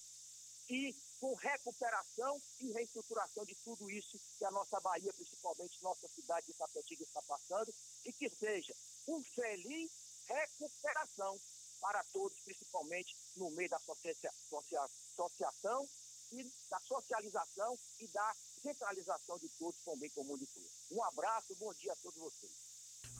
e 0.70 0.94
com 1.20 1.34
recuperação 1.36 2.42
e 2.60 2.72
reestruturação 2.72 3.46
de 3.46 3.56
tudo 3.64 3.90
isso 3.90 4.20
que 4.38 4.46
a 4.46 4.52
nossa 4.52 4.80
Bahia, 4.80 5.14
principalmente 5.14 5.82
nossa 5.82 6.08
cidade 6.10 6.46
de 6.46 6.52
Itapetinga, 6.54 7.04
está 7.04 7.22
passando, 7.22 7.74
e 8.04 8.14
que 8.14 8.30
seja 8.30 8.76
um 9.08 9.24
feliz 9.24 9.92
recuperação 10.28 11.40
para 11.80 12.04
todos, 12.06 12.38
principalmente 12.44 13.16
no 13.36 13.52
meio 13.52 13.70
da 13.70 13.78
associa- 13.78 14.16
associa- 14.46 14.90
associação 15.14 15.88
e 16.32 16.44
da 16.70 16.80
socialização 16.82 17.78
e 18.00 18.08
da 18.08 18.36
centralização 18.62 19.38
de 19.38 19.50
todos 19.50 19.80
bem 20.00 20.10
comum 20.10 20.38
de 20.38 20.48
todos. 20.48 20.72
Um 20.92 21.04
abraço, 21.04 21.56
bom 21.56 21.74
dia 21.76 21.94
a 21.94 21.96
todos 21.98 22.20
vocês. 22.20 22.65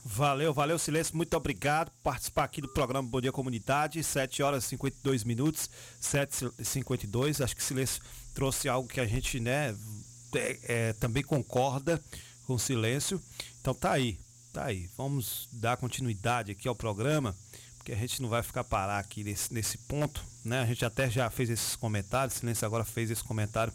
Valeu, 0.08 0.54
valeu, 0.54 0.78
Silêncio. 0.78 1.16
Muito 1.16 1.36
obrigado 1.36 1.90
por 1.90 2.02
participar 2.04 2.44
aqui 2.44 2.60
do 2.60 2.68
programa 2.68 3.08
Bom 3.08 3.20
Dia 3.20 3.32
Comunidade. 3.32 4.04
7 4.04 4.40
horas 4.40 4.64
e 4.64 4.68
52 4.68 5.24
minutos, 5.24 5.68
7h52. 6.00 7.42
Acho 7.42 7.56
que 7.56 7.62
Silêncio 7.62 8.00
trouxe 8.32 8.68
algo 8.68 8.88
que 8.88 9.00
a 9.00 9.04
gente, 9.04 9.40
né, 9.40 9.74
é, 10.32 10.58
é, 10.62 10.92
também 10.92 11.24
concorda 11.24 12.00
com 12.46 12.54
o 12.54 12.58
Silêncio. 12.58 13.20
Então 13.60 13.74
tá 13.74 13.90
aí, 13.90 14.16
tá 14.52 14.66
aí. 14.66 14.88
Vamos 14.96 15.48
dar 15.50 15.76
continuidade 15.76 16.52
aqui 16.52 16.68
ao 16.68 16.76
programa, 16.76 17.36
porque 17.76 17.90
a 17.90 17.96
gente 17.96 18.22
não 18.22 18.28
vai 18.28 18.44
ficar 18.44 18.62
parar 18.62 19.00
aqui 19.00 19.24
nesse, 19.24 19.52
nesse 19.52 19.76
ponto, 19.76 20.24
né? 20.44 20.60
A 20.60 20.66
gente 20.66 20.84
até 20.84 21.10
já 21.10 21.28
fez 21.30 21.50
esses 21.50 21.74
comentários, 21.74 22.38
Silêncio 22.38 22.64
agora 22.64 22.84
fez 22.84 23.10
esse 23.10 23.24
comentário. 23.24 23.72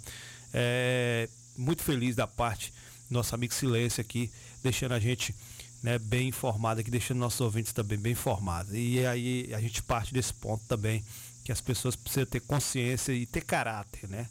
É, 0.54 1.28
muito 1.58 1.84
feliz 1.84 2.16
da 2.16 2.26
parte 2.26 2.74
do 3.10 3.16
nosso 3.16 3.36
amigo 3.36 3.54
Silêncio 3.54 4.00
aqui, 4.00 4.32
deixando 4.64 4.94
a 4.94 5.00
gente 5.00 5.36
né, 5.82 5.98
bem 5.98 6.28
informado 6.28 6.82
aqui, 6.82 6.92
deixando 6.92 7.20
nossos 7.20 7.42
ouvintes 7.42 7.74
também 7.74 7.98
bem 7.98 8.14
informados. 8.14 8.72
E 8.74 9.06
aí 9.06 9.52
a 9.54 9.60
gente 9.60 9.82
parte 9.82 10.14
desse 10.14 10.34
ponto 10.34 10.64
também, 10.68 11.04
que 11.44 11.52
as 11.52 11.62
pessoas 11.62 11.96
precisam 11.96 12.26
ter 12.26 12.40
consciência 12.42 13.12
e 13.12 13.26
ter 13.26 13.42
caráter, 13.42 14.08
né? 14.08 14.28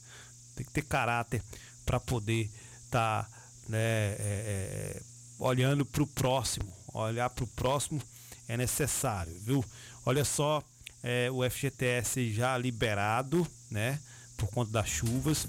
Tem 0.55 0.65
que 0.65 0.73
ter 0.73 0.83
caráter 0.83 1.43
para 1.85 1.99
poder 1.99 2.51
estar 2.85 3.25
tá, 3.25 3.31
né, 3.69 3.79
é, 3.79 4.17
é, 4.19 5.03
olhando 5.39 5.85
para 5.85 6.03
o 6.03 6.07
próximo. 6.07 6.73
Olhar 6.93 7.31
para 7.31 7.45
o 7.45 7.49
próximo 7.49 8.01
é 8.49 8.57
necessário, 8.57 9.37
viu? 9.41 9.65
Olha 10.05 10.25
só, 10.25 10.63
é, 11.03 11.31
o 11.31 11.49
FGTS 11.49 12.33
já 12.33 12.57
liberado, 12.57 13.47
né? 13.71 13.99
Por 14.37 14.49
conta 14.49 14.71
das 14.71 14.89
chuvas. 14.89 15.47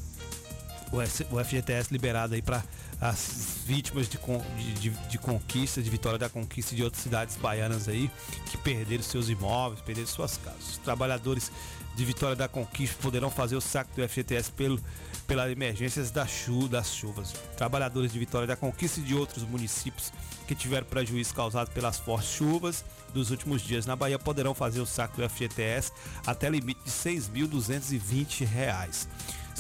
O 0.92 1.44
FGTS 1.44 1.92
liberado 1.92 2.34
aí 2.34 2.42
para 2.42 2.64
as 3.02 3.58
vítimas 3.66 4.08
de, 4.08 4.18
de, 4.58 4.74
de- 4.92 5.08
de 5.08 5.18
conquista, 5.18 5.82
de 5.82 5.90
vitória 5.90 6.20
da 6.20 6.30
conquista 6.30 6.76
de 6.76 6.84
outras 6.84 7.02
cidades 7.02 7.36
baianas 7.36 7.88
aí, 7.88 8.12
que 8.46 8.58
perderam 8.58 9.04
seus 9.04 9.28
imóveis, 9.28 9.82
perderam 9.82 10.08
suas 10.08 10.38
casas. 10.38 10.70
Os 10.74 10.78
trabalhadores 10.78 11.52
de 11.96 12.06
Vitória 12.06 12.38
da 12.38 12.48
Conquista 12.48 12.96
poderão 13.02 13.30
fazer 13.30 13.56
o 13.58 13.60
saque 13.62 13.94
do 14.00 14.08
FGTS 14.08 14.50
pelo, 14.54 14.80
pelas 15.28 15.52
emergências 15.52 16.10
da 16.10 16.26
chu, 16.26 16.70
das 16.70 16.94
chuvas. 16.94 17.34
Trabalhadores 17.58 18.14
de 18.14 18.20
Vitória 18.20 18.48
da 18.48 18.56
Conquista 18.56 19.02
e 19.02 19.04
de 19.04 19.14
outros 19.14 19.44
municípios 19.44 20.14
que 20.48 20.56
tiveram 20.56 20.86
prejuízo 20.88 21.34
causado 21.34 21.70
pelas 21.72 21.98
fortes 22.00 22.30
chuvas 22.32 22.86
dos 23.14 23.30
últimos 23.30 23.62
dias 23.62 23.86
na 23.86 23.96
Bahia 23.96 24.18
poderão 24.18 24.54
fazer 24.56 24.80
o 24.80 24.86
saque 24.86 25.18
do 25.20 25.30
FGTS 25.30 25.92
até 26.26 26.50
limite 26.50 26.80
de 26.86 26.92
6.220 26.92 28.46
reais. 28.46 29.08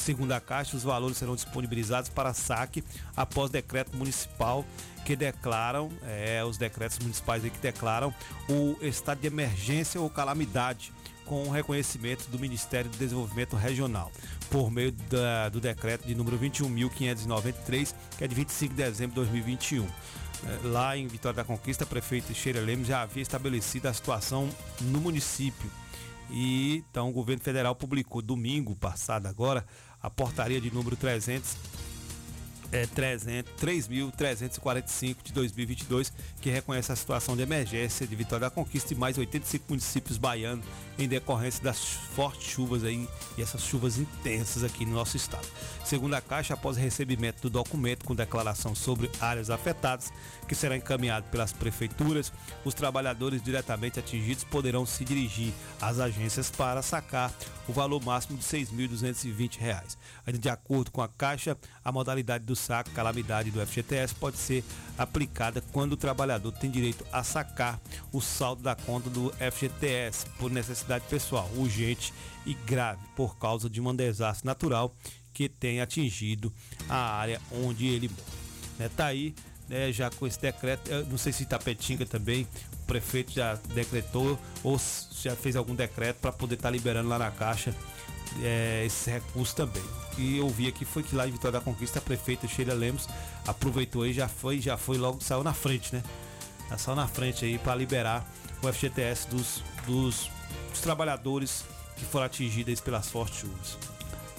Segundo 0.01 0.31
a 0.31 0.39
Caixa, 0.41 0.75
os 0.75 0.83
valores 0.83 1.17
serão 1.17 1.35
disponibilizados 1.35 2.09
para 2.09 2.33
saque 2.33 2.83
após 3.15 3.51
decreto 3.51 3.95
municipal 3.95 4.65
que 5.05 5.15
declaram, 5.15 5.89
é, 6.03 6.43
os 6.43 6.57
decretos 6.57 6.97
municipais 6.99 7.43
que 7.43 7.57
declaram 7.59 8.13
o 8.49 8.75
estado 8.81 9.19
de 9.21 9.27
emergência 9.27 10.01
ou 10.01 10.09
calamidade 10.09 10.91
com 11.25 11.43
o 11.47 11.51
reconhecimento 11.51 12.27
do 12.29 12.37
Ministério 12.39 12.89
do 12.89 12.97
Desenvolvimento 12.97 13.55
Regional, 13.55 14.11
por 14.49 14.69
meio 14.71 14.91
da- 14.91 15.49
do 15.49 15.61
decreto 15.61 16.05
de 16.07 16.13
número 16.15 16.37
21.593, 16.37 17.93
que 18.17 18.23
é 18.23 18.27
de 18.27 18.35
25 18.35 18.73
de 18.73 18.83
dezembro 18.83 19.09
de 19.11 19.15
2021. 19.29 19.85
É, 19.85 20.67
Lá 20.67 20.97
em 20.97 21.07
Vitória 21.07 21.35
da 21.37 21.43
Conquista, 21.43 21.83
a 21.83 21.87
prefeita 21.87 22.33
Sheila 22.33 22.59
Lemos 22.59 22.87
já 22.87 23.01
havia 23.03 23.21
estabelecido 23.21 23.87
a 23.87 23.93
situação 23.93 24.49
no 24.81 24.99
município. 24.99 25.69
E 26.33 26.83
então 26.89 27.09
o 27.09 27.11
governo 27.11 27.43
federal 27.43 27.75
publicou 27.75 28.21
domingo 28.21 28.73
passado 28.75 29.25
agora 29.27 29.65
a 30.01 30.09
portaria 30.09 30.59
de 30.59 30.73
número 30.73 30.95
300 30.95 31.55
é, 32.71 32.85
300 32.85 33.51
3.345 33.61 35.17
de 35.23 35.33
2022, 35.33 36.13
que 36.39 36.49
reconhece 36.49 36.91
a 36.91 36.95
situação 36.95 37.35
de 37.35 37.43
emergência 37.43 38.07
de 38.07 38.15
Vitória 38.15 38.47
da 38.47 38.49
Conquista 38.49 38.93
e 38.93 38.97
mais 38.97 39.17
85 39.17 39.65
municípios 39.67 40.17
baianos 40.17 40.65
em 41.03 41.07
decorrência 41.07 41.63
das 41.63 41.83
fortes 41.83 42.47
chuvas 42.47 42.83
aí 42.83 43.07
e 43.37 43.41
essas 43.41 43.63
chuvas 43.63 43.97
intensas 43.97 44.63
aqui 44.63 44.85
no 44.85 44.93
nosso 44.93 45.17
estado. 45.17 45.47
Segundo 45.83 46.13
a 46.13 46.21
Caixa, 46.21 46.53
após 46.53 46.77
recebimento 46.77 47.41
do 47.41 47.49
documento 47.49 48.05
com 48.05 48.13
declaração 48.13 48.75
sobre 48.75 49.09
áreas 49.19 49.49
afetadas, 49.49 50.11
que 50.47 50.53
será 50.53 50.77
encaminhado 50.77 51.25
pelas 51.31 51.51
prefeituras, 51.51 52.31
os 52.63 52.73
trabalhadores 52.73 53.41
diretamente 53.41 53.99
atingidos 53.99 54.43
poderão 54.43 54.85
se 54.85 55.03
dirigir 55.03 55.53
às 55.81 55.99
agências 55.99 56.51
para 56.51 56.81
sacar 56.81 57.33
o 57.67 57.73
valor 57.73 58.03
máximo 58.03 58.37
de 58.37 58.43
6.220 58.43 59.57
reais. 59.57 59.97
Ainda 60.25 60.39
de 60.39 60.49
acordo 60.49 60.91
com 60.91 61.01
a 61.01 61.07
Caixa, 61.07 61.57
a 61.83 61.91
modalidade 61.91 62.43
do 62.43 62.55
saque 62.55 62.91
calamidade 62.91 63.49
do 63.49 63.65
FGTS 63.65 64.13
pode 64.15 64.37
ser 64.37 64.63
aplicada 64.97 65.63
quando 65.71 65.93
o 65.93 65.97
trabalhador 65.97 66.51
tem 66.51 66.69
direito 66.69 67.05
a 67.11 67.23
sacar 67.23 67.79
o 68.11 68.21
saldo 68.21 68.61
da 68.61 68.75
conta 68.75 69.09
do 69.09 69.33
FGTS 69.51 70.25
por 70.37 70.51
necessidade 70.51 70.90
pessoal, 70.99 71.49
urgente 71.55 72.13
e 72.45 72.53
grave 72.53 73.01
por 73.15 73.37
causa 73.37 73.69
de 73.69 73.79
um 73.79 73.95
desastre 73.95 74.45
natural 74.45 74.93
que 75.33 75.47
tenha 75.47 75.83
atingido 75.83 76.51
a 76.89 77.15
área 77.15 77.41
onde 77.51 77.87
ele 77.87 78.09
mora. 78.09 78.41
Né, 78.79 78.89
tá 78.95 79.05
aí, 79.05 79.35
né, 79.69 79.91
já 79.91 80.09
com 80.09 80.25
esse 80.27 80.39
decreto, 80.39 80.89
não 81.09 81.17
sei 81.17 81.31
se 81.31 81.43
Itapetinga 81.43 82.05
também, 82.05 82.47
o 82.73 82.85
prefeito 82.85 83.31
já 83.31 83.55
decretou 83.73 84.39
ou 84.63 84.79
já 85.21 85.35
fez 85.35 85.55
algum 85.55 85.75
decreto 85.75 86.17
para 86.17 86.31
poder 86.31 86.55
estar 86.55 86.69
liberando 86.69 87.07
lá 87.07 87.19
na 87.19 87.31
Caixa 87.31 87.73
é, 88.41 88.83
esse 88.85 89.09
recurso 89.09 89.55
também. 89.55 89.83
E 90.17 90.37
eu 90.37 90.49
vi 90.49 90.67
aqui 90.67 90.85
foi 90.85 91.03
que 91.03 91.15
lá 91.15 91.27
em 91.27 91.31
Vitória 91.31 91.59
da 91.59 91.61
Conquista 91.63 91.99
a 91.99 92.01
prefeita 92.01 92.47
Sheila 92.47 92.73
Lemos 92.73 93.07
aproveitou 93.47 94.05
e 94.05 94.13
já 94.13 94.27
foi, 94.27 94.59
já 94.59 94.77
foi 94.77 94.97
logo, 94.97 95.21
saiu 95.21 95.43
na 95.43 95.53
frente, 95.53 95.93
né? 95.95 96.03
Já 96.69 96.77
saiu 96.77 96.95
na 96.95 97.07
frente 97.07 97.45
aí 97.45 97.57
para 97.57 97.75
liberar 97.75 98.25
o 98.61 98.71
FGTS 98.71 99.27
dos, 99.29 99.63
dos, 99.85 100.29
dos 100.71 100.81
trabalhadores 100.81 101.63
que 101.95 102.05
foram 102.05 102.25
atingidos 102.25 102.79
pelas 102.79 103.09
fortes 103.09 103.39
chuvas. 103.39 103.77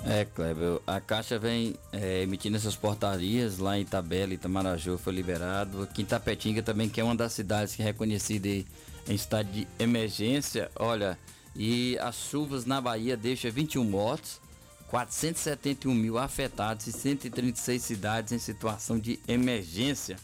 É, 0.05 0.25
Kleber, 0.25 0.81
a 0.85 1.01
Caixa 1.01 1.39
vem 1.39 1.77
é, 1.93 2.23
emitindo 2.23 2.57
essas 2.57 2.75
portarias 2.75 3.59
lá 3.59 3.79
em 3.79 3.83
Itabela, 3.83 4.35
Itamaraju 4.35 4.99
foi 4.99 5.13
liberado. 5.13 5.83
Aqui 5.83 6.03
em 6.03 6.05
Tapetinga 6.05 6.61
também, 6.61 6.89
que 6.89 7.01
é 7.01 7.05
uma 7.05 7.15
das 7.15 7.33
cidades 7.33 7.77
que 7.77 7.83
é 7.83 7.85
reconhecida 7.85 8.49
em 8.49 8.67
estado 9.09 9.51
de 9.53 9.67
emergência. 9.79 10.71
Olha, 10.75 11.17
e 11.55 11.97
as 12.01 12.17
chuvas 12.17 12.65
na 12.65 12.81
Bahia 12.81 13.17
deixam 13.17 13.51
21 13.53 13.85
mortos, 13.85 14.41
471 14.89 15.95
mil 15.95 16.19
afetados 16.19 16.87
e 16.89 16.93
136 16.93 17.81
cidades 17.81 18.33
em 18.33 18.39
situação 18.39 18.99
de 18.99 19.21
emergência. 19.29 20.17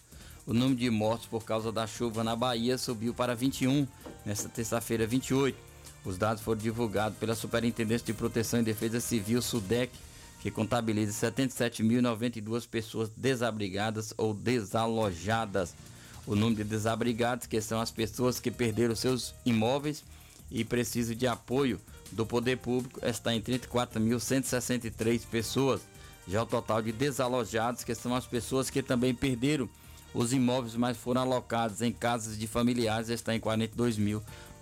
O 0.45 0.53
número 0.53 0.77
de 0.77 0.91
mortos 0.91 1.27
por 1.27 1.45
causa 1.45 1.71
da 1.71 1.87
chuva 1.87 2.25
na 2.25 2.35
Bahia 2.35 2.77
subiu 2.79 3.15
para 3.15 3.35
21 3.35 3.87
nesta 4.25 4.49
terça-feira 4.49 5.07
28. 5.07 5.68
Os 6.05 6.17
dados 6.17 6.43
foram 6.43 6.61
divulgados 6.61 7.19
pela 7.19 7.35
Superintendência 7.35 8.07
de 8.07 8.13
Proteção 8.15 8.61
e 8.61 8.63
Defesa 8.63 9.01
Civil 9.01 9.43
SUDEC, 9.43 9.93
que 10.41 10.51
contabiliza 10.51 11.31
77.092 11.31 12.69
pessoas 12.69 13.11
desabrigadas 13.17 14.15
ou 14.17 14.33
desalojadas. 14.33 15.75
O 16.27 16.37
número 16.37 16.63
de 16.63 16.71
desabrigados, 16.71 17.47
que 17.47 17.61
são 17.61 17.81
as 17.81 17.91
pessoas 17.91 18.39
que 18.39 18.51
perderam 18.51 18.95
seus 18.95 19.35
imóveis 19.45 20.05
e 20.51 20.65
precisam 20.65 21.17
de 21.17 21.27
apoio 21.27 21.81
do 22.13 22.25
poder 22.25 22.59
público, 22.59 23.01
está 23.05 23.35
em 23.35 23.41
34.163 23.41 25.27
pessoas. 25.27 25.81
Já 26.27 26.43
o 26.43 26.47
total 26.47 26.83
de 26.83 26.93
desalojados, 26.93 27.83
que 27.83 27.95
são 27.95 28.15
as 28.15 28.27
pessoas 28.27 28.71
que 28.71 28.83
também 28.83 29.15
perderam 29.15 29.69
os 30.15 30.33
imóveis, 30.33 30.75
mas 30.75 30.97
foram 30.97 31.23
alocados 31.23 31.83
em 31.83 31.93
casas 31.93 32.39
de 32.39 32.47
familiares, 32.47 33.09
está 33.09 33.35
em 33.35 33.41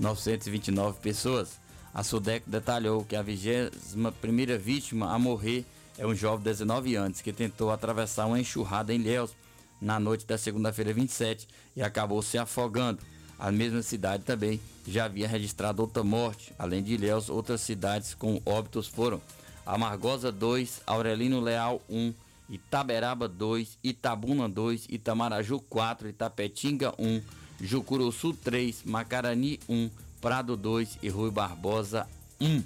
42.929 0.01 0.95
pessoas. 0.95 1.61
A 1.93 2.03
SUDEC 2.03 2.49
detalhou 2.49 3.05
que 3.05 3.17
a 3.17 3.23
21 3.23 4.13
primeira 4.21 4.59
vítima 4.59 5.13
a 5.15 5.19
morrer 5.19 5.65
é 5.99 6.07
um 6.07 6.15
jovem 6.15 6.39
de 6.39 6.51
19 6.51 6.95
anos 6.95 7.23
que 7.23 7.33
tentou 7.33 7.71
atravessar 7.71 8.27
uma 8.27 8.39
enxurrada 8.39 8.93
em 8.93 9.01
Ilhéus 9.01 9.35
na 9.81 9.99
noite 9.99 10.27
da 10.27 10.37
segunda-feira 10.37 10.93
27 10.93 11.49
e 11.75 11.83
acabou 11.83 12.21
se 12.23 12.37
afogando. 12.37 13.01
A 13.39 13.51
mesma 13.51 13.83
cidade 13.83 14.25
também 14.25 14.61
já 14.87 15.07
havia 15.07 15.29
registrado 15.29 15.83
outra 15.83 16.03
morte. 16.03 16.53
Além 16.59 16.83
de 16.83 16.95
Ilhéus, 16.95 17.29
outras 17.29 17.61
cidades 17.61 18.15
com 18.15 18.41
óbitos 18.45 18.87
foram 18.87 19.21
Amargosa 19.65 20.31
2, 20.31 20.83
Aurelino 20.87 21.41
Leal 21.41 21.83
1, 21.89 22.15
Itaberaba 22.49 23.27
2, 23.27 23.79
Itabuna 23.83 24.49
2, 24.49 24.87
Itamaraju 24.89 25.61
4, 25.61 26.09
Itapetinga 26.09 26.95
1, 26.99 27.21
Jucuruçu 27.61 28.33
3, 28.35 28.83
Macarani 28.85 29.61
1, 29.69 29.91
Prado 30.21 30.57
2 30.57 30.99
e 31.03 31.09
Rui 31.09 31.31
Barbosa 31.31 32.09
1. 32.41 32.63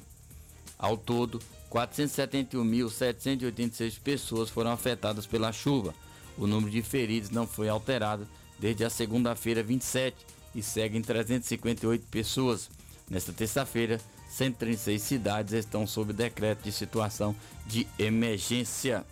Ao 0.78 0.96
todo, 0.96 1.42
471.786 1.70 4.00
pessoas 4.00 4.48
foram 4.50 4.72
afetadas 4.72 5.26
pela 5.26 5.52
chuva. 5.52 5.94
O 6.36 6.46
número 6.46 6.70
de 6.70 6.82
feridos 6.82 7.30
não 7.30 7.46
foi 7.46 7.68
alterado 7.68 8.28
desde 8.58 8.84
a 8.84 8.90
segunda-feira 8.90 9.62
27 9.62 10.16
e 10.54 10.62
segue 10.62 10.98
em 10.98 11.02
358 11.02 12.04
pessoas. 12.10 12.68
Nesta 13.08 13.32
terça-feira, 13.32 14.00
136 14.30 15.02
cidades 15.02 15.52
estão 15.52 15.86
sob 15.86 16.12
decreto 16.12 16.62
de 16.62 16.72
situação 16.72 17.34
de 17.66 17.86
emergência. 17.98 19.04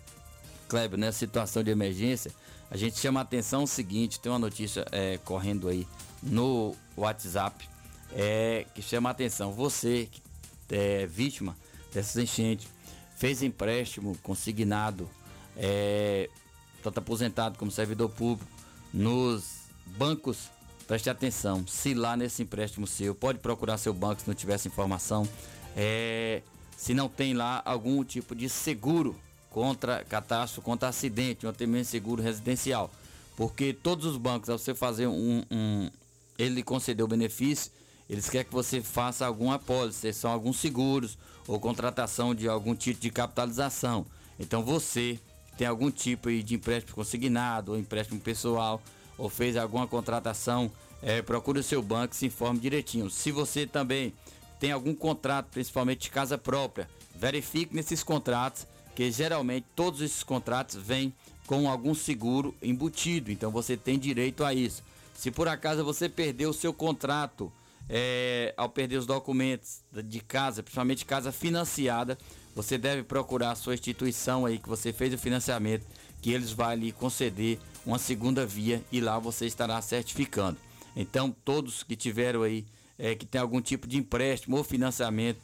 Kleber, 0.67 0.99
nessa 0.99 1.19
situação 1.19 1.63
de 1.63 1.71
emergência, 1.71 2.31
a 2.71 2.77
gente 2.77 2.99
chama 2.99 3.19
a 3.19 3.23
atenção 3.23 3.63
o 3.63 3.67
seguinte: 3.67 4.19
tem 4.19 4.31
uma 4.31 4.39
notícia 4.39 4.85
é, 4.91 5.17
correndo 5.19 5.67
aí 5.67 5.87
no 6.21 6.75
WhatsApp 6.95 7.67
é, 8.13 8.65
que 8.73 8.81
chama 8.81 9.09
a 9.09 9.11
atenção. 9.11 9.51
Você 9.51 10.07
que 10.11 10.21
é 10.75 11.05
vítima 11.07 11.55
dessas 11.93 12.15
enchentes, 12.17 12.67
fez 13.15 13.41
empréstimo 13.41 14.17
consignado, 14.21 15.09
é, 15.57 16.29
aposentado 16.83 17.57
como 17.57 17.71
servidor 17.71 18.09
público, 18.09 18.49
nos 18.93 19.63
bancos, 19.97 20.49
preste 20.87 21.09
atenção. 21.09 21.65
Se 21.67 21.93
lá 21.93 22.15
nesse 22.15 22.43
empréstimo 22.43 22.85
seu, 22.85 23.15
pode 23.15 23.39
procurar 23.39 23.77
seu 23.77 23.93
banco 23.93 24.21
se 24.21 24.27
não 24.27 24.35
tivesse 24.35 24.67
informação. 24.67 25.27
É, 25.75 26.41
se 26.77 26.93
não 26.93 27.09
tem 27.09 27.33
lá 27.33 27.61
algum 27.65 28.03
tipo 28.03 28.35
de 28.35 28.47
seguro 28.47 29.19
contra 29.49 30.03
catástrofe, 30.05 30.65
contra 30.65 30.89
acidente, 30.89 31.47
até 31.47 31.65
mesmo 31.65 31.85
seguro 31.85 32.21
residencial. 32.21 32.91
Porque 33.35 33.73
todos 33.73 34.05
os 34.05 34.17
bancos, 34.17 34.49
ao 34.49 34.57
você 34.57 34.75
fazer 34.75 35.07
um, 35.07 35.43
um 35.49 35.89
ele 36.37 36.63
concedeu 36.63 37.05
o 37.05 37.09
benefício, 37.09 37.71
eles 38.09 38.29
querem 38.29 38.47
que 38.47 38.53
você 38.53 38.81
faça 38.81 39.25
alguma 39.25 39.55
apólice, 39.55 40.11
são 40.13 40.31
alguns 40.31 40.57
seguros 40.57 41.17
ou 41.47 41.59
contratação 41.59 42.33
de 42.33 42.47
algum 42.47 42.75
tipo 42.75 42.99
de 42.99 43.09
capitalização. 43.09 44.05
Então 44.39 44.63
você 44.63 45.19
tem 45.57 45.67
algum 45.67 45.91
tipo 45.91 46.31
de 46.31 46.55
empréstimo 46.55 46.95
consignado 46.95 47.73
ou 47.73 47.77
empréstimo 47.77 48.19
pessoal 48.19 48.81
ou 49.17 49.29
fez 49.29 49.57
alguma 49.57 49.85
contratação, 49.85 50.71
é, 51.01 51.21
procure 51.21 51.59
o 51.59 51.63
seu 51.63 51.81
banco 51.81 52.13
e 52.13 52.17
se 52.17 52.25
informe 52.25 52.59
direitinho. 52.59 53.09
Se 53.09 53.31
você 53.31 53.67
também 53.67 54.13
tem 54.59 54.71
algum 54.71 54.95
contrato, 54.95 55.47
principalmente 55.51 56.03
de 56.03 56.09
casa 56.09 56.37
própria, 56.37 56.89
verifique 57.15 57.75
nesses 57.75 58.01
contratos, 58.01 58.65
que 58.99 59.09
geralmente 59.13 59.65
todos 59.77 60.01
esses 60.01 60.23
contratos 60.23 60.75
vêm 60.75 61.13
com 61.47 61.69
algum 61.69 61.95
seguro 61.95 62.53
embutido, 62.61 63.31
então 63.31 63.49
você 63.49 63.77
tem 63.77 63.97
direito 63.97 64.43
a 64.43 64.53
isso. 64.53 64.83
Se 65.15 65.31
por 65.31 65.47
acaso 65.47 65.85
você 65.85 66.09
perdeu 66.09 66.49
o 66.49 66.53
seu 66.53 66.73
contrato, 66.73 67.49
é, 67.87 68.53
ao 68.57 68.67
perder 68.67 68.97
os 68.97 69.05
documentos 69.05 69.79
de 70.03 70.19
casa, 70.19 70.61
principalmente 70.61 71.05
casa 71.05 71.31
financiada, 71.31 72.17
você 72.53 72.77
deve 72.77 73.01
procurar 73.03 73.51
a 73.51 73.55
sua 73.55 73.73
instituição 73.73 74.45
aí 74.45 74.59
que 74.59 74.67
você 74.67 74.91
fez 74.91 75.13
o 75.13 75.17
financiamento, 75.17 75.85
que 76.21 76.33
eles 76.33 76.51
vão 76.51 76.73
lhe 76.73 76.91
conceder 76.91 77.57
uma 77.85 77.97
segunda 77.97 78.45
via 78.45 78.83
e 78.91 78.99
lá 78.99 79.17
você 79.17 79.45
estará 79.45 79.81
certificando. 79.81 80.57
Então, 80.93 81.33
todos 81.45 81.83
que 81.83 81.95
tiveram 81.95 82.43
aí, 82.43 82.65
é, 82.97 83.15
que 83.15 83.25
tem 83.25 83.39
algum 83.39 83.61
tipo 83.61 83.87
de 83.87 83.97
empréstimo 83.97 84.57
ou 84.57 84.63
financiamento, 84.65 85.39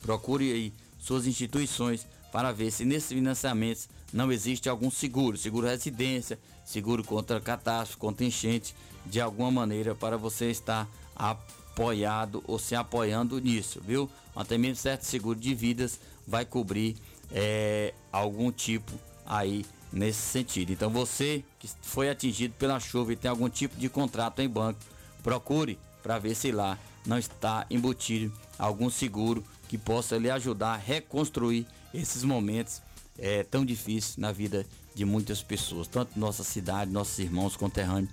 procure 0.00 0.52
aí 0.52 0.72
suas 1.00 1.26
instituições 1.26 2.06
para 2.30 2.52
ver 2.52 2.70
se 2.70 2.84
nesses 2.84 3.10
financiamentos 3.10 3.88
não 4.12 4.30
existe 4.30 4.68
algum 4.68 4.90
seguro, 4.90 5.36
seguro 5.36 5.66
residência, 5.66 6.38
seguro 6.64 7.04
contra 7.04 7.40
catástrofe, 7.40 7.98
contra 7.98 8.24
enchente, 8.24 8.74
de 9.06 9.20
alguma 9.20 9.50
maneira 9.50 9.94
para 9.94 10.16
você 10.16 10.50
estar 10.50 10.88
apoiado 11.16 12.42
ou 12.46 12.58
se 12.58 12.74
apoiando 12.74 13.38
nisso, 13.38 13.80
viu? 13.84 14.08
Até 14.34 14.58
mesmo 14.58 14.76
certo 14.76 15.02
seguro 15.02 15.38
de 15.38 15.54
vidas 15.54 15.98
vai 16.26 16.44
cobrir 16.44 16.96
é, 17.32 17.94
algum 18.12 18.52
tipo 18.52 18.92
aí 19.26 19.64
nesse 19.92 20.20
sentido. 20.20 20.72
Então 20.72 20.90
você 20.90 21.42
que 21.58 21.68
foi 21.82 22.10
atingido 22.10 22.54
pela 22.54 22.78
chuva 22.78 23.12
e 23.12 23.16
tem 23.16 23.30
algum 23.30 23.48
tipo 23.48 23.76
de 23.76 23.88
contrato 23.88 24.40
em 24.40 24.48
banco, 24.48 24.80
procure 25.22 25.78
para 26.02 26.18
ver 26.18 26.34
se 26.34 26.52
lá 26.52 26.78
não 27.06 27.18
está 27.18 27.66
embutido 27.70 28.32
algum 28.58 28.90
seguro 28.90 29.44
que 29.68 29.78
possa 29.78 30.18
lhe 30.18 30.30
ajudar 30.30 30.74
a 30.74 30.76
reconstruir 30.76 31.66
esses 31.92 32.22
momentos 32.22 32.82
é, 33.18 33.42
tão 33.42 33.64
difíceis 33.64 34.16
na 34.16 34.32
vida 34.32 34.64
de 34.94 35.04
muitas 35.04 35.42
pessoas, 35.42 35.88
tanto 35.88 36.18
nossa 36.18 36.44
cidade, 36.44 36.90
nossos 36.90 37.18
irmãos 37.18 37.56
conterrâneos, 37.56 38.10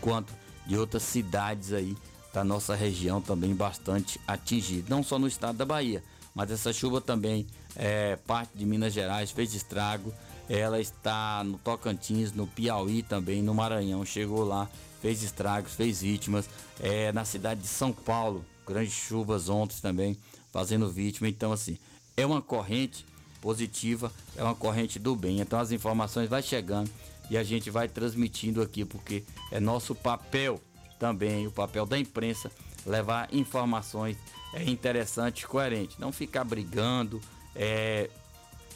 quanto 0.00 0.32
de 0.66 0.76
outras 0.76 1.02
cidades 1.02 1.72
aí 1.72 1.96
da 2.32 2.44
nossa 2.44 2.74
região 2.74 3.20
também 3.20 3.54
bastante 3.54 4.20
atingida, 4.26 4.86
não 4.88 5.02
só 5.02 5.18
no 5.18 5.26
estado 5.26 5.56
da 5.56 5.64
Bahia, 5.64 6.02
mas 6.34 6.50
essa 6.50 6.72
chuva 6.72 7.00
também 7.00 7.46
é 7.74 8.16
parte 8.16 8.56
de 8.56 8.64
Minas 8.64 8.92
Gerais, 8.92 9.30
fez 9.30 9.54
estrago, 9.54 10.12
ela 10.48 10.80
está 10.80 11.42
no 11.44 11.58
Tocantins, 11.58 12.32
no 12.32 12.46
Piauí 12.46 13.02
também, 13.02 13.42
no 13.42 13.54
Maranhão, 13.54 14.04
chegou 14.04 14.44
lá, 14.44 14.68
fez 15.00 15.22
estragos, 15.22 15.74
fez 15.74 16.00
vítimas, 16.02 16.48
é, 16.80 17.12
na 17.12 17.24
cidade 17.24 17.62
de 17.62 17.68
São 17.68 17.92
Paulo, 17.92 18.44
grandes 18.66 18.92
chuvas 18.92 19.48
ontem 19.48 19.76
também, 19.80 20.16
fazendo 20.52 20.90
vítima, 20.90 21.28
então 21.28 21.52
assim, 21.52 21.78
é 22.16 22.24
uma 22.24 22.42
corrente 22.42 23.04
positiva, 23.40 24.12
é 24.36 24.42
uma 24.42 24.54
corrente 24.54 24.98
do 24.98 25.14
bem, 25.16 25.40
então 25.40 25.58
as 25.58 25.72
informações 25.72 26.28
vai 26.28 26.42
chegando 26.42 26.90
e 27.30 27.36
a 27.36 27.42
gente 27.42 27.70
vai 27.70 27.88
transmitindo 27.88 28.62
aqui, 28.62 28.84
porque 28.84 29.24
é 29.50 29.60
nosso 29.60 29.94
papel 29.94 30.60
também, 30.98 31.46
o 31.46 31.50
papel 31.50 31.86
da 31.86 31.98
imprensa, 31.98 32.50
levar 32.84 33.28
informações 33.32 34.16
é, 34.54 34.64
interessantes, 34.64 35.44
coerentes. 35.44 35.98
Não 35.98 36.10
ficar 36.10 36.44
brigando, 36.44 37.20
é, 37.54 38.10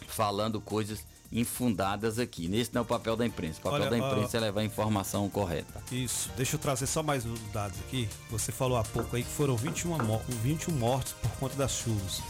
falando 0.07 0.61
coisas 0.61 1.05
infundadas 1.31 2.19
aqui. 2.19 2.47
Nesse 2.47 2.75
não 2.75 2.81
é 2.81 2.83
o 2.83 2.87
papel 2.87 3.17
da 3.17 3.25
imprensa. 3.27 3.59
O 3.59 3.63
papel 3.63 3.81
Olha, 3.81 3.91
da 3.91 3.99
imprensa 3.99 4.37
ó, 4.37 4.41
é 4.41 4.41
levar 4.45 4.61
a 4.61 4.65
informação 4.65 5.29
correta. 5.31 5.83
Isso, 5.91 6.31
deixa 6.37 6.57
eu 6.57 6.61
trazer 6.61 6.87
só 6.87 7.03
mais 7.03 7.25
uns 7.25 7.41
dados 7.53 7.79
aqui. 7.81 8.09
Você 8.31 8.53
falou 8.53 8.77
há 8.77 8.85
pouco 8.85 9.17
aí 9.17 9.23
que 9.23 9.31
foram 9.31 9.57
21, 9.57 9.97
mo- 10.05 10.23
21 10.43 10.73
mortos 10.75 11.15
por 11.15 11.31
conta 11.33 11.57
das 11.57 11.73
chuvas. 11.73 12.21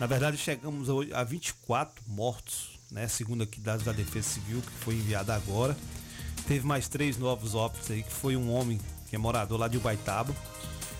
Na 0.00 0.06
verdade, 0.06 0.36
chegamos 0.36 0.88
a 1.12 1.24
24 1.24 2.04
mortos, 2.06 2.78
né? 2.90 3.08
Segundo 3.08 3.42
aqui 3.42 3.60
dados 3.60 3.84
da 3.84 3.92
Defesa 3.92 4.28
Civil, 4.28 4.62
que 4.62 4.70
foi 4.84 4.94
enviada 4.94 5.34
agora. 5.34 5.76
Teve 6.46 6.64
mais 6.64 6.88
três 6.88 7.18
novos 7.18 7.54
óbitos 7.54 7.90
aí, 7.90 8.04
que 8.04 8.12
foi 8.12 8.36
um 8.36 8.52
homem 8.52 8.80
que 9.10 9.16
é 9.16 9.18
morador 9.18 9.58
lá 9.58 9.66
de 9.66 9.76
Ubaitaba. 9.76 10.34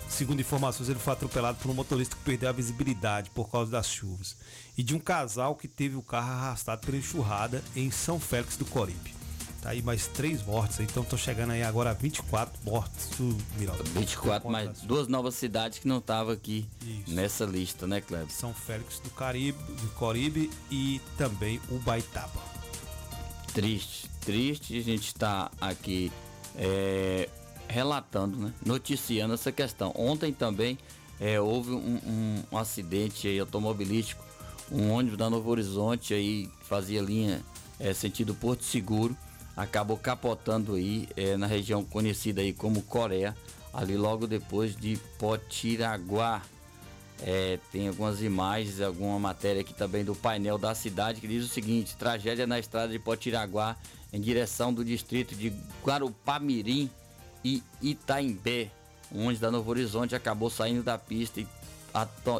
Segundo 0.09 0.41
informações, 0.41 0.89
ele 0.89 0.99
foi 0.99 1.13
atropelado 1.13 1.57
por 1.59 1.71
um 1.71 1.73
motorista 1.73 2.15
que 2.15 2.23
perdeu 2.23 2.49
a 2.49 2.51
visibilidade 2.51 3.29
por 3.29 3.49
causa 3.49 3.71
das 3.71 3.87
chuvas. 3.87 4.35
E 4.77 4.83
de 4.83 4.93
um 4.93 4.99
casal 4.99 5.55
que 5.55 5.67
teve 5.67 5.95
o 5.95 6.01
carro 6.01 6.31
arrastado 6.31 6.85
pela 6.85 6.97
enxurrada 6.97 7.63
em 7.75 7.89
São 7.91 8.19
Félix 8.19 8.57
do 8.57 8.65
Coribe. 8.65 9.18
Tá 9.61 9.71
aí 9.71 9.81
mais 9.81 10.07
três 10.07 10.41
mortes, 10.45 10.79
então 10.79 11.03
tô 11.03 11.17
chegando 11.17 11.51
aí 11.51 11.61
agora 11.63 11.89
a 11.89 11.93
24 11.93 12.57
mortes 12.63 13.09
do 13.17 13.35
Miraldo. 13.57 13.83
24, 13.91 14.49
mais 14.49 14.79
duas 14.81 15.07
novas 15.09 15.35
cidades 15.35 15.79
que 15.79 15.87
não 15.87 15.97
estavam 15.97 16.31
aqui 16.31 16.65
nessa 17.07 17.43
lista, 17.43 17.85
né, 17.85 17.99
Cleber? 17.99 18.29
São 18.31 18.53
Félix 18.53 18.99
do 18.99 19.09
Caribe, 19.09 19.57
do 19.81 19.89
Coribe 19.95 20.49
e 20.71 21.01
também 21.17 21.59
Ubaitaba. 21.69 22.39
Triste, 23.53 24.07
triste 24.21 24.77
a 24.77 24.81
gente 24.81 25.07
está 25.07 25.51
aqui 25.59 26.09
é, 26.55 27.27
relatando, 27.67 28.37
né? 28.37 28.53
noticiando 28.65 29.33
essa 29.33 29.51
questão. 29.51 29.91
Ontem 29.93 30.31
também 30.31 30.77
é, 31.19 31.37
houve 31.41 31.71
um, 31.71 31.99
um- 32.51 32.57
acidente 32.57 33.27
aí 33.27 33.37
automobilístico, 33.39 34.23
um 34.71 34.91
ônibus 34.91 35.17
da 35.17 35.29
Novo 35.29 35.49
Horizonte 35.49 36.13
aí 36.13 36.49
fazia 36.61 37.01
linha 37.01 37.41
é, 37.77 37.93
sentido 37.93 38.33
Porto 38.33 38.63
Seguro, 38.63 39.17
acabou 39.59 39.97
capotando 39.97 40.75
aí 40.75 41.09
é, 41.17 41.35
na 41.35 41.45
região 41.45 41.83
conhecida 41.83 42.39
aí 42.39 42.53
como 42.53 42.81
Coreia, 42.81 43.35
ali 43.73 43.97
logo 43.97 44.25
depois 44.25 44.73
de 44.73 44.97
Potiraguá. 45.17 46.41
É, 47.21 47.59
tem 47.69 47.89
algumas 47.89 48.21
imagens, 48.21 48.79
alguma 48.79 49.19
matéria 49.19 49.59
aqui 49.59 49.73
também 49.73 50.05
do 50.05 50.15
painel 50.15 50.57
da 50.57 50.73
cidade 50.73 51.19
que 51.19 51.27
diz 51.27 51.43
o 51.43 51.49
seguinte: 51.49 51.97
tragédia 51.97 52.47
na 52.47 52.57
estrada 52.57 52.93
de 52.93 52.99
Potiraguá 52.99 53.75
em 54.13 54.21
direção 54.21 54.73
do 54.73 54.85
distrito 54.85 55.35
de 55.35 55.53
Guarupamirim 55.83 56.89
e 57.43 57.61
Itaimbé. 57.81 58.71
Ônibus 59.13 59.39
da 59.39 59.51
Novo 59.51 59.69
Horizonte 59.71 60.15
acabou 60.15 60.49
saindo 60.49 60.83
da 60.83 60.97
pista 60.97 61.41
e 61.41 61.47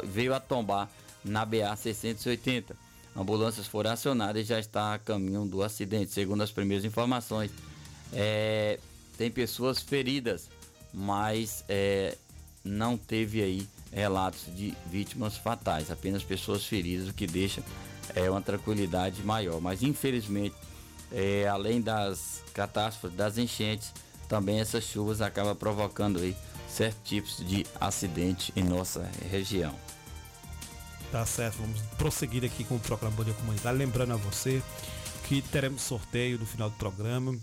veio 0.06 0.34
a 0.34 0.40
tombar 0.40 0.88
na 1.22 1.44
BA 1.44 1.76
680. 1.76 2.89
Ambulâncias 3.16 3.66
foram 3.66 3.90
acionadas 3.90 4.42
e 4.42 4.44
já 4.44 4.58
está 4.58 4.94
a 4.94 4.98
caminho 4.98 5.44
do 5.44 5.62
acidente. 5.62 6.12
Segundo 6.12 6.42
as 6.42 6.50
primeiras 6.50 6.84
informações, 6.84 7.50
é, 8.12 8.78
tem 9.18 9.30
pessoas 9.30 9.80
feridas, 9.80 10.48
mas 10.92 11.64
é, 11.68 12.16
não 12.64 12.96
teve 12.96 13.42
aí 13.42 13.68
relatos 13.92 14.46
de 14.54 14.74
vítimas 14.86 15.36
fatais, 15.36 15.90
apenas 15.90 16.22
pessoas 16.22 16.64
feridas, 16.64 17.08
o 17.08 17.12
que 17.12 17.26
deixa 17.26 17.62
é, 18.14 18.30
uma 18.30 18.40
tranquilidade 18.40 19.22
maior. 19.22 19.60
Mas 19.60 19.82
infelizmente, 19.82 20.54
é, 21.12 21.48
além 21.48 21.80
das 21.80 22.42
catástrofes, 22.54 23.16
das 23.16 23.38
enchentes, 23.38 23.92
também 24.28 24.60
essas 24.60 24.84
chuvas 24.84 25.20
acabam 25.20 25.56
provocando 25.56 26.20
aí 26.20 26.36
certos 26.68 27.00
tipos 27.08 27.36
de 27.46 27.66
acidente 27.80 28.52
em 28.54 28.62
nossa 28.62 29.10
região. 29.28 29.74
Tá 31.10 31.26
certo, 31.26 31.56
vamos 31.56 31.80
prosseguir 31.98 32.44
aqui 32.44 32.62
com 32.62 32.76
o 32.76 32.80
programa 32.80 33.16
Bom 33.16 33.24
Dia 33.24 33.34
Comunidade. 33.34 33.76
Lembrando 33.76 34.12
a 34.12 34.16
você 34.16 34.62
que 35.26 35.42
teremos 35.42 35.82
sorteio 35.82 36.38
no 36.38 36.46
final 36.46 36.70
do 36.70 36.76
programa 36.76 37.36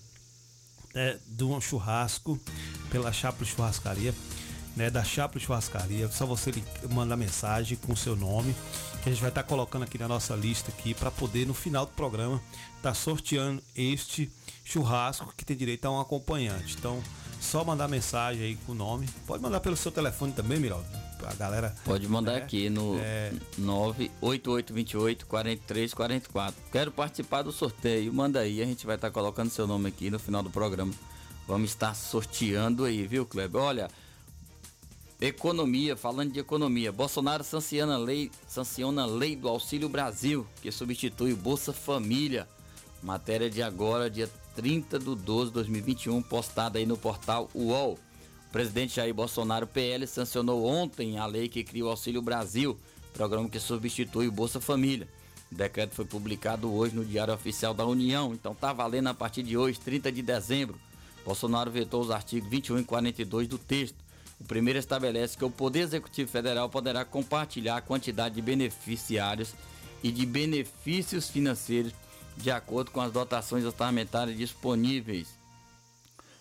né, 0.95 1.19
de 1.27 1.43
um 1.43 1.59
churrasco 1.59 2.39
pela 2.89 3.11
Chapla 3.11 3.45
Churrascaria. 3.45 4.13
né, 4.77 4.89
da 4.91 5.03
Chapla 5.03 5.41
Churrascaria. 5.41 6.07
Só 6.09 6.25
você 6.25 6.51
mandar 6.89 7.17
mensagem 7.17 7.77
com 7.77 7.95
seu 7.95 8.15
nome, 8.15 8.55
que 9.03 9.09
a 9.09 9.11
gente 9.11 9.21
vai 9.21 9.29
estar 9.29 9.43
colocando 9.43 9.83
aqui 9.83 9.97
na 9.97 10.07
nossa 10.07 10.35
lista 10.35 10.71
aqui 10.71 10.93
para 10.93 11.11
poder 11.11 11.45
no 11.45 11.53
final 11.53 11.85
do 11.85 11.91
programa 11.91 12.41
estar 12.77 12.93
sorteando 12.93 13.61
este 13.75 14.31
churrasco 14.63 15.33
que 15.35 15.43
tem 15.43 15.57
direito 15.57 15.85
a 15.85 15.91
um 15.91 15.99
acompanhante. 15.99 16.75
Então, 16.77 17.01
só 17.39 17.63
mandar 17.63 17.87
mensagem 17.87 18.43
aí 18.43 18.55
com 18.65 18.71
o 18.71 18.75
nome. 18.75 19.07
Pode 19.25 19.41
mandar 19.41 19.59
pelo 19.59 19.75
seu 19.75 19.91
telefone 19.91 20.31
também, 20.33 20.59
Miraldo. 20.59 20.85
A 21.25 21.33
galera 21.33 21.75
Pode 21.83 22.07
mandar 22.07 22.33
né, 22.33 22.37
aqui 22.37 22.69
no 22.69 22.97
é, 22.99 23.31
98828 23.57 25.25
4344. 25.25 26.61
Quero 26.71 26.91
participar 26.91 27.41
do 27.41 27.51
sorteio. 27.51 28.13
Manda 28.13 28.39
aí, 28.39 28.61
a 28.61 28.65
gente 28.65 28.85
vai 28.85 28.95
estar 28.95 29.09
colocando 29.11 29.49
seu 29.49 29.65
nome 29.65 29.89
aqui 29.89 30.09
no 30.09 30.19
final 30.19 30.43
do 30.43 30.49
programa. 30.49 30.93
Vamos 31.47 31.71
estar 31.71 31.95
sorteando 31.95 32.85
aí, 32.85 33.07
viu, 33.07 33.25
Kleber? 33.25 33.61
Olha, 33.61 33.89
economia, 35.19 35.95
falando 35.95 36.33
de 36.33 36.39
economia, 36.39 36.91
Bolsonaro 36.91 37.43
sanciona 37.43 37.97
lei, 37.97 38.29
sanciona 38.47 39.03
a 39.03 39.05
lei 39.05 39.35
do 39.35 39.47
Auxílio 39.47 39.89
Brasil, 39.89 40.45
que 40.61 40.71
substitui 40.71 41.33
o 41.33 41.37
Bolsa 41.37 41.73
Família. 41.73 42.47
Matéria 43.01 43.49
de 43.49 43.61
agora, 43.61 44.09
dia 44.09 44.29
30 44.57 44.97
de 44.97 45.15
12 45.15 45.51
de 45.51 45.53
2021, 45.53 46.19
postada 46.23 46.79
aí 46.79 46.85
no 46.87 46.97
portal 46.97 47.47
UOL. 47.53 47.93
O 47.93 48.51
presidente 48.51 48.95
Jair 48.95 49.13
Bolsonaro, 49.13 49.67
PL, 49.67 50.07
sancionou 50.07 50.65
ontem 50.65 51.19
a 51.19 51.27
lei 51.27 51.47
que 51.47 51.63
cria 51.63 51.85
o 51.85 51.89
Auxílio 51.89 52.23
Brasil, 52.23 52.75
programa 53.13 53.47
que 53.47 53.59
substitui 53.59 54.27
o 54.27 54.31
Bolsa 54.31 54.59
Família. 54.59 55.07
O 55.51 55.55
decreto 55.55 55.93
foi 55.93 56.05
publicado 56.05 56.73
hoje 56.73 56.95
no 56.95 57.05
Diário 57.05 57.35
Oficial 57.35 57.71
da 57.71 57.85
União, 57.85 58.33
então 58.33 58.55
tá 58.55 58.73
valendo 58.73 59.07
a 59.07 59.13
partir 59.13 59.43
de 59.43 59.55
hoje, 59.55 59.79
30 59.79 60.11
de 60.11 60.23
dezembro. 60.23 60.75
Bolsonaro 61.23 61.69
vetou 61.69 62.01
os 62.01 62.09
artigos 62.09 62.49
21 62.49 62.79
e 62.79 62.83
42 62.83 63.47
do 63.47 63.59
texto. 63.59 63.97
O 64.39 64.43
primeiro 64.43 64.79
estabelece 64.79 65.37
que 65.37 65.45
o 65.45 65.51
Poder 65.51 65.81
Executivo 65.81 66.31
Federal 66.31 66.67
poderá 66.67 67.05
compartilhar 67.05 67.77
a 67.77 67.81
quantidade 67.81 68.33
de 68.33 68.41
beneficiários 68.41 69.53
e 70.01 70.11
de 70.11 70.25
benefícios 70.25 71.29
financeiros 71.29 71.93
de 72.37 72.51
acordo 72.51 72.91
com 72.91 73.01
as 73.01 73.11
dotações 73.11 73.65
orçamentárias 73.65 74.37
disponíveis. 74.37 75.27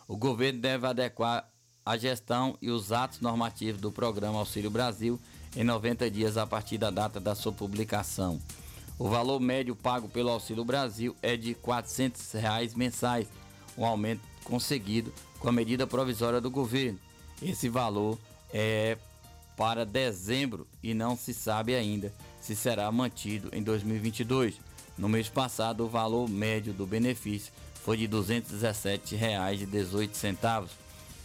O 0.07 0.17
governo 0.17 0.61
deve 0.61 0.87
adequar 0.87 1.49
a 1.85 1.97
gestão 1.97 2.57
e 2.61 2.71
os 2.71 2.93
atos 2.93 3.21
normativos 3.21 3.81
do 3.81 3.91
programa 3.91 4.39
Auxílio 4.39 4.71
Brasil 4.71 5.21
em 5.57 5.65
90 5.65 6.11
dias 6.11 6.37
a 6.37 6.47
partir 6.47 6.79
da 6.79 6.91
data 6.91 7.19
da 7.19 7.35
sua 7.35 7.53
publicação. 7.53 8.41
O 8.99 9.09
valor 9.09 9.41
médio 9.41 9.77
pago 9.77 10.09
pelo 10.09 10.31
Auxílio 10.31 10.65
Brasil 10.65 11.15
é 11.23 11.37
de 11.37 11.55
400 11.55 12.33
reais 12.33 12.75
mensais, 12.75 13.29
um 13.77 13.85
aumento 13.85 14.23
conseguido 14.43 15.13
com 15.39 15.49
a 15.49 15.53
medida 15.53 15.87
provisória 15.87 16.41
do 16.41 16.51
governo. 16.51 16.99
Esse 17.43 17.69
valor 17.69 18.19
é 18.53 18.97
para 19.57 19.85
dezembro 19.85 20.67
e 20.83 20.95
não 20.95 21.17
se 21.17 21.33
sabe 21.33 21.75
ainda 21.75 22.13
se 22.41 22.55
será 22.55 22.91
mantido 22.93 23.51
em 23.53 23.63
2022. 23.63 24.61
No 24.99 25.09
mês 25.09 25.29
passado, 25.29 25.85
o 25.85 25.89
valor 25.89 26.29
médio 26.29 26.73
do 26.73 26.87
benefício 26.87 27.53
foi 27.85 27.99
de 27.99 28.07
R$ 28.07 28.13
217,18. 28.13 30.69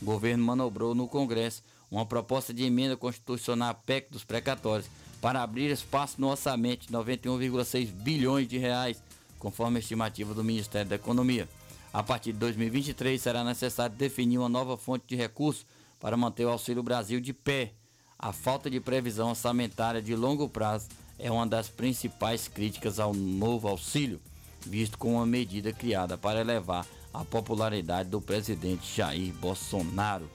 O 0.01 0.05
governo 0.05 0.43
manobrou 0.43 0.93
no 0.93 1.07
Congresso 1.07 1.63
uma 1.89 2.05
proposta 2.05 2.53
de 2.53 2.63
emenda 2.63 2.97
constitucional 2.97 3.69
à 3.69 3.74
PEC 3.74 4.11
dos 4.11 4.24
precatórios 4.24 4.89
para 5.22 5.41
abrir 5.41 5.72
espaço 5.72 6.19
no 6.19 6.28
orçamento 6.28 6.88
de 6.88 6.93
91,6 6.93 7.91
bilhões 7.91 8.47
de 8.47 8.57
reais, 8.57 9.01
conforme 9.39 9.78
a 9.78 9.80
estimativa 9.80 10.34
do 10.34 10.43
Ministério 10.43 10.89
da 10.89 10.95
Economia. 10.95 11.47
A 11.93 12.03
partir 12.03 12.34
de 12.34 12.39
2023 12.39 13.22
será 13.22 13.43
necessário 13.43 13.95
definir 13.95 14.38
uma 14.38 14.49
nova 14.49 14.78
fonte 14.78 15.05
de 15.07 15.15
recursos 15.15 15.65
para 15.99 16.17
manter 16.17 16.45
o 16.45 16.49
Auxílio 16.49 16.84
Brasil 16.84 17.19
de 17.19 17.34
pé. 17.34 17.74
A 18.17 18.32
falta 18.32 18.69
de 18.69 18.80
previsão 18.80 19.30
orçamentária 19.30 20.01
de 20.01 20.15
longo 20.15 20.47
prazo 20.47 20.88
é 21.22 21.32
uma 21.32 21.45
das 21.45 21.69
principais 21.69 22.47
críticas 22.47 22.99
ao 22.99 23.13
novo 23.13 23.67
auxílio, 23.67 24.19
visto 24.65 24.97
como 24.97 25.15
uma 25.15 25.26
medida 25.26 25.72
criada 25.72 26.17
para 26.17 26.41
elevar 26.41 26.86
a 27.13 27.24
popularidade 27.24 28.09
do 28.09 28.19
presidente 28.19 28.95
Jair 28.95 29.32
Bolsonaro. 29.34 30.30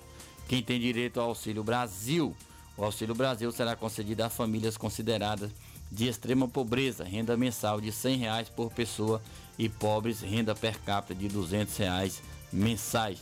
Quem 0.48 0.62
tem 0.62 0.78
direito 0.78 1.20
ao 1.20 1.30
Auxílio 1.30 1.64
Brasil? 1.64 2.34
O 2.76 2.84
Auxílio 2.84 3.14
Brasil 3.14 3.50
será 3.50 3.74
concedido 3.74 4.22
a 4.22 4.30
famílias 4.30 4.76
consideradas 4.76 5.50
de 5.90 6.08
extrema 6.08 6.46
pobreza, 6.46 7.02
renda 7.02 7.36
mensal 7.36 7.80
de 7.80 7.90
100 7.90 8.16
reais 8.18 8.48
por 8.48 8.70
pessoa 8.70 9.20
e 9.58 9.68
pobres, 9.68 10.20
renda 10.20 10.54
per 10.54 10.78
capita 10.80 11.14
de 11.14 11.28
200 11.28 11.76
reais 11.76 12.22
mensais. 12.52 13.18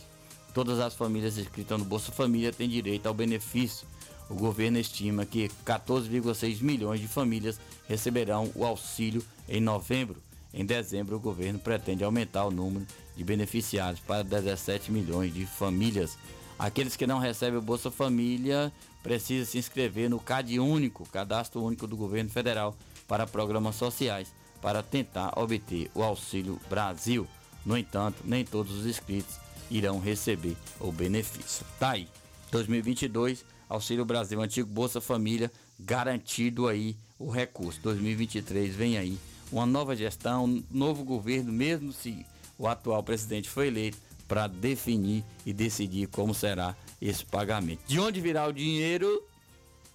Todas 0.53 0.79
as 0.79 0.93
famílias 0.93 1.37
inscritas 1.37 1.79
no 1.79 1.85
Bolsa 1.85 2.11
Família 2.11 2.53
têm 2.53 2.69
direito 2.69 3.07
ao 3.07 3.13
benefício. 3.13 3.87
O 4.29 4.33
governo 4.33 4.79
estima 4.79 5.25
que 5.25 5.49
14,6 5.65 6.61
milhões 6.61 6.99
de 6.99 7.07
famílias 7.07 7.59
receberão 7.87 8.51
o 8.55 8.65
auxílio 8.65 9.23
em 9.47 9.61
novembro. 9.61 10.21
Em 10.53 10.65
dezembro, 10.65 11.17
o 11.17 11.19
governo 11.19 11.59
pretende 11.59 12.03
aumentar 12.03 12.45
o 12.45 12.51
número 12.51 12.85
de 13.15 13.23
beneficiários 13.23 13.99
para 13.99 14.23
17 14.23 14.91
milhões 14.91 15.33
de 15.33 15.45
famílias. 15.45 16.17
Aqueles 16.57 16.95
que 16.95 17.05
não 17.05 17.19
recebem 17.19 17.59
o 17.59 17.61
Bolsa 17.61 17.91
Família 17.91 18.71
precisam 19.03 19.45
se 19.45 19.57
inscrever 19.57 20.09
no 20.09 20.19
CAD 20.19 20.59
Único, 20.59 21.07
Cadastro 21.09 21.61
Único 21.61 21.85
do 21.85 21.97
Governo 21.97 22.29
Federal, 22.29 22.75
para 23.07 23.27
programas 23.27 23.75
sociais, 23.75 24.33
para 24.61 24.81
tentar 24.81 25.37
obter 25.37 25.91
o 25.93 26.01
Auxílio 26.01 26.59
Brasil. 26.69 27.27
No 27.65 27.77
entanto, 27.77 28.23
nem 28.23 28.45
todos 28.45 28.73
os 28.79 28.85
inscritos 28.85 29.37
irão 29.69 29.99
receber 29.99 30.55
o 30.79 30.91
benefício. 30.91 31.65
Tá 31.79 31.91
aí. 31.91 32.07
2022, 32.51 33.43
Auxílio 33.69 34.05
Brasil, 34.05 34.41
antigo 34.41 34.69
Bolsa 34.69 35.01
Família, 35.01 35.51
garantido 35.79 36.67
aí 36.67 36.95
o 37.17 37.29
recurso. 37.29 37.79
2023 37.81 38.75
vem 38.75 38.97
aí 38.97 39.17
uma 39.51 39.65
nova 39.65 39.95
gestão, 39.95 40.45
um 40.45 40.63
novo 40.71 41.03
governo, 41.03 41.51
mesmo 41.51 41.91
se 41.91 42.25
o 42.57 42.67
atual 42.67 43.03
presidente 43.03 43.49
foi 43.49 43.67
eleito, 43.67 43.97
para 44.27 44.47
definir 44.47 45.23
e 45.45 45.53
decidir 45.53 46.07
como 46.07 46.33
será 46.33 46.75
esse 47.01 47.23
pagamento. 47.23 47.81
De 47.85 47.99
onde 47.99 48.19
virá 48.19 48.47
o 48.47 48.51
dinheiro, 48.51 49.23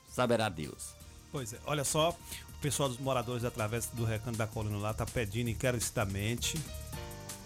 saberá 0.09 0.49
Deus. 0.49 0.95
Pois 1.33 1.53
é, 1.53 1.59
olha 1.67 1.85
só, 1.85 2.11
o 2.11 2.61
pessoal 2.61 2.89
dos 2.89 2.99
moradores 2.99 3.45
através 3.45 3.87
do 3.87 4.05
Recanto 4.05 4.39
da 4.39 4.47
Colina 4.47 4.77
lá 4.79 4.95
tá 4.95 5.05
pedindo 5.05 5.51
encarecidamente 5.51 6.59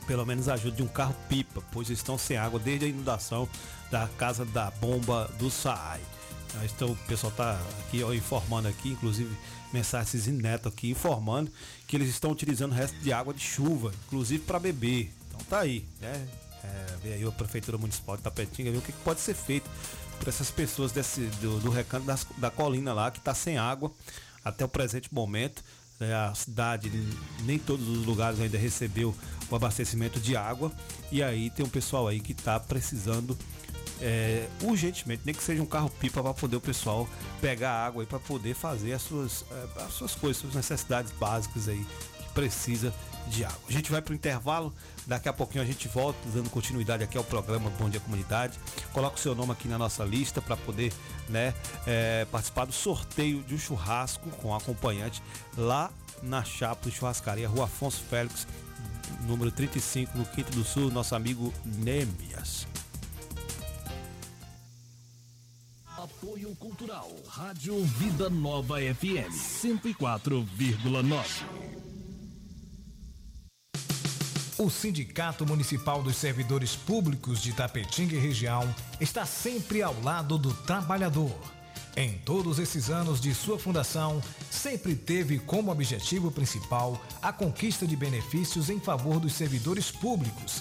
pelo 0.06 0.24
menos 0.24 0.48
ajuda 0.48 0.76
de 0.76 0.82
um 0.82 0.88
carro 0.88 1.14
pipa, 1.28 1.62
pois 1.72 1.90
estão 1.90 2.18
sem 2.18 2.36
água 2.36 2.60
desde 2.60 2.86
a 2.86 2.88
inundação 2.88 3.48
da 3.90 4.08
casa 4.18 4.44
da 4.44 4.70
bomba 4.70 5.30
do 5.38 5.50
SAAI. 5.50 6.00
Então 6.64 6.92
o 6.92 6.96
pessoal 6.96 7.32
tá 7.32 7.60
aqui 7.80 8.02
ó, 8.02 8.12
informando 8.12 8.68
aqui, 8.68 8.90
inclusive 8.90 9.34
mensagens 9.72 10.26
neto 10.28 10.68
aqui 10.68 10.90
informando 10.90 11.50
que 11.86 11.96
eles 11.96 12.08
estão 12.08 12.30
utilizando 12.30 12.72
o 12.72 12.74
resto 12.74 12.96
de 12.98 13.12
água 13.12 13.34
de 13.34 13.40
chuva, 13.42 13.92
inclusive 14.06 14.42
para 14.44 14.58
beber. 14.58 15.12
Então 15.28 15.40
tá 15.48 15.60
aí, 15.60 15.84
né? 16.00 16.28
É, 17.04 17.14
aí 17.14 17.24
a 17.26 17.30
Prefeitura 17.32 17.76
Municipal 17.76 18.16
de 18.16 18.22
Tapetinga, 18.22 18.70
ver 18.70 18.78
o 18.78 18.82
que 18.82 18.92
que 18.92 18.98
pode 19.00 19.20
ser 19.20 19.34
feito 19.34 19.68
por 20.18 20.28
essas 20.28 20.50
pessoas 20.50 20.92
desse, 20.92 21.20
do, 21.42 21.58
do 21.60 21.70
recanto 21.70 22.06
das- 22.06 22.26
da 22.38 22.50
colina 22.50 22.92
lá, 22.94 23.10
que 23.10 23.18
está 23.18 23.34
sem 23.34 23.58
água 23.58 23.92
até 24.44 24.64
o 24.64 24.68
presente 24.68 25.12
momento. 25.12 25.62
né, 26.00 26.12
a 26.14 26.34
cidade, 26.34 26.90
nem 27.44 27.56
todos 27.58 27.86
os 27.88 28.04
lugares 28.06 28.40
ainda 28.40 28.58
recebeu 28.58 29.14
o 29.50 29.54
abastecimento 29.54 30.18
de 30.18 30.36
água. 30.36 30.72
E 31.12 31.22
aí 31.22 31.50
tem 31.50 31.64
um 31.64 31.68
pessoal 31.68 32.08
aí 32.08 32.18
que 32.20 32.32
está 32.32 32.58
precisando 32.58 33.38
é, 34.00 34.48
urgentemente, 34.62 35.22
nem 35.24 35.34
que 35.34 35.42
seja 35.42 35.62
um 35.62 35.66
carro-pipa 35.66 36.22
para 36.22 36.34
poder 36.34 36.56
o 36.56 36.60
pessoal 36.60 37.08
pegar 37.40 37.72
água 37.86 38.02
aí 38.02 38.06
para 38.06 38.18
poder 38.18 38.54
fazer 38.54 38.92
as 38.92 39.02
suas, 39.02 39.44
é, 39.50 39.82
as 39.82 39.92
suas 39.92 40.14
coisas, 40.14 40.40
suas 40.40 40.54
necessidades 40.54 41.12
básicas 41.12 41.68
aí 41.68 41.84
que 42.18 42.28
precisa 42.34 42.92
de 43.28 43.44
água. 43.44 43.60
A 43.68 43.72
gente 43.72 43.90
vai 43.90 44.02
para 44.02 44.12
o 44.12 44.14
intervalo, 44.14 44.72
daqui 45.06 45.28
a 45.28 45.32
pouquinho 45.32 45.62
a 45.62 45.66
gente 45.66 45.88
volta 45.88 46.18
dando 46.32 46.50
continuidade 46.50 47.02
aqui 47.02 47.16
ao 47.16 47.24
programa 47.24 47.70
Bom 47.70 47.88
Dia 47.88 48.00
Comunidade. 48.00 48.58
Coloca 48.92 49.16
o 49.16 49.18
seu 49.18 49.34
nome 49.34 49.52
aqui 49.52 49.68
na 49.68 49.78
nossa 49.78 50.04
lista 50.04 50.42
para 50.42 50.56
poder 50.56 50.92
né, 51.28 51.54
é, 51.86 52.26
participar 52.30 52.66
do 52.66 52.72
sorteio 52.72 53.42
de 53.42 53.54
um 53.54 53.58
churrasco 53.58 54.28
com 54.30 54.54
acompanhante 54.54 55.22
lá 55.56 55.90
na 56.22 56.42
Chapa 56.42 56.90
Churrascaria, 56.90 57.48
Rua 57.48 57.64
Afonso 57.64 58.02
Félix, 58.08 58.46
número 59.22 59.50
35, 59.50 60.16
no 60.16 60.24
Quinto 60.24 60.52
do 60.52 60.64
Sul, 60.64 60.90
nosso 60.90 61.14
amigo 61.14 61.52
Nemias. 61.64 62.66
Apoio 66.04 66.54
Cultural. 66.56 67.10
Rádio 67.26 67.82
Vida 67.82 68.28
Nova 68.28 68.76
FM 68.76 69.32
104,9. 69.32 71.24
O 74.58 74.68
Sindicato 74.68 75.46
Municipal 75.46 76.02
dos 76.02 76.16
Servidores 76.16 76.76
Públicos 76.76 77.40
de 77.40 77.54
Tapetinga 77.54 78.16
e 78.16 78.18
região 78.18 78.62
está 79.00 79.24
sempre 79.24 79.82
ao 79.82 79.98
lado 80.02 80.36
do 80.36 80.52
trabalhador. 80.52 81.32
Em 81.96 82.18
todos 82.18 82.58
esses 82.58 82.90
anos 82.90 83.18
de 83.18 83.34
sua 83.34 83.58
fundação, 83.58 84.20
sempre 84.50 84.94
teve 84.94 85.38
como 85.38 85.72
objetivo 85.72 86.30
principal 86.30 87.00
a 87.22 87.32
conquista 87.32 87.86
de 87.86 87.96
benefícios 87.96 88.68
em 88.68 88.78
favor 88.78 89.18
dos 89.18 89.32
servidores 89.32 89.90
públicos, 89.90 90.60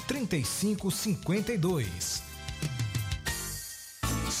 3552. 0.07 2.30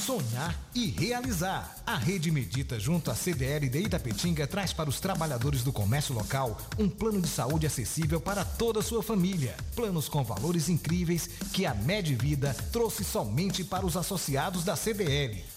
Sonhar 0.00 0.58
e 0.74 0.86
realizar. 0.86 1.76
A 1.86 1.96
Rede 1.96 2.30
Medita, 2.30 2.80
junto 2.80 3.10
à 3.10 3.14
CDL 3.14 3.68
de 3.68 3.80
Itapetinga, 3.80 4.46
traz 4.46 4.72
para 4.72 4.88
os 4.88 4.98
trabalhadores 4.98 5.62
do 5.62 5.72
comércio 5.72 6.14
local 6.14 6.58
um 6.78 6.88
plano 6.88 7.20
de 7.20 7.28
saúde 7.28 7.66
acessível 7.66 8.20
para 8.20 8.44
toda 8.44 8.80
a 8.80 8.82
sua 8.82 9.02
família. 9.02 9.54
Planos 9.76 10.08
com 10.08 10.24
valores 10.24 10.70
incríveis 10.70 11.28
que 11.52 11.66
a 11.66 11.74
Medvida 11.74 12.56
trouxe 12.72 13.04
somente 13.04 13.62
para 13.62 13.84
os 13.84 13.96
associados 13.96 14.64
da 14.64 14.74
CDL. 14.74 15.44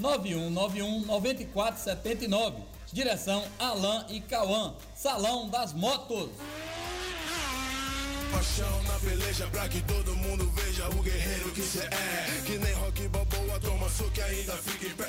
9191 0.00 1.04
9479. 1.04 2.62
Direção 2.90 3.44
Alain 3.58 4.04
e 4.08 4.20
Cauã. 4.20 4.74
Salão 4.94 5.48
das 5.48 5.72
Motos. 5.74 6.30
Paixão 8.32 8.82
na 8.84 8.98
peleja 9.00 9.46
pra 9.48 9.68
que 9.68 9.82
todo 9.82 10.16
mundo 10.16 10.50
veja 10.52 10.88
o 10.88 11.02
guerreiro 11.02 11.50
que 11.50 11.62
cê 11.62 11.80
é. 11.80 12.42
Que 12.46 12.58
nem 12.58 12.72
rock 12.74 13.08
toma 13.60 13.88
soco 13.90 14.12
e 14.16 14.22
ainda 14.22 14.56
fica 14.56 14.86
em 14.86 14.96
pé. 14.96 15.08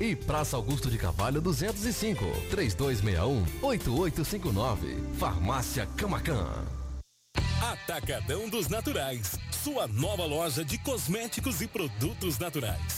E 0.00 0.14
Praça 0.14 0.56
Augusto 0.56 0.88
de 0.90 0.96
Carvalho 0.96 1.40
205, 1.40 2.24
3261-8859. 3.62 5.14
Farmácia 5.14 5.86
Camacan. 5.96 6.46
Atacadão 7.60 8.48
dos 8.48 8.68
Naturais, 8.68 9.36
sua 9.50 9.88
nova 9.88 10.24
loja 10.24 10.64
de 10.64 10.78
cosméticos 10.78 11.60
e 11.60 11.66
produtos 11.66 12.38
naturais. 12.38 12.97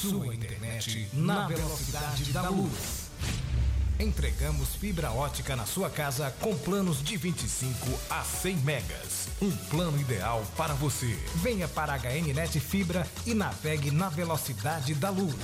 Sua 0.00 0.34
internet 0.34 1.10
na 1.12 1.46
velocidade 1.46 2.32
da 2.32 2.48
luz. 2.48 3.10
Entregamos 3.98 4.74
fibra 4.76 5.12
ótica 5.12 5.54
na 5.54 5.66
sua 5.66 5.90
casa 5.90 6.34
com 6.40 6.56
planos 6.56 7.02
de 7.02 7.18
25 7.18 7.86
a 8.08 8.24
100 8.24 8.56
megas. 8.56 9.28
Um 9.42 9.54
plano 9.68 10.00
ideal 10.00 10.42
para 10.56 10.72
você. 10.72 11.18
Venha 11.34 11.68
para 11.68 11.92
a 11.92 11.98
HN 11.98 12.32
Net 12.34 12.58
Fibra 12.58 13.06
e 13.26 13.34
navegue 13.34 13.90
na 13.90 14.08
velocidade 14.08 14.94
da 14.94 15.10
luz. 15.10 15.34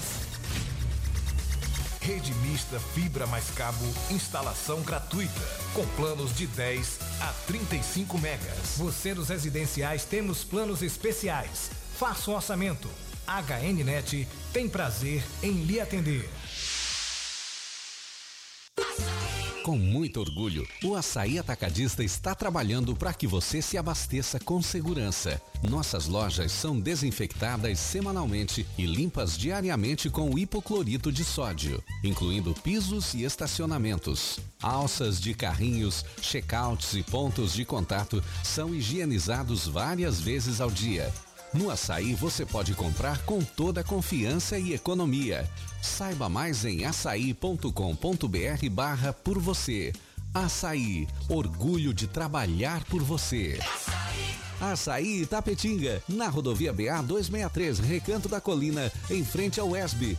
Rede 2.01 2.33
mista 2.37 2.81
fibra 2.81 3.27
mais 3.27 3.51
cabo, 3.51 3.85
instalação 4.11 4.81
gratuita, 4.81 5.41
com 5.75 5.85
planos 5.89 6.35
de 6.35 6.47
10 6.47 6.99
a 7.21 7.33
35 7.47 8.17
megas. 8.19 8.77
Você 8.79 9.13
dos 9.13 9.29
residenciais 9.29 10.07
temos 10.07 10.45
planos 10.45 10.81
especiais. 10.81 11.71
Faça 11.99 12.31
o 12.31 12.35
orçamento. 12.35 12.89
HNnet 13.27 14.27
tem 14.53 14.69
prazer 14.69 15.25
em 15.43 15.65
lhe 15.65 15.81
atender. 15.81 16.29
Com 19.67 19.77
muito 19.77 20.21
orgulho, 20.21 20.65
o 20.85 20.95
Açaí 20.95 21.41
Atacadista 21.41 22.05
está 22.05 22.37
trabalhando 22.37 22.95
para 22.95 23.13
que 23.13 23.27
você 23.27 23.61
se 23.61 23.77
abasteça 23.77 24.39
com 24.39 24.63
segurança. 24.63 25.43
Nossas 25.69 26.07
lojas 26.07 26.53
são 26.53 26.79
desinfectadas 26.79 27.81
semanalmente 27.81 28.65
e 28.79 28.87
limpas 28.87 29.37
diariamente 29.37 30.09
com 30.09 30.39
hipoclorito 30.39 31.11
de 31.11 31.25
sódio, 31.25 31.83
incluindo 32.05 32.55
pisos 32.55 33.13
e 33.13 33.25
estacionamentos. 33.25 34.39
Alças 34.63 35.21
de 35.21 35.35
carrinhos, 35.35 36.05
checkouts 36.23 36.95
e 36.95 37.03
pontos 37.03 37.53
de 37.53 37.65
contato 37.65 38.23
são 38.45 38.73
higienizados 38.73 39.67
várias 39.67 40.21
vezes 40.21 40.61
ao 40.61 40.71
dia. 40.71 41.13
No 41.53 41.71
açaí 41.71 42.15
você 42.15 42.45
pode 42.45 42.75
comprar 42.75 43.25
com 43.25 43.43
toda 43.43 43.85
confiança 43.85 44.59
e 44.59 44.75
economia. 44.75 45.49
Saiba 45.81 46.29
mais 46.29 46.65
em 46.65 46.85
açaí.com.br 46.85 48.71
barra 48.71 49.13
por 49.13 49.39
você. 49.39 49.93
Açaí, 50.35 51.09
orgulho 51.29 51.95
de 51.95 52.07
trabalhar 52.07 52.85
por 52.85 53.03
você. 53.03 53.59
Açaí 54.61 55.23
Itapetinga, 55.23 56.03
na 56.09 56.29
rodovia 56.29 56.73
BA 56.73 57.03
263, 57.03 57.79
Recanto 57.79 58.29
da 58.29 58.41
Colina, 58.41 58.93
em 59.11 59.25
frente 59.25 59.61
ao 59.61 59.77
ESB. 59.77 60.19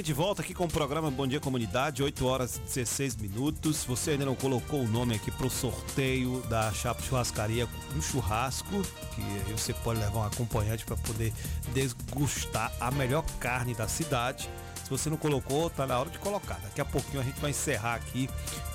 bem, 0.00 0.02
de 0.02 0.12
volta 0.14 0.40
aqui 0.40 0.54
com 0.54 0.64
o 0.64 0.68
programa 0.68 1.10
Bom 1.10 1.26
Dia 1.26 1.40
Comunidade, 1.40 2.02
8 2.02 2.26
horas 2.26 2.56
e 2.56 2.60
16 2.60 3.16
minutos. 3.16 3.84
Você 3.84 4.12
ainda 4.12 4.24
não 4.24 4.34
colocou 4.34 4.80
o 4.80 4.88
nome 4.88 5.14
aqui 5.14 5.30
pro 5.30 5.50
sorteio 5.50 6.40
da 6.48 6.72
Chapa 6.72 7.02
Churrascaria 7.02 7.68
um 7.94 8.00
churrasco, 8.00 8.82
que 9.14 9.20
aí 9.20 9.52
você 9.52 9.74
pode 9.74 10.00
levar 10.00 10.20
um 10.20 10.24
acompanhante 10.24 10.86
para 10.86 10.96
poder 10.96 11.32
desgustar 11.74 12.72
a 12.80 12.90
melhor 12.90 13.24
carne 13.38 13.74
da 13.74 13.86
cidade. 13.88 14.48
Se 14.82 14.90
você 14.90 15.10
não 15.10 15.18
colocou, 15.18 15.68
tá 15.68 15.86
na 15.86 15.98
hora 15.98 16.08
de 16.08 16.18
colocar. 16.18 16.58
Daqui 16.62 16.80
a 16.80 16.84
pouquinho 16.84 17.20
a 17.20 17.24
gente 17.24 17.38
vai 17.38 17.50
encerrar 17.50 17.94
aqui 17.94 18.28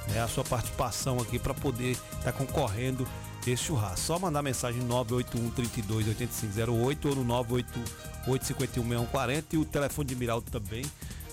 né, 0.10 0.22
a 0.22 0.28
sua 0.28 0.44
participação 0.44 1.20
aqui 1.20 1.40
para 1.40 1.54
poder 1.54 1.92
estar 1.92 2.20
tá 2.24 2.32
concorrendo 2.32 3.08
esse 3.48 3.64
churrasco. 3.64 4.00
Só 4.00 4.20
mandar 4.20 4.44
mensagem 4.44 4.82
981 4.84 5.50
32 5.52 6.08
8508 6.08 7.10
ou 7.10 7.16
no 7.16 7.24
988 7.24 8.46
51 8.46 8.84
6140 8.84 9.56
e 9.56 9.60
o 9.60 9.66
telefone 9.66 10.08
de 10.08 10.16
Miraldo 10.16 10.52
também 10.52 10.84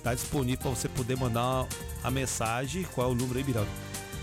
está 0.03 0.13
disponível 0.15 0.59
para 0.59 0.71
você 0.71 0.89
poder 0.89 1.17
mandar 1.17 1.67
a 2.03 2.11
mensagem. 2.11 2.83
Qual 2.93 3.09
é 3.09 3.13
o 3.13 3.15
número 3.15 3.39
aí, 3.39 3.45
Miraldo? 3.45 3.71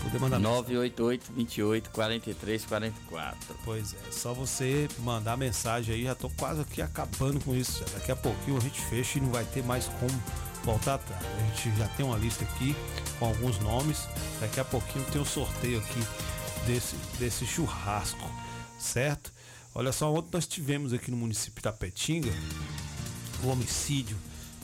Poder 0.02 0.18
mandar 0.18 0.38
988 0.38 1.32
28 1.32 1.90
43 1.90 2.64
44. 2.66 3.56
Pois 3.64 3.94
é, 3.94 4.12
só 4.12 4.32
você 4.32 4.88
mandar 4.98 5.36
mensagem 5.36 5.94
aí, 5.94 6.04
já 6.04 6.14
tô 6.14 6.30
quase 6.30 6.60
aqui 6.60 6.80
acabando 6.80 7.40
com 7.40 7.54
isso. 7.54 7.82
Daqui 7.92 8.12
a 8.12 8.16
pouquinho 8.16 8.58
a 8.58 8.60
gente 8.60 8.80
fecha 8.80 9.18
e 9.18 9.22
não 9.22 9.30
vai 9.30 9.44
ter 9.44 9.62
mais 9.62 9.86
como 9.86 10.22
voltar 10.64 10.94
atrás. 10.94 11.22
A 11.24 11.46
gente 11.46 11.76
já 11.76 11.88
tem 11.88 12.04
uma 12.04 12.16
lista 12.16 12.44
aqui 12.44 12.76
com 13.18 13.26
alguns 13.26 13.58
nomes. 13.60 14.06
Daqui 14.40 14.60
a 14.60 14.64
pouquinho 14.64 15.04
tem 15.06 15.20
um 15.20 15.24
sorteio 15.24 15.78
aqui 15.78 16.00
desse, 16.66 16.96
desse 17.18 17.46
churrasco, 17.46 18.30
certo? 18.78 19.32
Olha 19.74 19.92
só, 19.92 20.12
ontem 20.12 20.30
nós 20.32 20.46
tivemos 20.46 20.92
aqui 20.92 21.10
no 21.10 21.16
município 21.16 21.56
de 21.56 21.62
Tapetinga 21.62 22.32
o 23.42 23.48
homicídio 23.48 24.16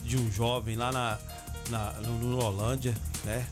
de 0.07 0.17
um 0.17 0.31
jovem 0.31 0.75
lá 0.75 0.91
na, 0.91 1.19
na 1.69 1.91
no, 2.01 2.17
no 2.19 2.43
Holândia, 2.43 2.95
né? 3.25 3.45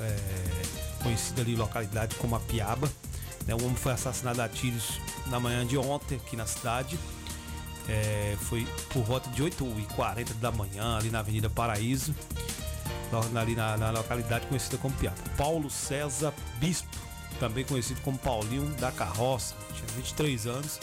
É, 0.00 0.62
conhecida 1.02 1.42
ali 1.42 1.54
localidade 1.54 2.14
como 2.16 2.34
a 2.34 2.40
Piaba. 2.40 2.90
Né? 3.46 3.54
O 3.54 3.62
homem 3.64 3.76
foi 3.76 3.92
assassinado 3.92 4.40
a 4.40 4.48
tiros 4.48 5.00
na 5.26 5.38
manhã 5.38 5.66
de 5.66 5.76
ontem 5.76 6.16
aqui 6.16 6.36
na 6.36 6.46
cidade. 6.46 6.98
É, 7.88 8.36
foi 8.40 8.66
por 8.90 9.02
volta 9.02 9.30
de 9.30 9.42
8h40 9.42 10.34
da 10.34 10.50
manhã 10.52 10.98
ali 10.98 11.10
na 11.10 11.20
Avenida 11.20 11.48
Paraíso, 11.48 12.14
ali 13.34 13.54
na, 13.54 13.76
na 13.76 13.90
localidade 13.90 14.46
conhecida 14.46 14.76
como 14.76 14.94
Piaba. 14.96 15.16
Paulo 15.36 15.70
César 15.70 16.34
Bispo 16.58 17.08
também 17.38 17.64
conhecido 17.64 18.00
como 18.00 18.18
Paulinho 18.18 18.66
da 18.74 18.90
Carroça, 18.90 19.54
tinha 19.74 19.86
23 19.96 20.46
anos, 20.46 20.80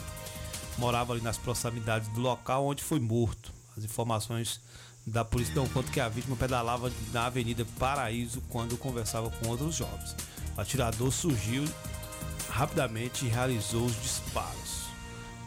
morava 0.77 1.13
ali 1.13 1.21
nas 1.21 1.37
proximidades 1.37 2.07
do 2.09 2.21
local 2.21 2.65
onde 2.65 2.83
foi 2.83 2.99
morto. 2.99 3.53
As 3.77 3.83
informações 3.83 4.61
da 5.05 5.23
polícia 5.23 5.53
dão 5.53 5.67
conta 5.67 5.91
que 5.91 5.99
a 5.99 6.09
vítima 6.09 6.35
pedalava 6.35 6.91
na 7.13 7.27
Avenida 7.27 7.65
Paraíso 7.77 8.41
quando 8.49 8.77
conversava 8.77 9.29
com 9.29 9.49
outros 9.49 9.75
jovens. 9.75 10.15
O 10.57 10.61
atirador 10.61 11.11
surgiu 11.11 11.63
rapidamente 12.49 13.25
e 13.25 13.29
realizou 13.29 13.85
os 13.85 14.01
disparos. 14.01 14.85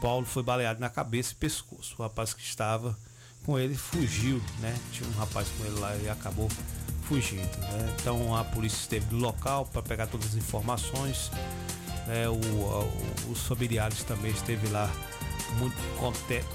Paulo 0.01 0.25
foi 0.25 0.43
baleado 0.43 0.79
na 0.79 0.89
cabeça 0.89 1.33
e 1.33 1.37
pescoço. 1.37 1.95
O 1.99 2.03
rapaz 2.03 2.33
que 2.33 2.43
estava 2.43 2.97
com 3.45 3.59
ele 3.59 3.75
fugiu, 3.75 4.41
né? 4.61 4.79
Tinha 4.93 5.09
um 5.09 5.13
rapaz 5.15 5.49
com 5.57 5.65
ele 5.65 5.81
lá 5.81 5.97
e 5.97 6.09
acabou 6.09 6.49
fugindo. 7.03 7.57
Né? 7.59 7.97
Então 7.99 8.37
a 8.37 8.45
polícia 8.45 8.77
esteve 8.77 9.07
no 9.15 9.21
local 9.21 9.65
para 9.67 9.83
pegar 9.83 10.07
todas 10.07 10.29
as 10.29 10.35
informações. 10.35 11.31
Né? 12.07 12.29
O, 12.29 12.35
o, 12.35 13.33
os 13.33 13.41
familiares 13.41 14.05
também 14.05 14.31
esteve 14.31 14.69
lá 14.69 14.89
muito 15.59 15.77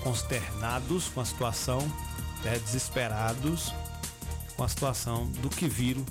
consternados 0.03 1.09
com 1.09 1.19
a 1.19 1.25
situação, 1.25 1.79
né? 2.43 2.59
desesperados 2.59 3.73
com 4.55 4.63
a 4.63 4.69
situação 4.69 5.27
do 5.41 5.49
que 5.49 5.67
viram 5.67 6.05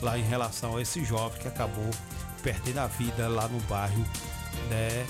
lá 0.00 0.18
em 0.18 0.22
relação 0.22 0.76
a 0.76 0.82
esse 0.82 1.04
jovem 1.04 1.40
que 1.40 1.48
acabou 1.48 1.90
perdendo 2.42 2.78
a 2.78 2.86
vida 2.86 3.28
lá 3.28 3.48
no 3.48 3.58
bairro 3.62 4.04
né? 4.68 5.06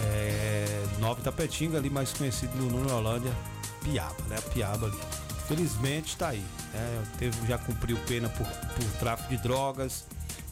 É, 0.00 0.86
Nova 0.98 1.20
Tapetinga, 1.20 1.78
ali 1.78 1.90
mais 1.90 2.12
conhecido 2.12 2.56
no 2.56 2.70
Nuno 2.70 2.94
Holândia, 2.94 3.32
Piaba, 3.82 4.22
né? 4.28 4.40
Piaba 4.52 4.86
ali. 4.86 4.98
Felizmente 5.46 6.12
está 6.12 6.28
aí. 6.28 6.44
Né? 6.72 7.04
Teve, 7.18 7.46
já 7.46 7.58
cumpriu 7.58 7.96
pena 8.06 8.28
por, 8.28 8.46
por 8.46 8.84
tráfico 8.98 9.30
de 9.30 9.38
drogas. 9.38 10.04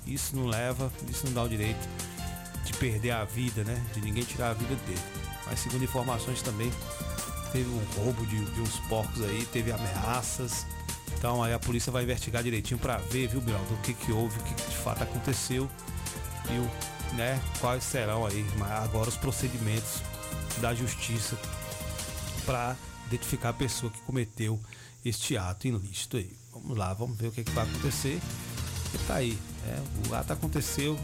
Isso 0.06 0.36
não 0.36 0.46
leva, 0.46 0.90
isso 1.08 1.26
não 1.26 1.32
dá 1.32 1.42
o 1.42 1.48
direito 1.48 1.88
de 2.64 2.72
perder 2.74 3.12
a 3.12 3.24
vida, 3.24 3.62
né? 3.62 3.80
De 3.92 4.00
ninguém 4.00 4.24
tirar 4.24 4.50
a 4.50 4.54
vida 4.54 4.74
dele. 4.86 5.00
Mas 5.46 5.60
segundo 5.60 5.84
informações 5.84 6.42
também 6.42 6.72
teve 7.52 7.68
um 7.68 7.84
roubo 7.96 8.24
de, 8.26 8.44
de 8.44 8.60
uns 8.60 8.78
porcos 8.88 9.22
aí, 9.22 9.46
teve 9.52 9.72
ameaças. 9.72 10.66
Então 11.18 11.42
aí 11.42 11.52
a 11.52 11.58
polícia 11.58 11.90
vai 11.90 12.02
investigar 12.02 12.42
direitinho 12.42 12.78
para 12.78 12.98
ver, 12.98 13.28
viu, 13.28 13.40
Biraldo, 13.40 13.74
o 13.74 13.78
que 13.78 13.94
que 13.94 14.12
houve, 14.12 14.38
o 14.38 14.42
que, 14.42 14.54
que 14.54 14.70
de 14.70 14.76
fato 14.76 15.02
aconteceu 15.02 15.68
e 16.50 16.58
o, 16.58 17.16
né, 17.16 17.40
quais 17.60 17.82
serão 17.82 18.26
aí 18.26 18.46
agora 18.82 19.08
os 19.08 19.16
procedimentos 19.16 20.02
da 20.60 20.74
justiça 20.74 21.36
para 22.44 22.76
identificar 23.06 23.50
a 23.50 23.52
pessoa 23.52 23.90
que 23.90 24.00
cometeu 24.02 24.60
este 25.04 25.36
ato 25.36 25.66
ilícito 25.66 26.16
aí. 26.16 26.32
Vamos 26.52 26.76
lá, 26.76 26.92
vamos 26.94 27.16
ver 27.16 27.28
o 27.28 27.32
que, 27.32 27.44
que 27.44 27.52
vai 27.52 27.64
acontecer. 27.64 28.20
E 28.94 28.98
tá 29.06 29.16
aí, 29.16 29.38
é, 29.66 30.08
o 30.08 30.14
ato 30.14 30.32
aconteceu, 30.32 30.98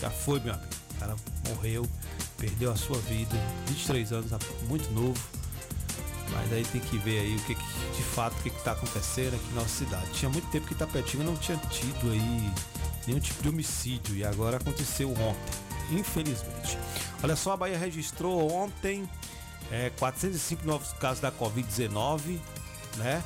já 0.00 0.10
foi, 0.10 0.40
meu 0.40 0.54
amigo. 0.54 0.68
O 0.90 0.94
cara 1.00 1.16
morreu, 1.48 1.88
perdeu 2.36 2.70
a 2.70 2.76
sua 2.76 2.98
vida, 2.98 3.34
23 3.68 4.12
anos, 4.12 4.30
muito 4.68 4.90
novo. 4.92 5.20
Mas 6.32 6.52
aí 6.52 6.64
tem 6.64 6.80
que 6.80 6.96
ver 6.98 7.20
aí 7.20 7.36
o 7.36 7.40
que, 7.40 7.54
que 7.54 7.62
de 7.96 8.02
fato 8.02 8.38
o 8.38 8.42
que 8.42 8.48
está 8.48 8.72
acontecendo 8.72 9.34
aqui 9.34 9.48
na 9.48 9.62
nossa 9.62 9.84
cidade. 9.84 10.10
Tinha 10.12 10.30
muito 10.30 10.48
tempo 10.50 10.66
que 10.66 10.74
Itapetinga 10.74 11.24
não 11.24 11.36
tinha 11.36 11.58
tido 11.58 12.10
aí 12.10 12.52
nenhum 13.06 13.20
tipo 13.20 13.42
de 13.42 13.48
homicídio 13.48 14.16
e 14.16 14.24
agora 14.24 14.56
aconteceu 14.56 15.10
ontem, 15.10 15.98
infelizmente. 15.98 16.78
Olha 17.22 17.36
só, 17.36 17.52
a 17.52 17.56
Bahia 17.56 17.78
registrou 17.78 18.52
ontem 18.52 19.08
é, 19.70 19.90
405 19.98 20.66
novos 20.66 20.92
casos 20.94 21.20
da 21.20 21.32
Covid-19, 21.32 22.38
né? 22.96 23.22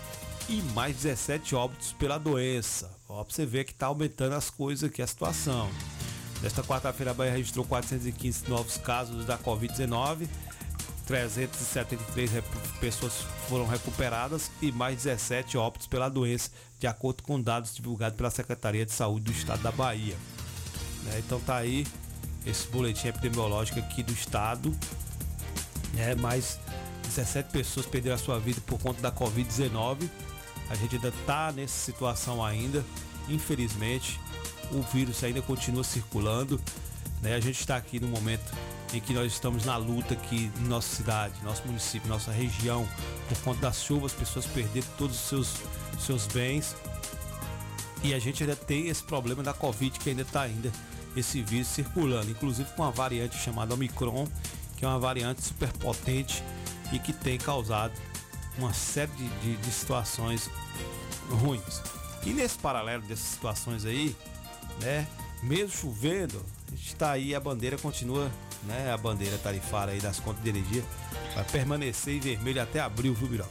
E 0.49 0.61
mais 0.75 0.97
17 0.97 1.55
óbitos 1.55 1.93
pela 1.93 2.19
doença. 2.19 2.91
Ó, 3.09 3.23
pra 3.25 3.35
você 3.35 3.47
ver 3.47 3.65
que 3.65 3.75
tá 3.75 3.87
aumentando 3.87 4.35
as 4.35 4.51
coisas 4.51 4.89
aqui, 4.89 5.01
a 5.01 5.07
situação. 5.07 5.71
Nesta 6.43 6.63
quarta-feira, 6.63 7.13
a 7.13 7.15
Bahia 7.15 7.33
registrou 7.33 7.65
415 7.65 8.49
novos 8.49 8.77
casos 8.77 9.25
da 9.25 9.39
Covid-19. 9.39 10.29
373 11.07 12.31
pessoas 12.81 13.13
foram 13.49 13.67
recuperadas 13.67 14.51
e 14.63 14.73
mais 14.73 15.03
17 15.03 15.59
óbitos 15.59 15.87
pela 15.87 16.09
doença, 16.09 16.51
de 16.79 16.87
acordo 16.87 17.23
com 17.23 17.41
dados 17.41 17.75
divulgados 17.75 18.17
pela 18.17 18.31
Secretaria 18.31 18.87
de 18.87 18.93
Saúde 18.93 19.27
do 19.27 19.33
Estado 19.33 19.63
da 19.63 19.73
Bahia. 19.73 20.17
Né? 21.05 21.19
Então 21.19 21.39
tá 21.41 21.57
aí 21.57 21.87
esse 22.47 22.67
boletim 22.69 23.09
epidemiológico 23.09 23.79
aqui 23.79 24.03
do 24.03 24.13
estado 24.13 24.75
né? 25.95 26.15
Mais 26.15 26.59
17 27.05 27.51
pessoas 27.51 27.87
perderam 27.87 28.17
a 28.17 28.19
sua 28.19 28.39
vida 28.39 28.61
por 28.67 28.79
conta 28.79 29.01
da 29.01 29.11
Covid-19. 29.11 30.09
A 30.69 30.75
gente 30.75 30.97
ainda 30.97 31.09
está 31.09 31.53
nessa 31.53 31.75
situação 31.75 32.45
ainda, 32.45 32.85
infelizmente. 33.29 34.21
O 34.73 34.83
vírus 34.83 35.23
ainda 35.23 35.41
continua 35.43 35.85
circulando. 35.85 36.61
Né? 37.25 37.35
A 37.35 37.41
gente 37.41 37.59
está 37.59 37.77
aqui 37.77 37.99
no 37.99 38.07
momento 38.07 38.53
em 38.93 39.01
que 39.01 39.15
nós 39.15 39.33
estamos 39.33 39.65
na 39.65 39.77
luta 39.79 40.13
aqui 40.13 40.53
em 40.57 40.69
nossa 40.69 40.95
cidade, 40.95 41.33
nosso 41.43 41.67
município, 41.67 42.07
nossa 42.09 42.31
região, 42.31 42.87
por 43.29 43.39
conta 43.39 43.63
das 43.63 43.83
chuvas, 43.83 44.13
as 44.13 44.19
pessoas 44.19 44.47
perderam 44.47 44.87
todos 44.99 45.17
os 45.17 45.29
seus, 45.29 45.57
seus 45.99 46.27
bens. 46.27 46.77
E 48.03 48.13
a 48.13 48.19
gente 48.19 48.43
ainda 48.43 48.55
tem 48.55 48.89
esse 48.89 49.03
problema 49.03 49.43
da 49.43 49.55
Covid 49.55 49.99
que 49.99 50.11
ainda 50.11 50.23
está 50.23 50.43
ainda 50.43 50.71
esse 51.17 51.41
vírus 51.43 51.69
circulando, 51.69 52.31
inclusive 52.31 52.69
com 52.77 52.85
a 52.85 52.91
variante 52.91 53.37
chamada 53.39 53.73
Omicron, 53.73 54.29
que 54.77 54.85
é 54.85 54.89
uma 54.89 54.99
variante 54.99 55.43
super 55.43 55.73
potente 55.73 56.45
e 56.93 56.99
que 56.99 57.13
tem 57.13 57.39
causado 57.39 57.95
uma 58.59 58.75
série 58.75 59.11
de, 59.13 59.29
de, 59.41 59.57
de 59.57 59.73
situações 59.73 60.51
ruins. 61.31 61.81
E 62.27 62.35
nesse 62.35 62.59
paralelo 62.59 63.03
dessas 63.03 63.25
situações 63.25 63.87
aí, 63.87 64.15
né, 64.83 65.07
mesmo 65.43 65.71
chovendo, 65.71 66.45
está 66.89 67.13
aí, 67.13 67.35
a 67.35 67.41
bandeira 67.41 67.79
continua, 67.79 68.31
né, 68.65 68.93
a 68.93 68.97
bandeira 68.97 69.39
tarifária 69.39 69.95
aí 69.95 70.01
das 70.01 70.21
contas 70.21 70.43
de 70.43 70.51
energia 70.51 70.85
vai 71.35 71.45
permanecer 71.45 72.15
em 72.15 72.21
vermelho 72.21 72.63
até 72.63 72.81
abril, 72.81 73.15
viu, 73.15 73.29
Birão? 73.29 73.49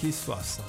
Que 0.00 0.10
situação. 0.12 0.64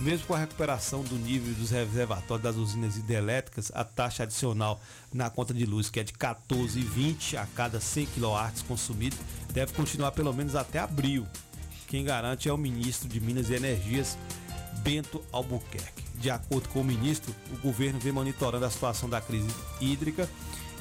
Mesmo 0.00 0.26
com 0.26 0.34
a 0.34 0.38
recuperação 0.38 1.02
do 1.02 1.14
nível 1.16 1.54
dos 1.54 1.70
reservatórios 1.70 2.42
das 2.42 2.56
usinas 2.56 2.96
hidrelétricas, 2.96 3.70
a 3.74 3.84
taxa 3.84 4.24
adicional 4.24 4.80
na 5.12 5.30
conta 5.30 5.54
de 5.54 5.64
luz, 5.64 5.88
que 5.88 6.00
é 6.00 6.02
de 6.02 6.12
14,20 6.12 7.36
a 7.36 7.46
cada 7.54 7.80
100 7.80 8.06
kW 8.06 8.64
consumido, 8.66 9.16
deve 9.52 9.72
continuar 9.72 10.12
pelo 10.12 10.32
menos 10.32 10.56
até 10.56 10.78
abril. 10.78 11.26
Quem 11.86 12.04
garante 12.04 12.48
é 12.48 12.52
o 12.52 12.58
ministro 12.58 13.08
de 13.08 13.20
Minas 13.20 13.50
e 13.50 13.54
Energias, 13.54 14.18
Bento 14.78 15.22
Albuquerque. 15.30 16.02
De 16.16 16.30
acordo 16.30 16.68
com 16.70 16.80
o 16.80 16.84
ministro, 16.84 17.34
o 17.52 17.58
governo 17.58 18.00
vem 18.00 18.12
monitorando 18.12 18.64
a 18.64 18.70
situação 18.70 19.08
da 19.08 19.20
crise 19.20 19.48
hídrica 19.80 20.28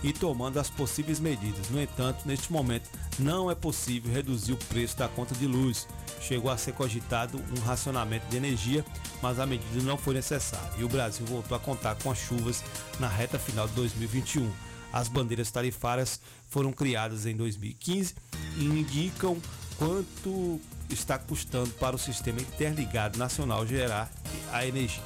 e 0.03 0.11
tomando 0.11 0.59
as 0.59 0.69
possíveis 0.69 1.19
medidas. 1.19 1.69
No 1.69 1.81
entanto, 1.81 2.27
neste 2.27 2.51
momento 2.51 2.89
não 3.17 3.49
é 3.49 3.55
possível 3.55 4.13
reduzir 4.13 4.51
o 4.51 4.57
preço 4.57 4.97
da 4.97 5.07
conta 5.07 5.34
de 5.34 5.47
luz. 5.47 5.88
Chegou 6.19 6.51
a 6.51 6.57
ser 6.57 6.73
cogitado 6.73 7.41
um 7.57 7.61
racionamento 7.61 8.25
de 8.27 8.38
energia, 8.38 8.85
mas 9.21 9.39
a 9.39 9.45
medida 9.45 9.81
não 9.84 9.97
foi 9.97 10.13
necessária 10.13 10.73
e 10.77 10.84
o 10.84 10.89
Brasil 10.89 11.25
voltou 11.25 11.55
a 11.55 11.59
contar 11.59 11.95
com 11.95 12.11
as 12.11 12.17
chuvas 12.17 12.63
na 12.99 13.07
reta 13.07 13.39
final 13.39 13.67
de 13.67 13.73
2021. 13.73 14.51
As 14.91 15.07
bandeiras 15.07 15.49
tarifárias 15.49 16.19
foram 16.49 16.71
criadas 16.71 17.25
em 17.25 17.35
2015 17.35 18.13
e 18.57 18.65
indicam 18.65 19.41
quanto 19.77 20.61
está 20.89 21.17
custando 21.17 21.71
para 21.71 21.95
o 21.95 21.99
sistema 21.99 22.39
interligado 22.39 23.17
nacional 23.17 23.65
gerar 23.65 24.11
a 24.51 24.65
energia. 24.65 25.03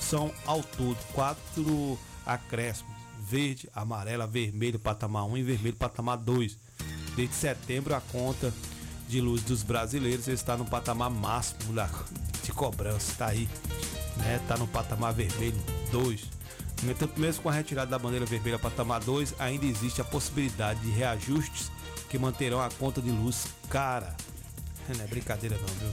São 0.00 0.32
ao 0.44 0.62
todo 0.62 0.98
quatro 1.12 1.98
acréscimos: 2.26 2.97
verde, 3.28 3.68
amarela, 3.74 4.26
vermelho, 4.26 4.78
patamar 4.78 5.24
1 5.24 5.36
e 5.38 5.42
vermelho, 5.42 5.76
patamar 5.76 6.16
2. 6.16 6.56
Desde 7.14 7.34
setembro, 7.34 7.94
a 7.94 8.00
conta 8.00 8.52
de 9.08 9.20
luz 9.20 9.42
dos 9.42 9.62
brasileiros 9.62 10.28
está 10.28 10.56
no 10.56 10.64
patamar 10.64 11.10
máximo 11.10 11.74
de 12.42 12.52
cobrança. 12.52 13.12
Está 13.12 13.26
aí, 13.26 13.48
né? 14.16 14.38
Está 14.42 14.56
no 14.56 14.66
patamar 14.66 15.12
vermelho 15.12 15.60
2. 15.90 16.38
No 16.82 16.92
entanto, 16.92 17.18
mesmo 17.18 17.42
com 17.42 17.48
a 17.48 17.52
retirada 17.52 17.90
da 17.90 17.98
bandeira 17.98 18.24
vermelha 18.24 18.58
patamar 18.58 19.00
2, 19.00 19.34
ainda 19.38 19.66
existe 19.66 20.00
a 20.00 20.04
possibilidade 20.04 20.80
de 20.80 20.90
reajustes 20.90 21.72
que 22.08 22.18
manterão 22.18 22.60
a 22.60 22.70
conta 22.70 23.02
de 23.02 23.10
luz 23.10 23.48
cara. 23.68 24.16
Não 24.88 25.04
é 25.04 25.06
brincadeira 25.06 25.56
não, 25.58 25.66
viu? 25.66 25.90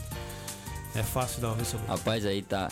É 0.95 1.03
fácil 1.03 1.41
dar 1.41 1.49
uma 1.49 1.56
vez 1.56 1.68
sobre 1.68 1.88
Rapaz, 1.88 2.26
aí 2.26 2.41
tá. 2.41 2.72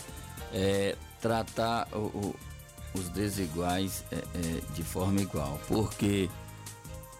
É, 0.52 0.96
tratar 1.20 1.88
o, 1.92 1.98
o, 1.98 2.36
os 2.94 3.08
desiguais 3.08 4.04
é, 4.10 4.16
é, 4.16 4.22
de 4.74 4.82
forma 4.82 5.20
igual. 5.20 5.60
Porque 5.66 6.28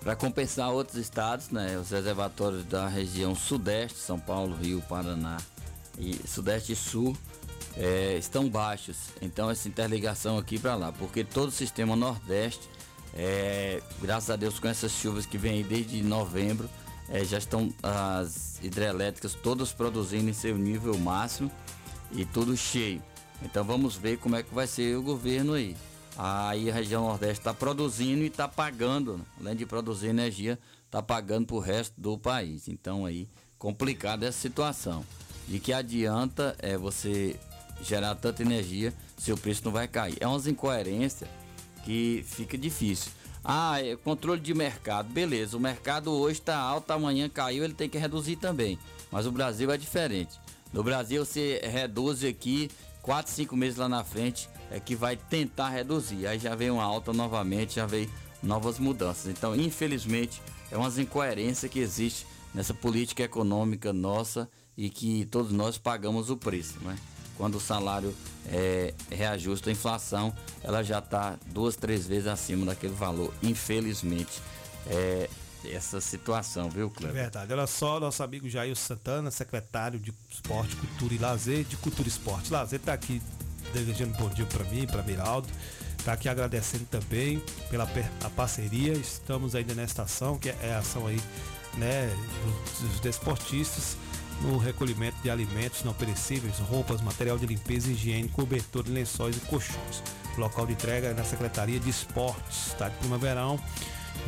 para 0.05 0.15
compensar 0.15 0.71
outros 0.71 0.99
estados, 0.99 1.51
né, 1.51 1.79
os 1.79 1.91
reservatórios 1.91 2.65
da 2.65 2.87
região 2.87 3.35
sudeste, 3.35 3.99
São 3.99 4.19
Paulo, 4.19 4.55
Rio, 4.55 4.83
Paraná 4.83 5.39
e 5.99 6.21
sudeste 6.29 6.73
e 6.73 6.77
sul, 6.77 7.17
é, 7.77 8.17
estão 8.19 8.49
baixos. 8.49 8.97
Então 9.21 9.51
essa 9.51 9.67
interligação 9.67 10.39
aqui 10.39 10.59
para 10.59 10.75
lá, 10.75 10.93
porque 10.93 11.25
todo 11.25 11.49
o 11.49 11.53
sistema 11.53 11.97
nordeste, 11.97 12.69
é, 13.15 13.83
graças 14.01 14.31
a 14.31 14.37
Deus 14.37 14.59
com 14.59 14.69
essas 14.69 14.93
chuvas 14.93 15.25
que 15.25 15.39
vêm 15.39 15.63
desde 15.63 16.03
novembro, 16.03 16.69
é, 17.09 17.25
já 17.25 17.39
estão 17.39 17.73
as 17.83 18.59
hidrelétricas 18.63 19.35
todas 19.35 19.73
produzindo 19.73 20.29
em 20.31 20.33
seu 20.33 20.57
nível 20.57 20.99
máximo 20.99 21.51
e 22.13 22.25
tudo 22.25 22.57
cheio. 22.57 23.03
Então 23.45 23.63
vamos 23.63 23.97
ver 23.97 24.19
como 24.19 24.37
é 24.37 24.43
que 24.43 24.55
vai 24.55 24.67
ser 24.67 24.97
o 24.97 25.03
governo 25.03 25.53
aí. 25.53 25.77
Aí 26.17 26.71
a 26.71 26.75
região 26.75 27.07
Nordeste 27.07 27.41
está 27.41 27.53
produzindo 27.53 28.23
e 28.23 28.29
está 28.29 28.49
pagando, 28.49 29.21
além 29.39 29.55
de 29.55 29.67
produzir 29.67 30.09
energia, 30.09 30.59
está 30.87 31.03
pagando 31.03 31.47
para 31.47 31.57
o 31.57 31.61
resto 31.61 32.01
do 32.01 32.17
país. 32.17 32.69
Então 32.69 33.05
aí 33.05 33.29
complicada 33.59 34.27
essa 34.27 34.39
situação. 34.39 35.05
De 35.47 35.59
que 35.59 35.73
adianta 35.73 36.57
é 36.59 36.77
você 36.77 37.37
gerar 37.83 38.15
tanta 38.15 38.43
energia 38.43 38.95
se 39.19 39.33
o 39.33 39.37
preço 39.37 39.63
não 39.65 39.73
vai 39.73 39.87
cair? 39.87 40.17
É 40.21 40.27
umas 40.27 40.47
incoerências 40.47 41.29
que 41.85 42.25
fica 42.27 42.57
difícil. 42.57 43.13
Ah, 43.45 43.79
é 43.83 43.95
controle 43.95 44.41
de 44.41 44.55
mercado, 44.55 45.13
beleza. 45.13 45.57
O 45.57 45.61
mercado 45.61 46.11
hoje 46.11 46.39
está 46.41 46.57
alto, 46.57 46.91
amanhã 46.93 47.29
caiu, 47.29 47.63
ele 47.63 47.75
tem 47.75 47.91
que 47.91 47.99
reduzir 47.99 48.37
também. 48.37 48.79
Mas 49.13 49.27
o 49.27 49.33
Brasil 49.33 49.71
é 49.71 49.77
diferente. 49.77 50.41
No 50.73 50.83
Brasil 50.83 51.25
você 51.25 51.61
reduz 51.63 52.25
aqui, 52.25 52.71
4, 53.05 53.31
5 53.31 53.57
meses 53.57 53.77
lá 53.77 53.89
na 53.89 54.03
frente, 54.03 54.49
é 54.71 54.81
que 54.81 54.97
vai 54.97 55.15
tentar 55.15 55.69
reduzir. 55.69 56.27
Aí 56.27 56.39
já 56.39 56.55
vem 56.55 56.71
uma 56.71 56.83
alta 56.83 57.13
novamente, 57.13 57.77
já 57.77 57.85
vem 57.87 58.09
novas 58.43 58.79
mudanças. 58.79 59.27
Então, 59.27 59.55
infelizmente, 59.55 60.43
é 60.71 60.77
umas 60.77 60.99
incoerências 60.99 61.71
que 61.71 61.79
existe 61.79 62.27
nessa 62.55 62.73
política 62.73 63.23
econômica 63.23 63.93
nossa 63.93 64.49
e 64.77 64.89
que 64.89 65.27
todos 65.27 65.53
nós 65.53 65.77
pagamos 65.77 66.31
o 66.31 66.37
preço, 66.37 66.79
né? 66.81 66.97
Quando 67.37 67.57
o 67.57 67.61
salário 67.61 68.15
é, 68.47 68.95
reajusta 69.11 69.69
a 69.69 69.73
inflação, 69.73 70.33
ela 70.63 70.83
já 70.83 71.01
está 71.01 71.37
duas, 71.47 71.77
três 71.77 72.07
vezes 72.07 72.27
acima 72.27 72.65
daquele 72.65 72.95
valor. 72.95 73.35
Infelizmente, 73.43 74.41
é 74.87 75.29
essa 75.71 76.01
situação, 76.01 76.69
viu, 76.69 76.91
Cleber? 76.91 77.17
É 77.17 77.21
verdade. 77.23 77.53
Olha 77.53 77.67
só, 77.67 77.99
nosso 78.01 78.23
amigo 78.23 78.49
Jair 78.49 78.77
Santana, 78.77 79.31
secretário 79.31 79.99
de 79.99 80.13
Esporte, 80.31 80.77
Cultura 80.77 81.15
e 81.15 81.19
Lazer, 81.19 81.65
de 81.65 81.77
Cultura 81.77 82.09
e 82.09 82.11
Esporte. 82.11 82.53
Lazer 82.53 82.81
está 82.81 82.93
aqui 82.93 83.23
desejando 83.73 84.17
bom 84.19 84.29
dia 84.29 84.47
para 84.47 84.65
mim, 84.65 84.87
para 84.87 85.03
Miraldo. 85.03 85.49
Está 85.99 86.13
aqui 86.13 86.29
agradecendo 86.29 86.85
também 86.85 87.43
pela 87.71 87.89
a 88.23 88.31
parceria. 88.31 88.93
Estamos 88.93 89.55
ainda 89.55 89.75
nesta 89.75 90.03
ação, 90.03 90.39
que 90.39 90.51
é 90.51 90.75
a 90.75 90.79
ação 90.79 91.07
aí, 91.07 91.21
né, 91.79 92.11
dos, 92.81 93.01
desportistas 93.01 93.97
no 94.43 94.59
recolhimento 94.59 95.17
de 95.23 95.31
alimentos 95.31 95.85
não 95.85 95.95
perecíveis, 95.95 96.59
roupas, 96.59 97.01
material 97.01 97.39
de 97.39 97.47
limpeza 97.47 97.91
higiene, 97.91 98.29
cobertor 98.29 98.85
lençóis 98.87 99.37
e 99.37 99.41
colchões. 99.41 100.03
Local 100.37 100.67
de 100.67 100.73
entrega 100.73 101.09
é 101.09 101.15
na 101.15 101.25
Secretaria 101.25 101.79
de 101.79 101.89
Esportes, 101.89 102.69
está 102.69 102.89
de 102.89 102.97
Primaverão, 102.97 103.59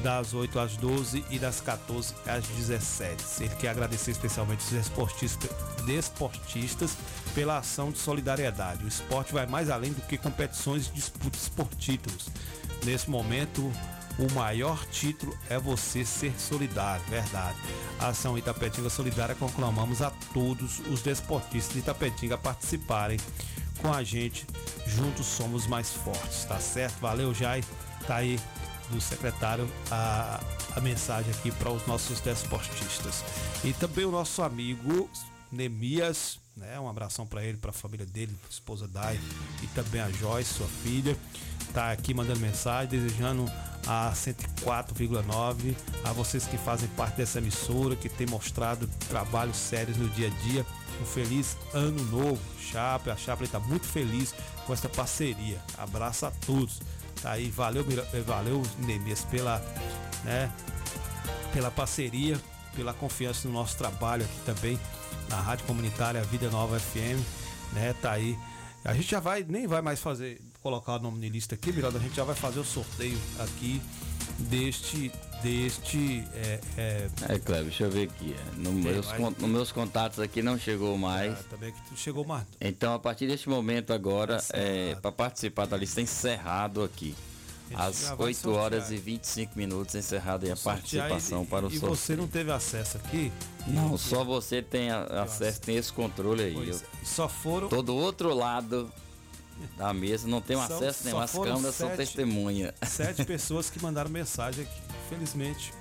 das 0.02 0.34
8 0.34 0.58
às 0.58 0.76
12 0.76 1.24
e 1.30 1.38
das 1.38 1.60
14 1.60 2.14
às 2.26 2.46
17. 2.46 3.44
Ele 3.44 3.54
quer 3.56 3.68
agradecer 3.70 4.10
especialmente 4.10 4.60
os 4.60 4.70
desportistas, 4.70 5.50
desportistas 5.84 6.96
pela 7.34 7.58
ação 7.58 7.90
de 7.90 7.98
solidariedade. 7.98 8.84
O 8.84 8.88
esporte 8.88 9.32
vai 9.32 9.46
mais 9.46 9.70
além 9.70 9.92
do 9.92 10.02
que 10.02 10.18
competições 10.18 10.86
e 10.86 10.92
disputas 10.92 11.48
por 11.48 11.68
títulos. 11.74 12.28
Nesse 12.84 13.10
momento, 13.10 13.72
o 14.18 14.32
maior 14.32 14.84
título 14.86 15.36
é 15.48 15.58
você 15.58 16.04
ser 16.04 16.38
solidário, 16.38 17.04
verdade. 17.06 17.56
A 17.98 18.08
ação 18.08 18.38
Itapetinga 18.38 18.88
Solidária 18.88 19.34
conclamamos 19.34 20.00
a 20.00 20.10
todos 20.32 20.80
os 20.90 21.02
desportistas 21.02 21.74
de 21.74 21.80
Itapetinga 21.80 22.38
participarem 22.38 23.18
com 23.78 23.92
a 23.92 24.02
gente. 24.02 24.46
Juntos 24.86 25.26
somos 25.26 25.66
mais 25.66 25.90
fortes, 25.90 26.44
tá 26.44 26.58
certo? 26.58 26.98
Valeu, 27.00 27.34
Jai. 27.34 27.62
Tá 28.06 28.16
aí 28.16 28.38
do 28.90 29.00
secretário 29.00 29.68
a, 29.90 30.40
a 30.74 30.80
mensagem 30.80 31.30
aqui 31.32 31.50
para 31.50 31.70
os 31.70 31.86
nossos 31.86 32.20
desportistas. 32.20 33.24
E 33.64 33.72
também 33.72 34.04
o 34.04 34.10
nosso 34.10 34.42
amigo 34.42 35.08
Nemias, 35.50 36.38
né? 36.56 36.78
Um 36.80 36.88
abração 36.88 37.26
para 37.26 37.44
ele, 37.44 37.58
para 37.58 37.70
a 37.70 37.72
família 37.72 38.06
dele, 38.06 38.34
esposa 38.50 38.88
Dai 38.88 39.20
e 39.62 39.66
também 39.68 40.00
a 40.00 40.10
Joyce, 40.10 40.54
sua 40.54 40.66
filha. 40.66 41.16
Tá 41.72 41.92
aqui 41.92 42.14
mandando 42.14 42.40
mensagem, 42.40 42.88
desejando 42.88 43.44
a 43.86 44.12
104,9, 44.12 45.76
a 46.04 46.12
vocês 46.12 46.46
que 46.46 46.56
fazem 46.56 46.88
parte 46.90 47.16
dessa 47.16 47.38
emissora, 47.38 47.94
que 47.94 48.08
tem 48.08 48.26
mostrado 48.26 48.88
trabalhos 49.08 49.56
sérios 49.56 49.96
no 49.96 50.08
dia 50.10 50.28
a 50.28 50.42
dia. 50.42 50.66
Um 51.00 51.04
feliz 51.04 51.56
ano 51.74 52.02
novo, 52.04 52.40
Chape. 52.58 53.10
A 53.10 53.16
Chape 53.16 53.44
está 53.44 53.60
muito 53.60 53.86
feliz 53.86 54.34
com 54.66 54.72
essa 54.72 54.88
parceria. 54.88 55.60
Abraço 55.76 56.24
a 56.26 56.30
todos. 56.30 56.80
Tá 57.22 57.32
aí, 57.32 57.51
valeu, 57.51 57.84
valeu, 58.24 58.62
Nemes, 58.78 59.24
pela, 59.24 59.59
né, 60.24 60.52
pela 61.52 61.70
parceria, 61.70 62.38
pela 62.74 62.93
confiança 62.93 63.48
no 63.48 63.55
nosso 63.55 63.76
trabalho 63.76 64.24
aqui 64.24 64.40
também 64.44 64.78
na 65.28 65.40
Rádio 65.40 65.66
Comunitária 65.66 66.22
Vida 66.24 66.51
Nova 66.51 66.78
FM, 66.78 67.20
né? 67.72 67.94
Tá 68.01 68.12
aí. 68.12 68.38
A 68.84 68.94
gente 68.94 69.10
já 69.10 69.18
vai, 69.18 69.44
nem 69.48 69.66
vai 69.66 69.82
mais 69.82 70.01
fazer 70.01 70.40
colocar 70.60 70.97
o 70.97 70.98
nome 70.98 71.20
de 71.20 71.28
lista 71.28 71.55
aqui, 71.55 71.72
Miranda, 71.72 71.98
a 71.98 72.01
gente 72.01 72.14
já 72.14 72.24
vai 72.24 72.34
fazer 72.34 72.60
o 72.60 72.64
sorteio 72.64 73.18
aqui 73.38 73.80
deste. 74.38 75.10
Deste. 75.42 76.24
É, 76.34 76.60
é... 76.76 77.08
é 77.28 77.38
Cleber, 77.38 77.64
deixa 77.64 77.84
eu 77.84 77.90
ver 77.90 78.08
aqui. 78.08 78.34
É, 78.34 78.56
no 78.60 78.72
meus, 78.72 79.06
nos 79.38 79.50
meus 79.50 79.72
contatos 79.72 80.18
aqui 80.20 80.42
não 80.42 80.58
chegou 80.58 80.96
mais. 80.96 81.32
É, 81.32 81.42
também 81.44 81.72
que 81.72 81.96
chegou 81.96 82.24
mais. 82.24 82.46
Então, 82.60 82.94
a 82.94 82.98
partir 82.98 83.26
deste 83.26 83.48
momento 83.48 83.92
agora, 83.92 84.42
é, 84.52 84.94
para 84.96 85.12
participar 85.12 85.66
da 85.66 85.76
lista 85.76 86.00
encerrado 86.00 86.82
aqui. 86.82 87.14
Às 87.74 88.14
8 88.16 88.48
horas 88.52 88.92
e 88.92 88.96
25 88.96 89.58
minutos 89.58 89.94
encerrada 89.96 90.52
a 90.52 90.56
participação 90.56 91.42
e, 91.42 91.46
para 91.46 91.66
o 91.66 91.68
e 91.68 91.72
sorteio. 91.72 91.92
E 91.92 91.96
você 91.96 92.16
não 92.16 92.28
teve 92.28 92.52
acesso 92.52 92.96
aqui? 92.96 93.32
Não, 93.66 93.98
só 93.98 94.22
você 94.22 94.62
tem 94.62 94.90
acesso, 94.92 95.60
tem 95.62 95.76
esse 95.76 95.92
controle 95.92 96.44
aí. 96.44 96.68
Eu, 96.68 96.76
é, 96.76 96.80
só 97.04 97.28
foram. 97.28 97.68
Todo 97.68 97.92
outro 97.92 98.32
lado 98.32 98.88
da 99.76 99.92
mesa, 99.92 100.28
não 100.28 100.40
tem 100.40 100.60
acesso 100.60 101.04
nenhum. 101.04 101.18
As 101.18 101.32
câmeras 101.32 101.74
sete, 101.74 101.74
são 101.74 101.96
testemunha. 101.96 102.74
Sete 102.86 103.24
pessoas 103.26 103.70
que 103.70 103.80
mandaram 103.82 104.10
mensagem 104.10 104.64
aqui. 104.64 104.80
Felizmente, 105.08 105.72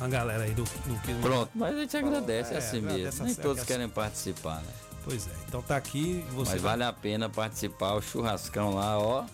a 0.00 0.08
galera 0.08 0.44
aí 0.44 0.52
do, 0.52 0.64
do 0.64 1.00
que. 1.02 1.14
Pronto, 1.20 1.50
mas 1.54 1.76
a 1.76 1.80
gente 1.80 1.96
agradece 1.96 2.54
é, 2.54 2.58
assim 2.58 2.80
mesmo. 2.80 3.24
Nem 3.24 3.34
todos 3.34 3.64
querem 3.64 3.88
participar, 3.88 4.62
né? 4.62 4.72
Pois 5.04 5.26
é, 5.26 5.30
então 5.46 5.62
tá 5.62 5.76
aqui. 5.76 6.24
Você 6.30 6.52
mas 6.52 6.62
vai... 6.62 6.70
vale 6.72 6.84
a 6.84 6.92
pena 6.92 7.28
participar, 7.28 7.94
o 7.94 8.02
churrascão 8.02 8.74
lá, 8.74 8.98
ó. 8.98 9.24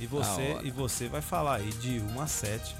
E 0.00 0.06
você, 0.06 0.58
e 0.62 0.70
você 0.70 1.08
vai 1.08 1.20
falar 1.20 1.56
aí 1.56 1.70
de 1.72 2.00
1 2.00 2.20
a 2.20 2.26
7. 2.26 2.76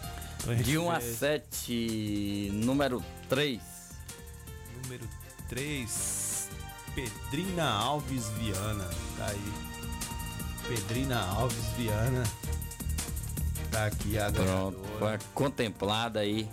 De 0.62 0.78
1 0.78 0.90
a 0.90 1.01
7, 1.01 2.51
número 2.52 3.02
3. 3.28 3.60
Número 4.85 5.09
3, 5.48 6.48
Pedrina 6.94 7.69
Alves 7.69 8.28
Viana. 8.31 8.89
Tá 9.16 9.27
aí. 9.27 9.68
Pedrina 10.69 11.20
Alves 11.20 11.65
Viana. 11.77 12.23
tá 13.70 13.86
aqui 13.86 14.19
a 14.19 14.31
Pronto, 14.31 14.78
ganhadora. 14.78 15.19
foi 15.19 15.28
contemplada 15.35 16.20
aí. 16.20 16.49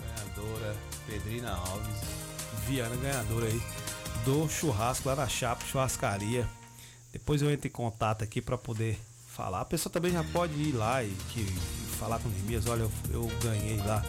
Ganhadora 0.00 0.76
Pedrina 1.06 1.52
Alves. 1.52 1.96
Viana 2.66 2.96
ganhadora 2.96 3.46
aí 3.46 3.62
do 4.24 4.48
churrasco 4.48 5.08
lá 5.08 5.16
na 5.16 5.28
Chapa 5.28 5.64
Churrascaria. 5.66 6.48
Depois 7.12 7.42
eu 7.42 7.50
entro 7.50 7.68
em 7.68 7.70
contato 7.70 8.24
aqui 8.24 8.40
para 8.40 8.56
poder 8.58 8.98
falar. 9.28 9.60
A 9.60 9.64
pessoa 9.64 9.92
também 9.92 10.12
já 10.12 10.24
pode 10.24 10.54
ir 10.54 10.72
lá 10.72 11.04
e, 11.04 11.10
que, 11.30 11.40
e 11.40 11.96
falar 11.98 12.18
com 12.18 12.28
o 12.28 12.32
Nemias. 12.32 12.66
Olha, 12.66 12.82
eu, 12.82 12.92
eu 13.10 13.30
ganhei 13.42 13.76
lá 13.78 14.02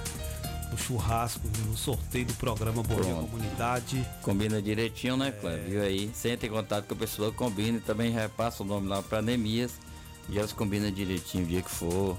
no 0.76 0.78
churrasco, 0.78 1.42
no 1.66 1.78
sorteio 1.78 2.26
do 2.26 2.34
programa 2.34 2.84
Bom 2.84 3.02
Dia. 3.02 3.14
Comunidade. 3.14 4.06
Combina 4.22 4.62
direitinho, 4.62 5.16
né, 5.16 5.32
Cleber? 5.32 5.64
Viu 5.70 5.82
aí? 5.82 6.12
Você 6.14 6.30
entra 6.30 6.48
em 6.48 6.50
contato 6.52 6.86
com 6.86 6.94
a 6.94 6.98
pessoa, 6.98 7.32
combina 7.32 7.78
e 7.78 7.82
também 7.82 8.12
repassa 8.12 8.62
o 8.62 8.66
nome 8.66 8.88
lá 8.88 9.02
para 9.02 9.22
Nemias. 9.22 9.74
E 10.28 10.38
elas 10.38 10.52
combinam 10.52 10.92
direitinho 10.92 11.46
o 11.46 11.48
dia 11.48 11.62
que 11.62 11.72
for. 11.72 12.18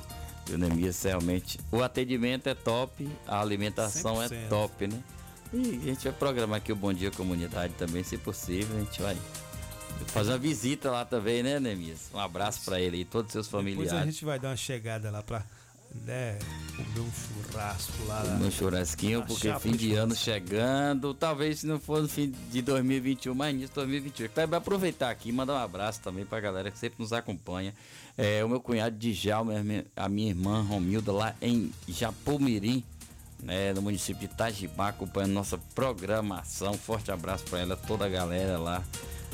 O 0.51 0.57
Nemias 0.57 1.03
realmente. 1.03 1.61
O 1.71 1.83
atendimento 1.83 2.47
é 2.47 2.55
top, 2.55 3.07
a 3.27 3.41
alimentação 3.41 4.23
é 4.23 4.29
100%. 4.29 4.49
top, 4.49 4.87
né? 4.87 5.03
E 5.53 5.81
a 5.83 5.87
gente 5.87 6.05
vai 6.05 6.13
programar 6.13 6.59
aqui 6.59 6.73
o 6.73 6.77
Bom 6.77 6.93
Dia 6.93 7.11
Comunidade 7.11 7.75
também, 7.75 8.03
se 8.03 8.17
possível. 8.17 8.75
A 8.77 8.81
gente 8.81 9.03
vai 9.03 9.17
fazer 10.07 10.31
uma 10.31 10.39
visita 10.39 10.91
lá 10.91 11.05
também, 11.05 11.43
né, 11.43 11.61
Nemias? 11.61 12.11
Um 12.15 12.19
abraço 12.19 12.65
para 12.65 12.81
ele 12.81 13.01
e 13.01 13.05
todos 13.05 13.29
os 13.29 13.33
seus 13.33 13.47
Depois 13.49 13.65
familiares. 13.65 13.93
a 13.93 14.11
gente 14.11 14.25
vai 14.25 14.39
dar 14.39 14.49
uma 14.49 14.57
chegada 14.57 15.11
lá 15.11 15.23
pra 15.23 15.45
né, 16.05 16.39
comer 16.77 17.01
um 17.01 17.11
churrasco 17.13 18.05
lá. 18.07 18.25
no 18.25 18.51
churrasquinho, 18.51 19.25
porque 19.25 19.53
fim 19.59 19.73
de 19.73 19.95
ano 19.95 20.15
chegando, 20.15 21.15
talvez 21.15 21.61
se 21.61 21.67
não 21.67 21.81
for 21.81 22.03
no 22.03 22.09
fim 22.09 22.33
de 22.51 22.63
2021, 22.63 23.35
mas 23.35 23.51
início 23.51 23.69
de 23.69 23.75
2021. 23.75 24.27
Então, 24.27 24.59
aproveitar 24.59 25.11
aqui 25.11 25.31
e 25.31 25.33
mandar 25.33 25.55
um 25.55 25.65
abraço 25.65 26.01
também 26.01 26.25
pra 26.25 26.41
galera 26.41 26.71
que 26.71 26.79
sempre 26.79 26.97
nos 27.01 27.13
acompanha. 27.13 27.73
É, 28.17 28.45
o 28.45 28.49
meu 28.49 28.61
cunhado 28.61 28.97
Djalma, 28.97 29.53
a 29.95 30.09
minha 30.09 30.29
irmã 30.29 30.63
Romilda, 30.63 31.13
lá 31.13 31.35
em 31.41 31.73
Japomirim, 31.89 32.83
né, 33.43 33.73
no 33.75 33.83
município 33.83 34.27
de 34.27 34.33
Itajibá, 34.33 34.89
acompanhando 34.89 35.33
nossa 35.33 35.59
programação. 35.75 36.75
Forte 36.75 37.11
abraço 37.11 37.45
para 37.45 37.61
ela, 37.61 37.77
toda 37.77 38.07
a 38.07 38.09
galera 38.09 38.59
lá, 38.59 38.83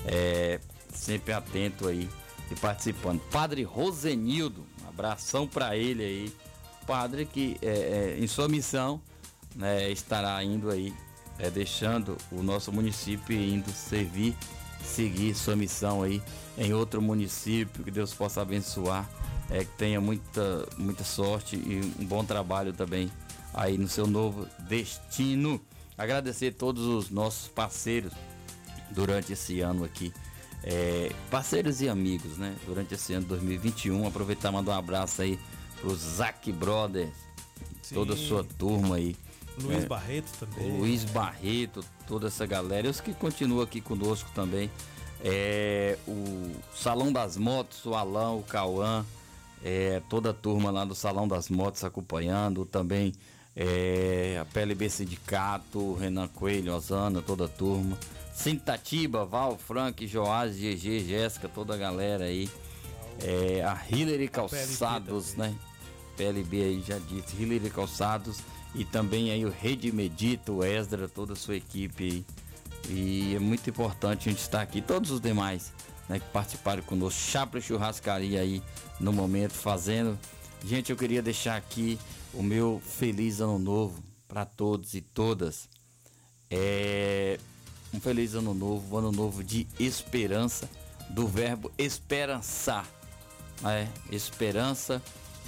é, 0.07 0.61
sempre 0.93 1.33
atento 1.33 1.89
aí 1.89 2.09
e 2.51 2.55
participando. 2.57 3.21
Padre 3.31 3.63
Rosenildo, 3.63 4.67
um 4.85 4.89
abração 4.89 5.47
para 5.47 5.77
ele 5.77 6.03
aí. 6.03 6.33
Padre 6.87 7.27
que 7.27 7.57
é, 7.63 7.67
é, 7.69 8.17
em 8.19 8.27
sua 8.27 8.49
missão 8.49 9.01
né, 9.55 9.91
estará 9.91 10.43
indo 10.43 10.71
aí, 10.71 10.93
é, 11.39 11.51
deixando 11.51 12.17
o 12.31 12.43
nosso 12.43 12.73
município 12.73 13.37
indo 13.37 13.71
servir, 13.71 14.37
seguir 14.85 15.35
sua 15.35 15.57
missão 15.57 16.03
aí 16.03 16.23
em 16.57 16.73
outro 16.73 17.01
município, 17.01 17.85
que 17.85 17.91
Deus 17.91 18.13
possa 18.13 18.43
abençoar, 18.43 19.09
é, 19.51 19.61
que 19.61 19.73
tenha 19.77 20.01
muita, 20.01 20.67
muita 20.77 21.05
sorte 21.05 21.57
e 21.57 21.81
um 22.01 22.07
bom 22.07 22.25
trabalho 22.25 22.73
também 22.73 23.11
aí 23.55 23.77
no 23.77 23.89
seu 23.89 24.07
novo 24.07 24.49
destino. 24.61 25.61
Agradecer 25.97 26.53
todos 26.53 26.85
os 26.87 27.11
nossos 27.11 27.49
parceiros 27.49 28.13
durante 28.91 29.33
esse 29.33 29.61
ano 29.61 29.85
aqui. 29.85 30.13
É, 30.65 31.11
parceiros 31.31 31.81
e 31.81 31.89
amigos, 31.89 32.39
né? 32.39 32.55
Durante 32.67 32.95
esse 32.95 33.13
ano 33.13 33.27
2021. 33.27 34.07
Aproveitar 34.07 34.51
e 34.51 34.53
mandar 34.53 34.73
um 34.73 34.79
abraço 34.79 35.23
aí 35.23 35.39
pro 35.83 35.95
Zac 35.97 36.51
Brothers, 36.53 37.13
toda 37.93 38.15
a 38.15 38.17
sua 38.17 38.45
turma 38.45 38.97
aí. 38.97 39.17
Luiz 39.61 39.85
É, 39.85 39.87
Barreto 39.87 40.31
também. 40.39 40.79
Luiz 40.79 41.05
Barreto, 41.05 41.85
toda 42.07 42.29
essa 42.29 42.47
galera, 42.47 42.87
e 42.87 42.91
os 42.91 43.01
que 43.01 43.13
continuam 43.13 43.61
aqui 43.63 43.81
conosco 43.81 44.31
também. 44.35 44.71
É, 45.25 45.99
o 46.09 46.53
Salão 46.75 47.13
das 47.13 47.37
Motos, 47.37 47.85
o 47.85 47.95
Alain, 47.95 48.39
o 48.39 48.43
Cauã, 48.43 49.05
é, 49.63 50.01
toda 50.09 50.31
a 50.31 50.33
turma 50.33 50.71
lá 50.71 50.85
do 50.85 50.95
Salão 50.95 51.29
das 51.29 51.49
Motos 51.49 51.85
acompanhando, 51.85 52.65
também 52.65 53.13
é, 53.55 54.39
a 54.41 54.45
PLB 54.45 54.89
Sindicato, 54.89 55.79
o 55.79 55.95
Renan 55.95 56.29
Coelho, 56.29 56.75
Osana, 56.75 57.21
toda 57.21 57.45
a 57.45 57.49
turma. 57.49 57.99
Sintatiba, 58.35 59.25
Val, 59.27 59.59
Frank, 59.59 60.07
Joás, 60.07 60.57
GG, 60.57 61.05
Jéssica, 61.07 61.49
toda 61.49 61.75
a 61.75 61.77
galera 61.77 62.25
aí. 62.25 62.49
É, 63.21 63.63
a 63.63 63.79
Hillary 63.89 64.27
Calçados, 64.27 65.35
né? 65.35 65.55
PLB 66.17 66.63
aí 66.63 66.85
já 66.87 66.99
disse, 66.99 67.41
Hillary 67.41 67.71
Calçados 67.71 68.39
e 68.75 68.85
também 68.85 69.31
aí 69.31 69.45
o 69.45 69.51
Rede 69.51 69.93
Medita, 69.93 70.53
o 70.53 70.65
Esdra, 70.65 71.09
toda 71.09 71.35
a 71.35 71.37
sua 71.37 71.57
equipe 71.57 72.05
aí. 72.05 72.25
E 72.89 73.35
é 73.35 73.39
muito 73.39 73.69
importante 73.71 74.29
a 74.29 74.33
gente 74.33 74.41
estar 74.41 74.61
aqui, 74.61 74.81
todos 74.81 75.11
os 75.11 75.21
demais 75.21 75.73
né, 76.09 76.19
que 76.19 76.27
participaram 76.27 76.83
conosco, 76.83 77.21
Chapra 77.21 77.61
Churrascaria 77.61 78.41
aí 78.41 78.63
no 78.99 79.13
momento 79.13 79.53
fazendo. 79.53 80.19
Gente, 80.65 80.91
eu 80.91 80.97
queria 80.97 81.23
deixar 81.23 81.57
aqui 81.57 81.99
o 82.33 82.43
meu 82.43 82.81
feliz 82.85 83.41
ano 83.41 83.59
novo 83.59 84.03
para 84.27 84.45
todos 84.45 84.95
e 84.95 85.01
todas. 85.01 85.69
É 86.51 87.39
um 87.93 88.01
feliz 88.01 88.35
ano 88.35 88.55
novo, 88.55 88.95
um 88.95 88.99
ano 88.99 89.13
novo 89.13 89.45
de 89.45 89.67
esperança, 89.79 90.69
do 91.11 91.27
verbo 91.27 91.71
esperançar. 91.77 92.87
É, 93.65 93.87
esperança 94.11 95.01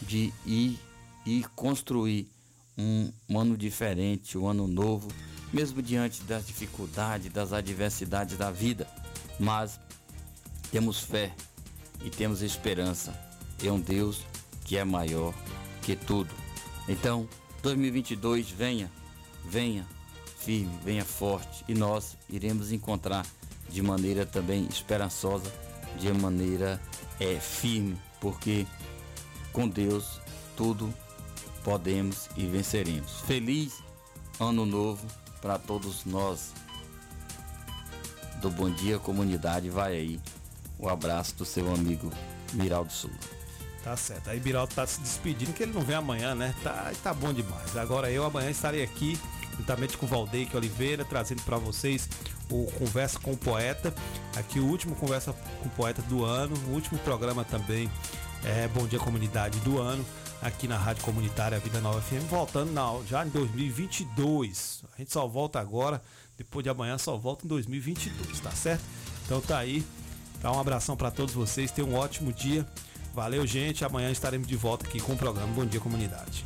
de 0.02 0.32
ir 0.44 0.78
e 1.26 1.44
construir 1.54 2.28
um, 2.76 3.10
ano 3.38 3.56
diferente, 3.56 4.36
um 4.36 4.48
ano 4.48 4.66
novo, 4.66 5.08
mesmo 5.52 5.80
diante 5.80 6.22
das 6.22 6.46
dificuldades, 6.46 7.32
das 7.32 7.52
adversidades 7.52 8.36
da 8.36 8.50
vida. 8.50 8.86
Mas 9.38 9.80
temos 10.70 11.00
fé 11.00 11.34
e 12.04 12.10
temos 12.10 12.42
esperança 12.42 13.18
em 13.62 13.70
um 13.70 13.80
Deus 13.80 14.22
que 14.64 14.76
é 14.76 14.84
maior 14.84 15.34
que 15.82 15.94
tudo. 15.94 16.30
Então, 16.88 17.28
2022 17.62 18.50
venha, 18.50 18.90
venha 19.44 19.86
firme, 20.38 20.78
venha 20.84 21.04
forte 21.04 21.64
e 21.66 21.74
nós 21.74 22.16
iremos 22.28 22.72
encontrar 22.72 23.26
de 23.68 23.82
maneira 23.82 24.26
também 24.26 24.66
esperançosa, 24.66 25.50
de 25.98 26.12
maneira 26.12 26.80
é, 27.18 27.38
firme, 27.40 27.96
porque 28.20 28.66
com 29.54 29.68
Deus 29.68 30.20
tudo 30.56 30.92
podemos 31.62 32.28
e 32.36 32.44
venceremos. 32.44 33.20
Feliz 33.20 33.82
ano 34.38 34.66
novo 34.66 35.06
para 35.40 35.58
todos 35.58 36.04
nós 36.04 36.52
do 38.42 38.50
Bom 38.50 38.68
Dia 38.68 38.98
Comunidade. 38.98 39.70
Vai 39.70 39.92
aí 39.92 40.20
o 40.78 40.88
abraço 40.88 41.36
do 41.36 41.44
seu 41.44 41.72
amigo 41.72 42.12
Miraldo 42.52 42.92
Sul. 42.92 43.12
Tá 43.82 43.96
certo. 43.96 44.28
Aí 44.28 44.40
Biraldo 44.40 44.74
tá 44.74 44.86
se 44.86 45.00
despedindo, 45.00 45.52
que 45.52 45.62
ele 45.62 45.72
não 45.72 45.82
vem 45.82 45.96
amanhã, 45.96 46.34
né? 46.34 46.54
Tá, 46.62 46.92
tá 47.02 47.14
bom 47.14 47.32
demais. 47.32 47.76
Agora 47.76 48.10
eu 48.10 48.24
amanhã 48.24 48.50
estarei 48.50 48.82
aqui, 48.82 49.18
juntamente 49.56 49.96
com 49.96 50.06
o 50.06 50.08
Valdeque 50.08 50.56
Oliveira, 50.56 51.04
trazendo 51.04 51.42
para 51.42 51.58
vocês 51.58 52.08
o 52.50 52.66
Conversa 52.72 53.18
com 53.20 53.32
o 53.32 53.36
Poeta. 53.36 53.94
Aqui 54.36 54.58
o 54.58 54.66
último 54.66 54.96
Conversa 54.96 55.32
com 55.62 55.68
o 55.68 55.72
Poeta 55.72 56.02
do 56.02 56.24
ano, 56.24 56.56
o 56.68 56.70
último 56.70 56.98
programa 57.00 57.44
também 57.44 57.90
é 58.44 58.68
Bom 58.68 58.86
Dia 58.86 58.98
Comunidade 58.98 59.58
do 59.60 59.80
ano, 59.80 60.04
aqui 60.42 60.68
na 60.68 60.76
Rádio 60.76 61.02
Comunitária 61.04 61.58
Vida 61.58 61.80
Nova 61.80 62.00
FM, 62.00 62.28
voltando 62.28 62.72
na, 62.72 62.82
já 63.08 63.24
em 63.24 63.30
2022. 63.30 64.84
A 64.94 64.98
gente 64.98 65.12
só 65.12 65.26
volta 65.26 65.58
agora, 65.58 66.02
depois 66.36 66.62
de 66.62 66.68
amanhã 66.68 66.98
só 66.98 67.16
volta 67.16 67.44
em 67.44 67.48
2022, 67.48 68.40
tá 68.40 68.50
certo? 68.50 68.84
Então 69.24 69.40
tá 69.40 69.58
aí. 69.58 69.84
Dá 70.40 70.52
um 70.52 70.60
abração 70.60 70.96
para 70.96 71.10
todos 71.10 71.34
vocês, 71.34 71.70
tenham 71.70 71.90
um 71.90 71.94
ótimo 71.94 72.32
dia. 72.32 72.66
Valeu, 73.14 73.46
gente. 73.46 73.84
Amanhã 73.84 74.10
estaremos 74.10 74.46
de 74.46 74.56
volta 74.56 74.86
aqui 74.86 75.00
com 75.00 75.12
o 75.12 75.16
programa 75.16 75.52
Bom 75.54 75.64
Dia 75.64 75.80
Comunidade. 75.80 76.44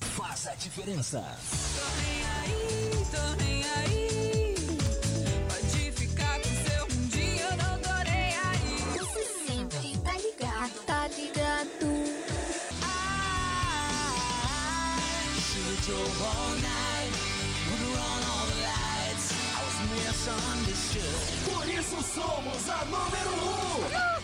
Faça 0.00 0.50
a 0.50 0.54
diferença. 0.54 1.20
Tô 1.20 2.00
nem 2.00 2.24
aí, 2.24 3.06
tô 3.10 3.44
nem 3.44 3.55
Your 15.86 15.98
all 15.98 16.54
night, 16.56 17.12
run 17.70 18.22
all 18.26 18.46
the 18.46 18.58
lights. 18.60 19.32
I 19.54 19.62
was 19.62 19.78
misunderstood. 19.94 21.54
Por 21.54 21.64
isso 21.68 22.02
somos 22.02 22.68
a 22.68 22.84
número 22.86 23.30
1. 24.10 24.15